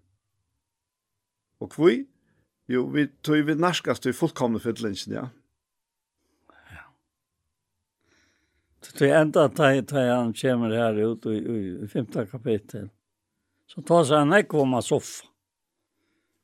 [1.63, 1.95] Og hvor?
[2.69, 5.29] Jo, vi tog vi narskast til fullkomne fytlingen, ja.
[8.99, 12.89] Det är ända att han kommer här ut i, i femte kapitel.
[13.67, 15.27] Så tar sig han ekki om soffa.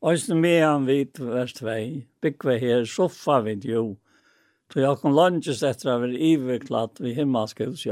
[0.04, 1.66] Øysten med han vid vers 2,
[2.20, 3.96] byggve her, soffa vid jo,
[4.72, 7.86] så jeg kan langes etter å være iverklatt ved himmelske hos.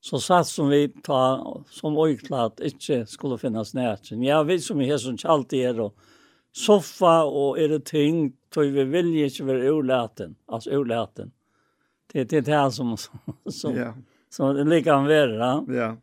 [0.00, 1.36] Så satt som vi ta,
[1.68, 4.24] som øyklatt ikke skulle finnes nærtjen.
[4.24, 5.92] Ja, vi som er som kjalt er, og
[6.56, 11.34] soffa og er det ting, så vi vil ikke være ulæten, altså ulæten
[12.12, 12.96] det är det här som
[13.50, 13.94] som ja.
[14.28, 15.64] som det lika kan vara.
[15.68, 15.96] Ja.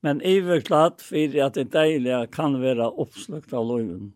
[0.00, 4.12] Men överklart för att det dejliga kan vara uppslukt av löven.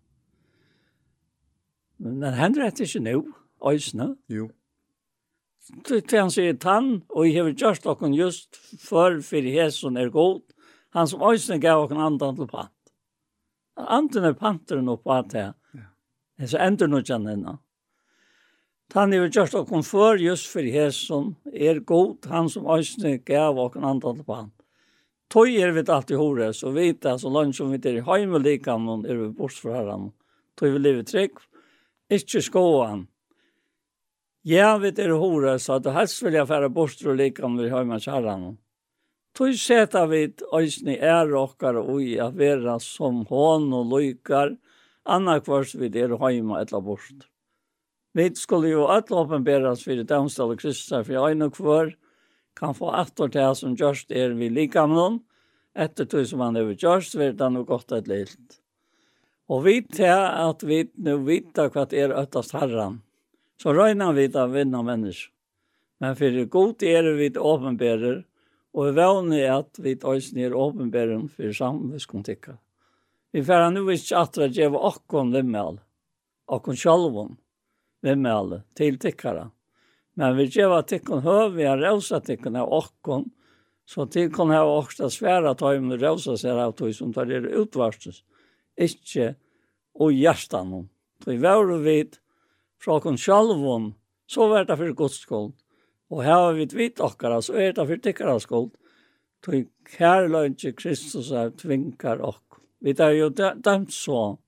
[1.96, 3.22] Men det händer det inte nu,
[3.60, 4.16] ösna.
[4.26, 4.50] Jo.
[5.88, 10.42] Det han säger tann och jag har just och just för för hästen är god.
[10.90, 12.70] Han som ösna gav och en annan till pant.
[13.76, 15.54] Anten är panteren och här att det.
[16.36, 17.58] Det så ändå nog känner
[18.94, 23.58] Han er jo gjørst og før, just for hesson, er god, han som øsne gav
[23.58, 24.52] og andan på han.
[25.34, 28.44] Tøy er vi alltid hores, og vita, så langt som vi er i heim og
[28.44, 30.12] likan, er vi bort fra herran.
[30.54, 31.42] Tøy vi livet trygg,
[32.06, 33.02] ikkje skoan.
[34.46, 38.06] Ja, vi er hores, at helst vil jeg fære bort fra likan vi heim og
[38.06, 38.48] herran.
[39.34, 44.54] Tøy seta vi øsne er okkar og i at vera som hån og lykar,
[45.02, 47.33] annakvars vi er heim og etla bort.
[48.14, 51.94] Vi skulle jo alle åpenberes for det domstål og Kristus, for jeg og kvar
[52.54, 55.16] kan få atter til som gjørst er vi like med noen,
[55.74, 58.60] etter tog som han har gjørst, vil det noe godt et lilt.
[59.50, 63.02] Og vi til at vi nå vet hva det er øttast herren,
[63.60, 65.32] så røyner vi til å vinne mennesker.
[66.02, 68.22] Men for det god er vi til åpenberer,
[68.74, 72.58] og vi vevner at vi til oss er åpenberer for samviskontikket.
[73.34, 75.80] Vi får nå ikke at det gjør åkken vimmel,
[76.46, 77.34] åkken sjalvom,
[78.04, 79.50] vem är alla till tickare.
[80.14, 83.30] Men vi ger vad tickon hör vi har rosa tickon av okkon
[83.86, 88.22] så till har här också svära ta om rosa av tøy som tar det utvarstes.
[88.76, 89.34] Inte
[89.94, 90.88] och hjärtan hon.
[91.26, 92.16] Vi var og vid
[92.80, 93.94] fra kon självon
[94.26, 95.52] så vart det för Guds og
[96.08, 98.70] Och har vi vitt okkara så er det för tickare skull.
[99.40, 99.66] Tog
[99.98, 102.60] kärlönche Kristus er tvinkar okk.
[102.80, 104.38] Vi tar jo dømt så.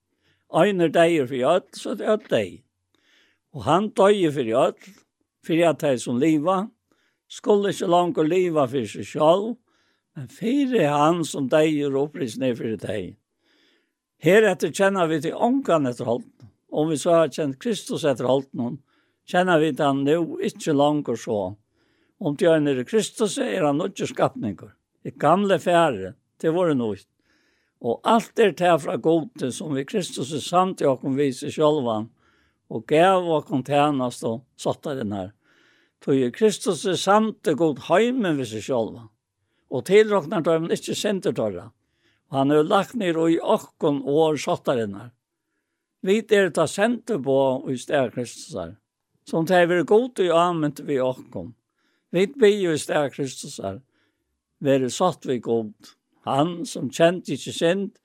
[0.53, 2.66] Einer deir for jød, så det er öll deir.
[3.55, 4.89] Og han døye for öll,
[5.45, 6.65] for at hei som liva,
[7.27, 9.55] skulle ikkje langer liva for seg selv,
[10.15, 13.15] men fyrir han som deg er opprisne for deg.
[14.23, 16.49] Her etter kjenner vi til ångan etter holden.
[16.67, 18.79] Om vi så har kjent Kristus etter holden,
[19.29, 21.41] kjenner vi til han nu ikkje langer så.
[22.17, 24.73] Om til han er Kristus er han ikke skapninger.
[25.05, 26.97] Det gamle færre, det var det noe.
[27.85, 32.09] Og alt er til fra gode som vi Kristus er samt i åkken viser sjálvan,
[32.69, 34.43] og gav og kom tjänast og
[34.85, 35.31] av den her.
[36.01, 39.09] Tog Kristus er samt og god heimen ved seg selv.
[39.69, 41.71] Og tilrokner tog han ikke sender tørra.
[42.29, 45.11] Og han er lagt ned og i okkon år satt av den her.
[46.03, 48.75] Vi er ta sender på og i sted Kristus her.
[49.27, 51.53] Som det er god i amen vi okkon.
[52.11, 53.81] Vi blir jo i sted Kristus her.
[54.59, 55.73] Vi er satt vi god.
[56.25, 57.97] Han som kjent ikke sint,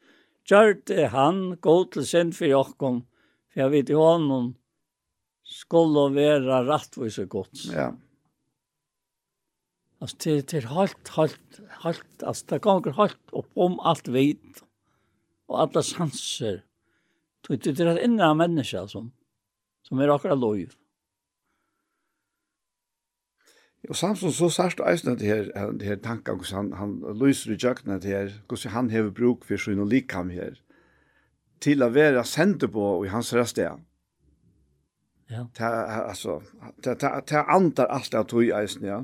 [0.49, 3.03] gjør det han god til sint for okkon
[3.53, 4.53] For jeg vet jo honom
[5.45, 7.65] skulle være rettvis og godt.
[7.73, 7.91] Ja.
[10.03, 14.63] Altså, det, det er helt, helt, helt, altså, det ganger helt opp om alt vit
[15.53, 16.63] og alle sanser.
[17.47, 19.13] Det er et innre av mennesker som
[19.83, 20.61] som er akkurat lov.
[23.91, 27.53] Og Samson så sørst du eisen det her, det her tanken, hvordan han, han lyser
[27.53, 30.55] i kjøkkenet her, hvordan han hever bruk for sin og likam her.
[30.55, 30.72] Mm
[31.63, 33.71] til å være sendt på i hans reste.
[35.33, 35.47] Ja.
[35.57, 36.41] Det er altså,
[36.85, 39.01] det, det, det antar alt av tog eisen, ja.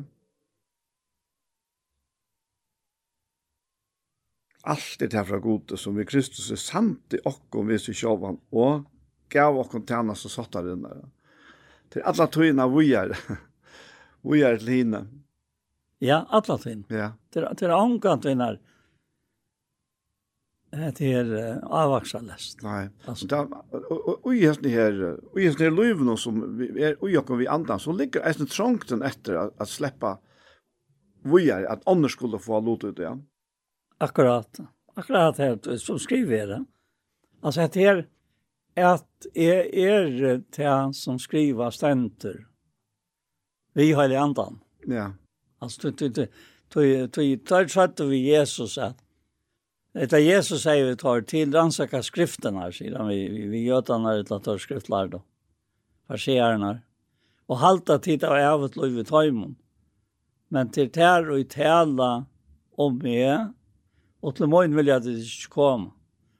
[4.69, 8.37] Alt er det fra gode som vi Kristus er samt i okkom vi ser sjåvan
[8.53, 8.83] og
[9.33, 10.91] gav okkom til annars og satt der inne.
[11.95, 13.15] Til alle togene vi er,
[14.29, 15.07] vi er til henne.
[16.05, 16.85] Ja, alle togene.
[16.93, 17.13] Ja.
[17.33, 18.59] Til, til omgang til henne
[20.71, 22.63] Det är avvaxa läst.
[22.63, 22.89] Nej.
[24.23, 27.47] Och i hästen här, och i hästen her löven som är och jag kan vi
[27.47, 30.19] andas så ligger är det etter efter att släppa
[31.23, 33.19] vi är att annars skulle få lot ut ja.
[33.99, 34.59] Akkurat.
[34.95, 36.65] Akkurat här som skriver det.
[37.41, 38.07] Alltså det
[38.75, 42.47] är att är är det som skriver stenter.
[43.73, 44.61] Vi har i andan.
[44.87, 45.13] Ja.
[45.59, 46.29] Alltså du, du,
[46.69, 47.37] du, du,
[47.97, 49.05] du, vi Jesus att
[49.99, 53.09] Det Jesus säger vi tar till rannsaka skrifterna, säger han.
[53.09, 55.21] Vi, vi, vi götarna utan tar skriftlärda.
[56.07, 56.79] Farserarna.
[57.47, 59.57] Och halta tid av ävet lov i tajmon.
[60.49, 62.25] Men till tär och i tälla
[62.77, 63.47] om mig.
[64.21, 65.91] Och till mån vill jag att det ska komma.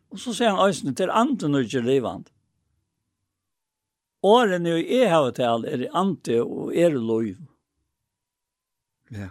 [0.09, 2.31] Och så säger han ösnen till anden och inte livand.
[4.21, 7.35] Åren nu i havet tal är det ante och er lov.
[9.09, 9.29] Ja.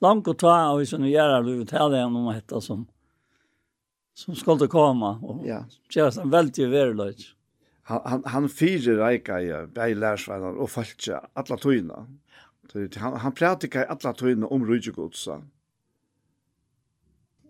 [0.00, 2.86] Långt och ta av vi som gör lov vi talar om att hetta som
[4.18, 5.60] som skulle komma og ja.
[5.94, 7.34] gjøre seg väldigt verklighet.
[7.88, 12.06] Han han, han fyrer reika i bei lærsveinar och falskja alla tøyna.
[12.96, 15.40] Han han pratikar alla tøyna om rujegudsa.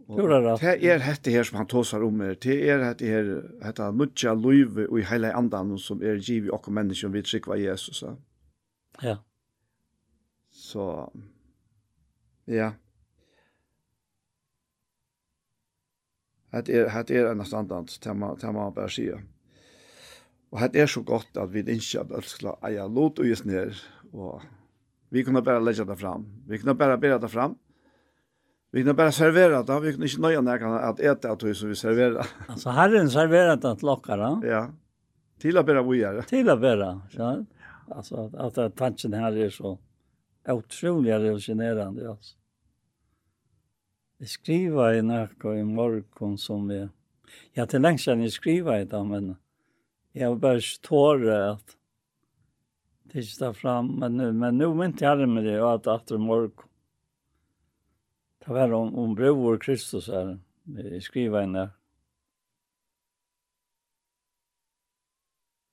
[0.09, 2.35] Det er hette her som han tåsar om her.
[2.35, 3.27] Det er hette her,
[3.65, 7.59] hette mutja luive og i heile andan som er giv i okko menneskje vi trykva
[7.61, 8.05] Jesus.
[9.03, 9.17] Ja.
[10.51, 11.11] Så,
[12.47, 12.73] ja.
[16.53, 19.09] Det er, det er en standard, det må, det må man bare si.
[20.49, 23.49] Og det er så godt at vi ikke at alt skal eie lot og gjøre
[23.51, 24.43] ned, og
[25.13, 26.25] vi kunne bare legge det fram.
[26.49, 27.57] Vi kunne bare bære det fram.
[28.73, 31.69] Vi kunne bare servere det, vi kunne ikke nøye når at ete av tog som
[31.69, 32.33] vi serverer.
[32.49, 34.33] Altså herren serverer det til dere?
[34.45, 34.65] Ja,
[35.41, 36.25] til å bære vågjere.
[36.29, 37.37] Til å bære, ja.
[37.91, 39.79] Alltså att, att tanken här är så
[40.49, 42.35] otroligt revolutionerande alltså.
[44.19, 46.81] Jeg skriver i nærkå i morgon som vi...
[47.55, 49.37] Ja, til lengst siden jeg skriver i det, men
[50.15, 51.77] jeg var bare tåre at
[53.09, 53.93] det ikke står fram.
[54.01, 56.67] Men nu, men nu mynt jeg med det, og at etter morgon.
[58.43, 60.39] Det var om, om bror Kristus her.
[60.67, 61.69] Jeg skriver i det.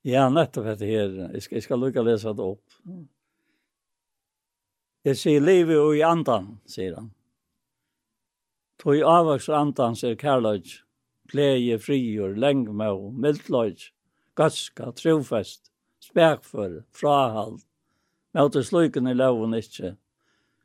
[0.05, 1.13] Ja, nettopp dette her.
[1.33, 2.79] Jeg skal, jeg skal lukke lese det opp.
[5.05, 7.09] Jeg sier livet og i andan, sier han.
[8.77, 10.81] Tog avvaks andans er kærløyt,
[11.31, 13.91] glede, frigjør, lengmå, mildløyt,
[14.35, 15.71] gøtska, trofest,
[16.03, 17.61] spekfør, frahald.
[18.35, 19.95] Møte slukken i loven ikke.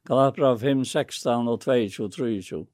[0.08, 2.66] Galapra 5, 16 og 22, 23.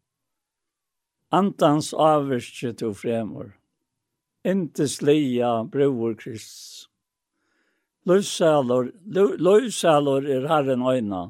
[1.37, 3.53] Andans avvirkje to fremur.
[4.47, 6.89] Inte slia bror Krist.
[8.07, 8.93] Løvsalor,
[9.43, 11.23] løvsalor er Herren øyna.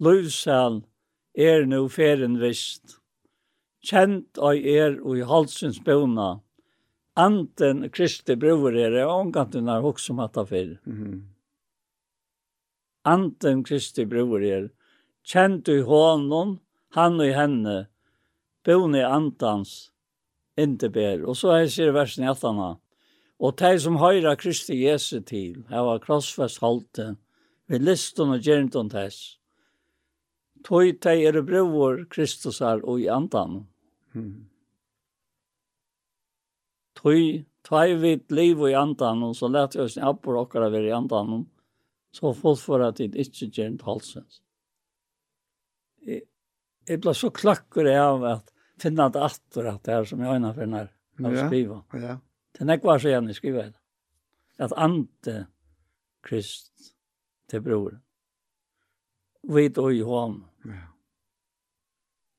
[0.00, 0.82] Løvsalor
[1.36, 2.96] er nu feren vist.
[3.86, 6.40] Kjent og er og i halsens bøna.
[7.16, 10.76] Anten Kristi bror er det, og omganten er også som fyr.
[10.84, 11.20] Mm -hmm.
[13.04, 14.68] Anten Kristi bror er,
[15.24, 16.60] kjent i hånden,
[16.90, 17.86] han og henne,
[18.64, 19.92] bøna i antans,
[20.58, 21.28] inte ber.
[21.28, 22.76] Og så er sier versen i attana.
[23.38, 27.16] Og de som høyra Kristi Jesu til, hava krossfest halte,
[27.68, 29.38] vi listen og gjernt om tess
[30.66, 33.60] tog de er bror Kristusar og i andan.
[34.14, 34.48] Mm.
[36.98, 40.70] Tog tog vi liv og i andan, og så lærte vi oss en appor okkara
[40.70, 41.46] være i andan,
[42.14, 44.42] så folk for at det ikke gjør en talsens.
[46.06, 46.22] Jeg,
[46.86, 50.54] jeg ble så klakker av at finna det atter at det er som jeg øyne
[50.54, 51.82] for når jeg skriver.
[51.98, 52.16] Ja.
[52.54, 53.80] Det er nekvar så gjerne skriver det.
[54.62, 55.46] At ante
[56.26, 56.94] Krist
[57.50, 58.00] til broren.
[59.46, 60.42] Vi tog i hånden.
[60.66, 60.86] Ja.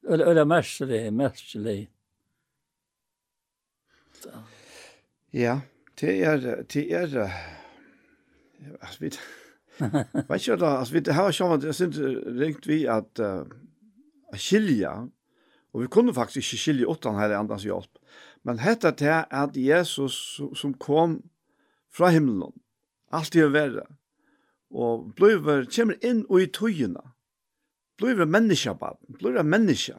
[0.07, 1.89] Eller, eller mestlig, mestlig.
[5.33, 5.59] Ja,
[5.99, 7.17] det er, det er,
[8.81, 9.11] altså, vi,
[10.29, 11.99] vet ikke, altså, vi, det her var sjovt, jeg synes,
[12.39, 13.43] ringt vi at, uh,
[14.35, 14.93] skilja,
[15.73, 17.99] og vi kunne faktisk ikke skilja åttan her andans hjelp,
[18.47, 21.19] men hetta det er at Jesus som kom
[21.93, 22.55] fra himmelen,
[23.11, 23.85] alltid er verre,
[24.71, 27.03] og bløver, kommer inn og i tøyene,
[27.97, 29.97] blir en menneske, baden, blir en menneske,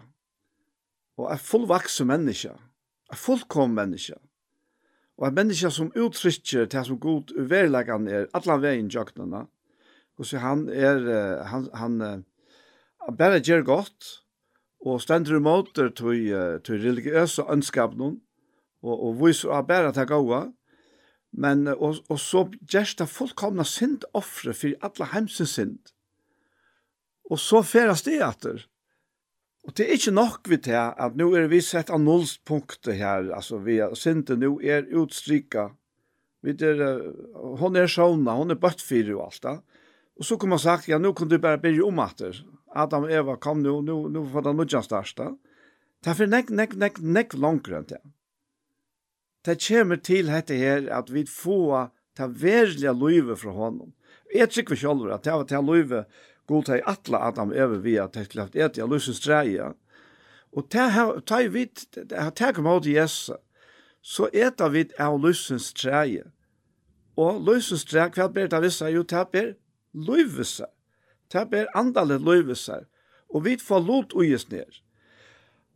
[1.18, 2.54] og en fullvaksen menneske,
[3.12, 4.18] en fullkom menneske,
[5.18, 9.46] og en menneske som uttrykker til som god uverleggen er, alle veien jøknene,
[10.18, 11.02] og så han er,
[11.46, 12.00] han, han,
[13.06, 14.14] han bare gjør godt,
[14.86, 15.90] og stender imot til,
[16.62, 18.16] til religiøse ønskapene,
[18.82, 20.42] og, og viser at bare til gode,
[21.32, 25.78] men og, og så gjør det fullkomna synd offre for alle hemsens synd
[27.28, 28.64] og så færes det etter.
[29.68, 33.28] Og det er ikke nok vi til at nå er vi sett av nullspunktet her,
[33.36, 35.74] altså vi er sinte nå er utstrykket.
[36.46, 36.80] Vi er,
[37.60, 39.56] hon er sjåna, hon er bøttfyrer og alt det.
[40.18, 42.38] Og så kommer man sagt, ja, nå kan du bare bli om etter.
[42.78, 45.28] Adam og Eva, kom nå, nå, nå får det nødjan største.
[46.02, 48.00] Det er for nek, nek, nek, nek langere enn det.
[49.46, 53.92] Det kommer til dette her at vi får ta verlige løyve fra honom.
[54.34, 56.02] Jeg trykker selv at det var til løyve
[56.48, 59.74] god til atla Adam ever vi at hei haft et av lusens dreia.
[60.56, 63.36] Og ta hei vit, ta kom av Jesus,
[64.02, 66.30] så eta vit av lusens dreia.
[67.18, 68.88] Og lusens dreia, hva ber det visse?
[68.94, 69.54] Jo, det ber
[69.92, 70.68] løyvese.
[71.32, 72.84] Det ber andalet løyvese.
[73.28, 74.80] Og vit får lot uges ned.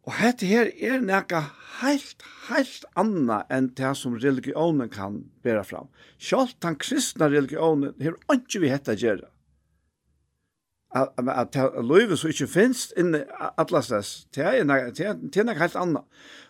[0.02, 1.44] Og dette her er nekka
[1.78, 5.92] heilt, heilt anna enn det som religionen kan bæra fram.
[6.18, 9.28] Sjalt den kristna religionen her ikke vi hette gjerra
[10.94, 13.24] at løyve som ikke finnes inne
[13.60, 16.02] atlastes, det er noe helt anna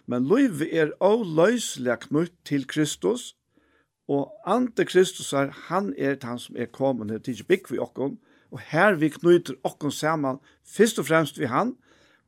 [0.07, 3.37] Men løyve er avløyselig knytt til Kristus,
[4.11, 8.19] og antikristus er, han er han som er kommet, det til bygg vi okken,
[8.51, 11.77] og her vi knyter okken saman først og fremst vi han,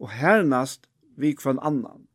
[0.01, 0.86] og hernast
[1.16, 2.07] vi kvann annan.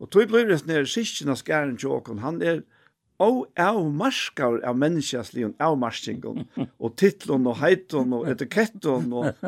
[0.00, 2.79] Og tog blir det nere, sikkina skæren til okken, han er, han er,
[3.26, 6.46] og av marskar av menneskjasligen av marskingen,
[6.78, 9.42] og titlen og heiton og etiketten og,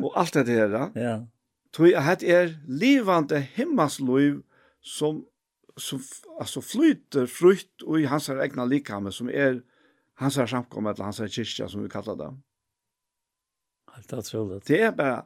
[0.00, 0.78] og alt det her.
[0.96, 1.18] Ja.
[1.72, 4.42] Tui at det er livande himmelsliv
[4.84, 5.22] som,
[5.76, 6.00] som
[6.38, 9.62] altså flyter frukt og i hans egna likame, som er
[10.20, 12.32] hans samkommet eller hans kyrkja, som vi kallar det.
[13.96, 14.68] Helt otroligt.
[14.68, 15.22] Det er bare,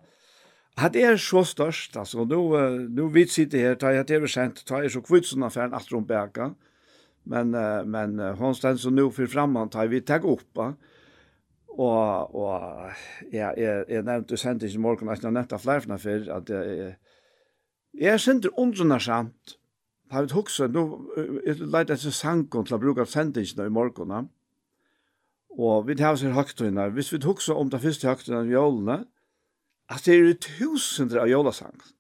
[0.77, 2.53] Hat er så størst, altså, nu,
[2.89, 5.89] nu vi sitter her, ta jeg til vi sent, ta jeg så kvitsen affæren at
[5.93, 6.51] Romberga,
[7.27, 10.75] men uh, men hon stend så nu för framåt tar vi tag upp va.
[11.67, 12.91] Och och
[13.33, 16.49] ja jag jag nämnde ju sent i morgon att nästa flärfna för att
[17.93, 19.59] jag är sent undrunarsamt.
[20.11, 20.99] Har vi huxat nu
[21.47, 24.29] lite att sank och la bruka sent i morgon va.
[25.49, 26.95] Och vi har så högt innan.
[26.95, 29.05] Visst vi huxar om det första högtiden i jolna.
[29.89, 31.96] Att det är tusen av jolasankt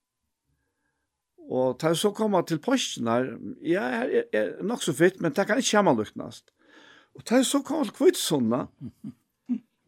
[1.46, 3.28] Og ta så kommer til postnar,
[3.62, 6.50] ja, her er, er nok så fitt, men det kan ikke komme luknast.
[7.14, 8.66] Og ta så kommer til kvitsunna,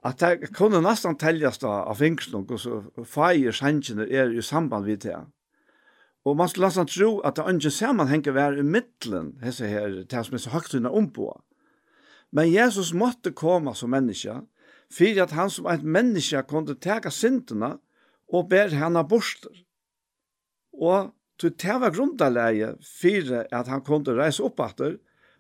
[0.07, 4.87] at det kunne nesten teljast da av fengslung, og så feir sannsjene er i samband
[4.87, 5.19] vid det.
[6.25, 10.25] Og man skulle nesten tro at det ikke sammenhenger vær i middelen, hese her, det
[10.27, 11.33] som er så høgtuna ombå.
[12.31, 14.43] Men Jesus måtte komme som menneske,
[14.93, 17.79] for at han som et menneske kunne teka syndene
[18.33, 19.65] og ber henne borster.
[20.73, 24.97] Og Så det var grundalege for at han kunne reise opp etter,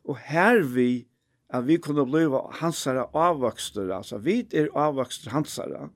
[0.06, 1.08] og her vi,
[1.50, 2.26] at vi kunne bli
[2.60, 5.88] hansare avvokster, altså vi er avvokster hansare,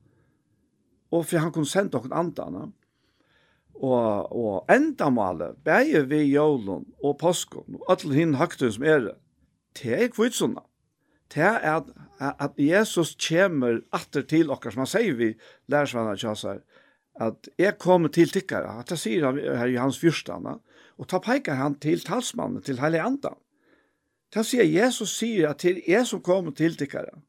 [1.13, 2.71] og for han kunne sende noen andane.
[3.83, 9.17] Og, og endamalet, begge vi jålen og påsken, og alle hinn høgtun som er det,
[9.79, 10.67] det er kvitsundene
[11.35, 11.85] det er at,
[12.21, 15.33] at Jesus kommer atter til okkar, som han sier vi,
[15.73, 16.61] lærersvannet kjøsar,
[17.21, 20.57] at jeg kommer til tikkere, at jeg sier her i hans fyrstene,
[20.99, 23.37] og ta peker han til talsmannen, til hele andan.
[24.33, 27.21] Da sier Jesus sier at til jeg som kommer til tikkere.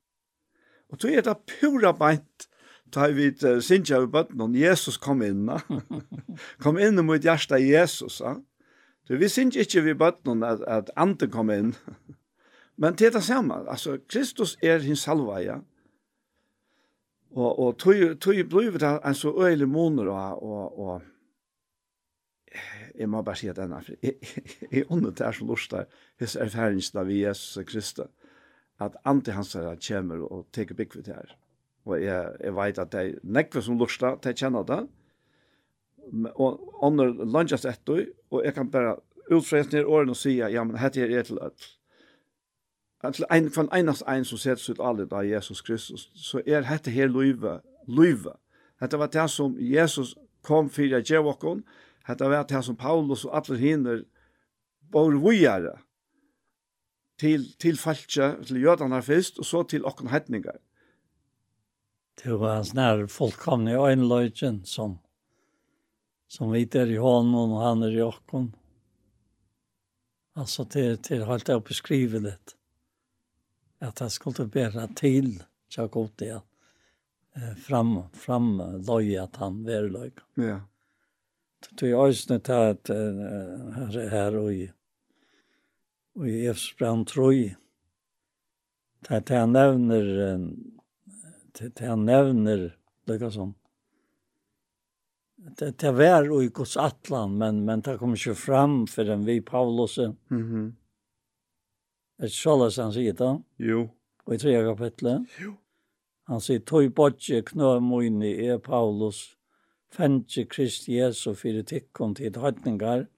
[0.89, 2.47] Og tog er det pura beint,
[2.93, 5.49] ta vi uh, sinja vi bøtten om Jesus kom inn.
[6.63, 8.21] kom inn mot hjertet Jesus.
[8.21, 8.37] Ja.
[9.03, 11.73] Så vi sinja ikke vi bøtten om at, at anden kom inn.
[12.81, 13.63] Men det er det samme.
[13.69, 15.57] Altså, Kristus er hins salvaja.
[15.57, 15.61] Ja
[17.33, 21.01] Og, og tog, tog blev det en så øyelig måned, og, og, og
[22.95, 24.13] jeg må bare si at denne, jeg,
[24.71, 25.85] jeg åndet er så lort der,
[26.21, 28.09] hans erfaringsene ved Jesus Kristus,
[28.81, 31.37] at anti hans her kommer og teker bygg vidt her.
[31.85, 34.81] Og jeg, jeg vet at det er nekve som lort der, de kjenner det,
[36.35, 38.97] og ånder lønnes etter, og jeg kan bare
[39.31, 41.69] utfra etter årene og si, ja, men dette er til alt
[43.11, 46.89] til ein från enas ein som sett ut alle da Jesus Kristus så er detta
[46.89, 48.37] her löva löva.
[48.79, 51.63] hetta var det som Jesus kom for å gjøre vakon.
[52.07, 54.03] dette var det som Paulus og alle hinner
[54.91, 55.77] bor vujere
[57.17, 60.57] til, til falska til jødene først, og så til och hedningar.
[62.23, 64.99] Det var en sånn fullkomne øynløgjen som
[66.27, 68.19] som vi är i hånden, og han er i oss.
[70.55, 72.55] til det, det å beskrive uppskrivet
[73.83, 76.41] at han skulle bära till Chakotia
[77.35, 80.11] eh fram fram løy att han var løy.
[80.33, 80.61] Ja.
[81.79, 82.89] Det är til at att
[83.75, 84.71] här här och i
[86.15, 87.55] och i Efsbrand Troi.
[89.07, 90.39] Det han nämner
[91.53, 93.53] det han nämner det som
[95.35, 99.25] det det var og i Guds atlan men men det kommer ju fram för den
[99.25, 99.97] vi Paulus.
[99.97, 100.17] Mhm.
[100.29, 100.75] Mm
[102.23, 103.33] Er det såles han sier det?
[103.59, 103.81] Jo.
[104.23, 105.25] Og i tre kapitlet?
[105.43, 105.57] Jo.
[106.31, 109.33] Han sier, «Tøy bodje knø moini er Paulus,
[109.91, 113.09] fendje Krist Jesu fyrir tikkun tid høytningar,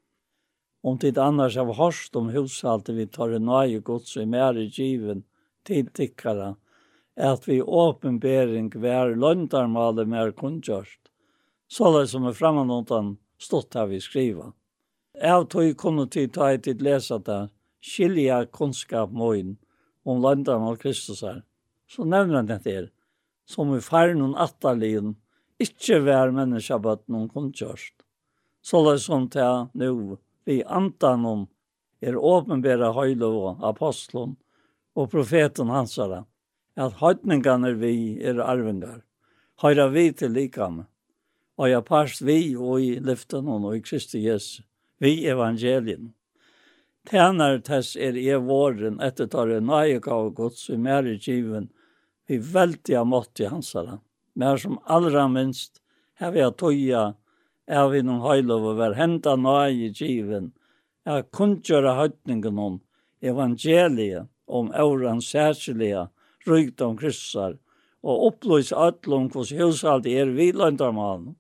[0.82, 4.66] om tid annars av hørst om hushalte vi tar en nøye gods i mer i
[4.74, 5.22] given
[5.70, 6.56] tid tikkara,
[7.14, 11.12] at vi åpenbering vær løndarmale mer kundgjørst,
[11.70, 14.50] det som er framanåndan stått her vi skriva.
[15.14, 17.44] Jeg tog kunne tid ta i tid lesa det,
[17.86, 19.56] skilja kunnskap moin
[20.04, 21.44] om landan av Kristus her.
[21.88, 22.90] Så nevner han dette her,
[23.46, 25.16] som i faren og atterligen,
[25.62, 27.94] ikkje vær menneska bøtt noen kundkjørst.
[28.66, 31.46] Så det som til nu, vi antan om
[32.02, 34.36] er åpenbæra høyle og apostlen
[34.96, 36.24] og profeten hansara,
[36.76, 37.96] at høytningene vi
[38.26, 39.04] er arvingar,
[39.62, 40.88] høyra vi til likame,
[41.56, 44.64] og jeg parst vi og i lyften og i Kristi Jesu,
[45.00, 46.14] vi evangelien.
[47.06, 51.68] Tænar tess er i våren etter tar en nøyek av gods i mer i kiven,
[52.26, 54.00] vi veldig av mått i hansara.
[54.34, 55.84] Mer som allra minst,
[56.18, 57.04] her vi har tøya,
[57.70, 60.50] er vi noen høylov og være henta nøye i kiven,
[61.06, 62.80] er kunngjøre høytningen om
[63.22, 66.08] evangeliet, om åren særskilige,
[66.50, 67.60] rygt om kryssar,
[68.06, 71.38] og oppløs ætlom hos hushalt er vilandarmalen,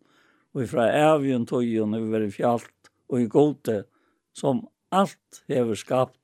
[0.53, 3.81] og fra evjen tøyen vi i fjalt og i gode,
[4.33, 4.63] som
[5.01, 6.19] alt hever skapt.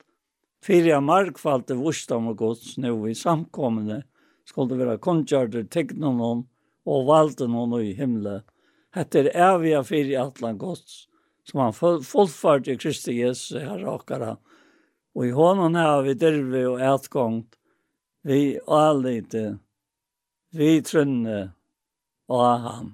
[0.62, 4.04] Fyrir av markfalte vursdom og gods nu i samkommende
[4.46, 6.44] skulle være konjarder tegnen hon
[6.86, 8.42] og valden hon i himle.
[8.96, 11.06] Hette er evige fyrir atlan gods
[11.48, 14.36] som han fullfart i Kristi Jesus her okkara.
[15.16, 17.58] Og i honom har vi derve og etgångt
[18.28, 19.58] vi allite
[20.56, 21.42] vi trunne
[22.32, 22.92] og han.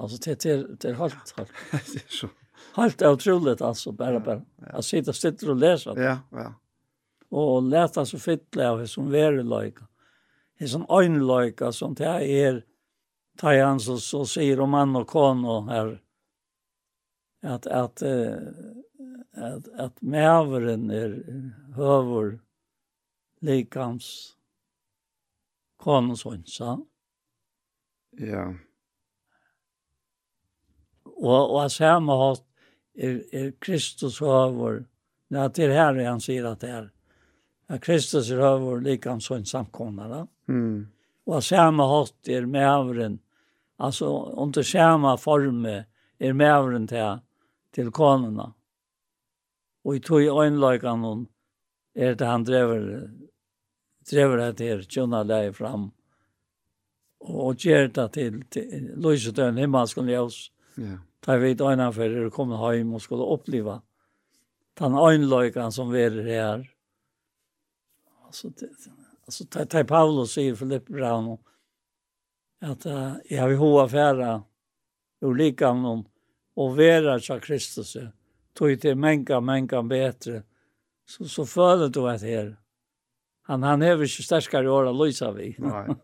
[0.00, 1.52] Altså, det er, det er halt, halt.
[1.92, 2.28] det er så.
[2.74, 4.42] Helt otroligt alltså bara bara.
[4.72, 4.82] Ja.
[4.82, 6.02] sitter sitter still och läsa.
[6.02, 6.54] Ja, ja.
[7.28, 9.86] Och läsa så fittle av som värre lojka.
[10.58, 12.64] Det är sån ögonlojka som det här är
[13.36, 16.02] Tajan så, så säger om man och kon och här
[17.42, 18.34] att att eh,
[19.32, 21.22] att att mäveren är
[21.76, 22.40] hövor
[23.40, 24.36] likams
[25.76, 26.78] konunnsonsa.
[28.10, 28.54] Ja.
[31.04, 32.51] Og, og samme hatt
[32.94, 34.84] er, er Kristus høver.
[35.32, 36.88] Ja, det er her han sier at det er.
[37.72, 40.26] At Kristus er høver likans og en samkomnare.
[40.46, 40.86] Mm.
[41.26, 43.20] Og at samme hatt er mævren,
[43.78, 45.76] altså under samme forme
[46.20, 47.22] er mævren til,
[47.72, 48.52] til konene.
[49.84, 51.14] Og i tog øynløkene
[51.94, 53.08] er det han drever,
[54.10, 55.90] drever det til kjønne deg fram
[57.22, 60.50] og gjør det til, til lyset til en himmelsk ljøs.
[60.76, 60.82] Ja.
[60.82, 63.78] Yeah Da vi da innanfor er kommet hjem og skulle oppleve
[64.80, 66.64] den øynløyken som vi er her.
[68.26, 68.70] Altså, det,
[69.26, 71.36] altså ta, det Paulus sier Filipp Brown
[72.62, 74.32] at uh, jeg har hva færa
[75.22, 76.04] ur likamnen
[76.56, 77.96] og vera tja Kristus
[78.54, 80.42] tog til menka, menka betre
[81.08, 82.56] så, så føler du at her
[83.50, 85.86] han, han hever ikke sterskare åra løysa vi Nei.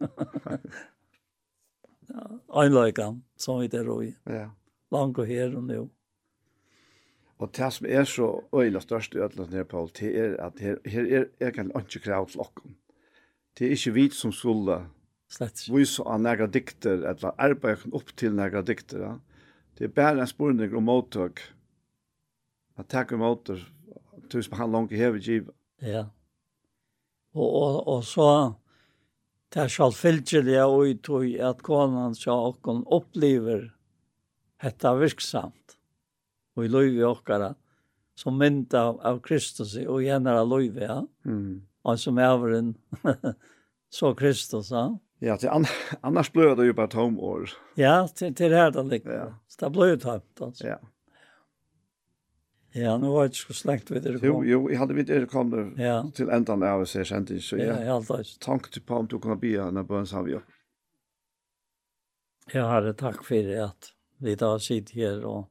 [2.59, 4.15] Øynløyken som vi der roi.
[4.27, 4.49] Ja
[4.93, 5.87] langt her og nå.
[7.39, 10.79] Og det som er så øyla størst i ødelen her, Paul, det er at her,
[10.85, 12.77] her er egentlig ikke krav til okken.
[13.59, 14.81] Det er ikke vi som skulle
[15.31, 15.69] Slett.
[15.71, 19.03] vise av nægra dikter, eller arbeide opp til nægra dikter.
[19.03, 19.15] Ja.
[19.79, 21.41] Det er bare en spørning om måttøk.
[22.79, 23.63] At takk om måttøk,
[24.33, 25.55] som han langt hever givet.
[25.83, 26.07] Ja.
[27.35, 28.53] Og, og, og så
[29.55, 33.69] det er selvfølgelig og i tog at konan så okken opplever
[34.63, 35.79] hetta virksamt.
[36.59, 37.53] Og i løyve okkara,
[38.19, 41.01] som mynd av, av Kristus og i av løyve, ja.
[41.25, 41.63] Mm.
[41.87, 42.75] Og som ævren,
[43.99, 44.89] så Kristus, ja.
[45.21, 45.67] Ja, til an
[46.07, 47.51] annars blir det jo bare tom år.
[47.79, 49.15] Ja, til, til her det ligger.
[49.15, 49.27] Ja.
[49.51, 50.67] Så det bløy tomt, altså.
[50.75, 50.79] Ja.
[52.73, 54.19] Ja, nu var det så slengt vid det.
[54.23, 56.11] Jo, jo, jeg hade vidt det kom ja.
[56.15, 57.65] till ändan av sig sent så ja.
[57.65, 58.41] Ja, helt rätt.
[58.41, 60.39] Tank på om du kan be når bön sa vi.
[62.53, 65.49] Ja, herre, tack för det att vi da sitter her og,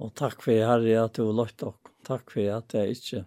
[0.00, 1.94] og takk for Herre at du har lagt dere.
[2.06, 3.24] Takk for at jeg ikke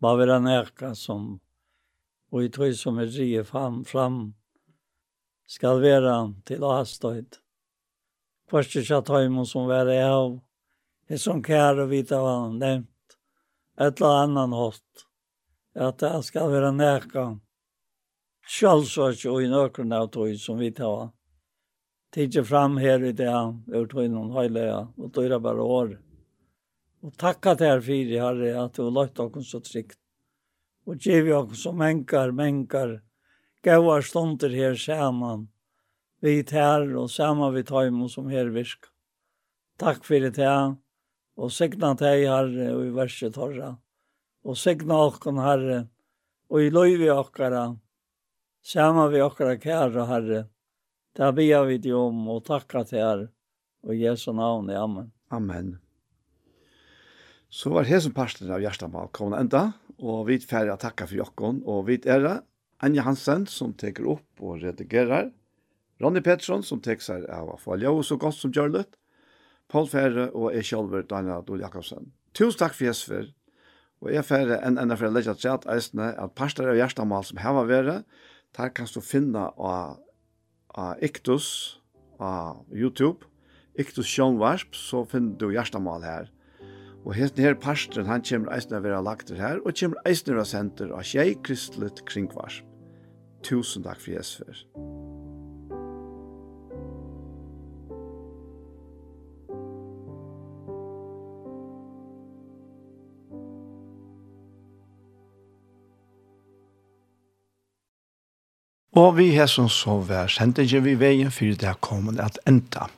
[0.00, 1.40] bare vil ha nærke som
[2.30, 4.20] og i tøy som er rier fram, fram
[5.50, 6.14] skal være
[6.46, 7.40] til å ha ikke
[8.50, 10.38] at tjattheimen som være av,
[11.10, 13.16] er som kære vite hva han nevnt,
[13.78, 15.04] et eller annet hatt,
[15.74, 17.26] at det skal være nærke.
[18.46, 21.12] Sjølvsvart og i nøkron av tog som vi tar han
[22.14, 25.92] tidje fram her i det, ur noen høyleia, og døyra bare år.
[27.00, 29.98] Og takka til her fire, Herre, at du løyt dere så trygt.
[30.86, 32.98] Og giv dere så menkar, menkar,
[33.64, 35.48] gauar stunder her saman,
[36.20, 38.90] vi her og saman vi tøymon som her virk.
[39.80, 40.76] Takk for det,
[41.40, 43.76] og signa til Herre, og i verset torra.
[44.44, 45.86] Og signa okken, Herre,
[46.50, 47.70] og i løyvi okkara,
[48.60, 50.48] saman vi okkara kæra, Herre,
[51.16, 53.28] Det ber vi dig om och tackar till er.
[53.82, 55.12] Och Jesu navn, amen.
[55.28, 55.78] Amen.
[57.48, 61.64] Så var hesen parten av Gjerstamal kommet enda, og vi ferdig å takke for jokken,
[61.66, 62.36] og vi er det
[62.78, 65.32] Anja Hansen som teker opp og redigerer,
[66.00, 68.84] Ronny Pettersson som teker seg av å få ljø så godt som gjør det,
[69.70, 72.12] Paul Ferre og jeg selv, Daniel Adol Jakobsen.
[72.38, 73.26] Tusen takk for Jesper,
[74.00, 77.26] og jeg færre enn enn for å legge til at eisene at parter av Gjerstamal
[77.26, 77.96] som hever være,
[78.56, 79.98] der kan du finne av
[80.74, 81.80] av Iktus
[82.20, 83.26] av YouTube,
[83.78, 86.30] Iktus Sjønvarsp, så finner du hjertemål her.
[87.06, 90.40] Og hesten her pastren, han kommer eisen å være lagt her, og kommer eisen å
[90.40, 92.66] være senter av Kjei Kristelig Kringvarsp.
[93.46, 94.64] Tusen takk for Jesper.
[109.00, 112.88] Og vi har som så vært sendingen vi veien for det kommer at enda.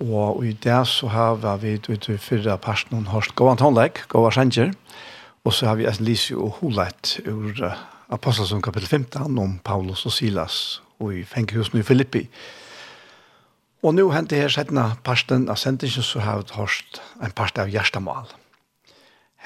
[0.00, 4.74] Og i det så har vi ut i fyrre personen hørt gåan håndlegg, gåan sendingen,
[5.44, 7.62] og så har vi en lise og holet ur
[8.10, 12.24] Apostelsen kapittel 15 om Paulus og Silas og i fengehusen i Filippi.
[13.80, 17.70] Og nå hentet her settene parten av sendingen så har vi hørt en part av
[17.72, 18.28] Gjerstamal.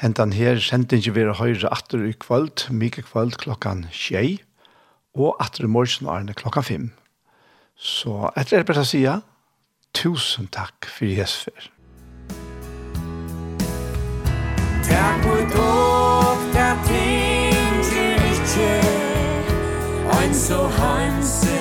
[0.00, 4.40] Hentan her sendingen vil høyre atter i kvöld, mye kvöld klokkan tjei,
[5.14, 6.90] og atter i morgen er klokka fem.
[7.76, 9.20] Så etter det bare å
[9.94, 11.70] tusen takk for Jesfer.
[14.84, 17.82] Takk for dog, takk ting,
[18.34, 18.70] ikke,
[20.18, 21.53] ein så hansen.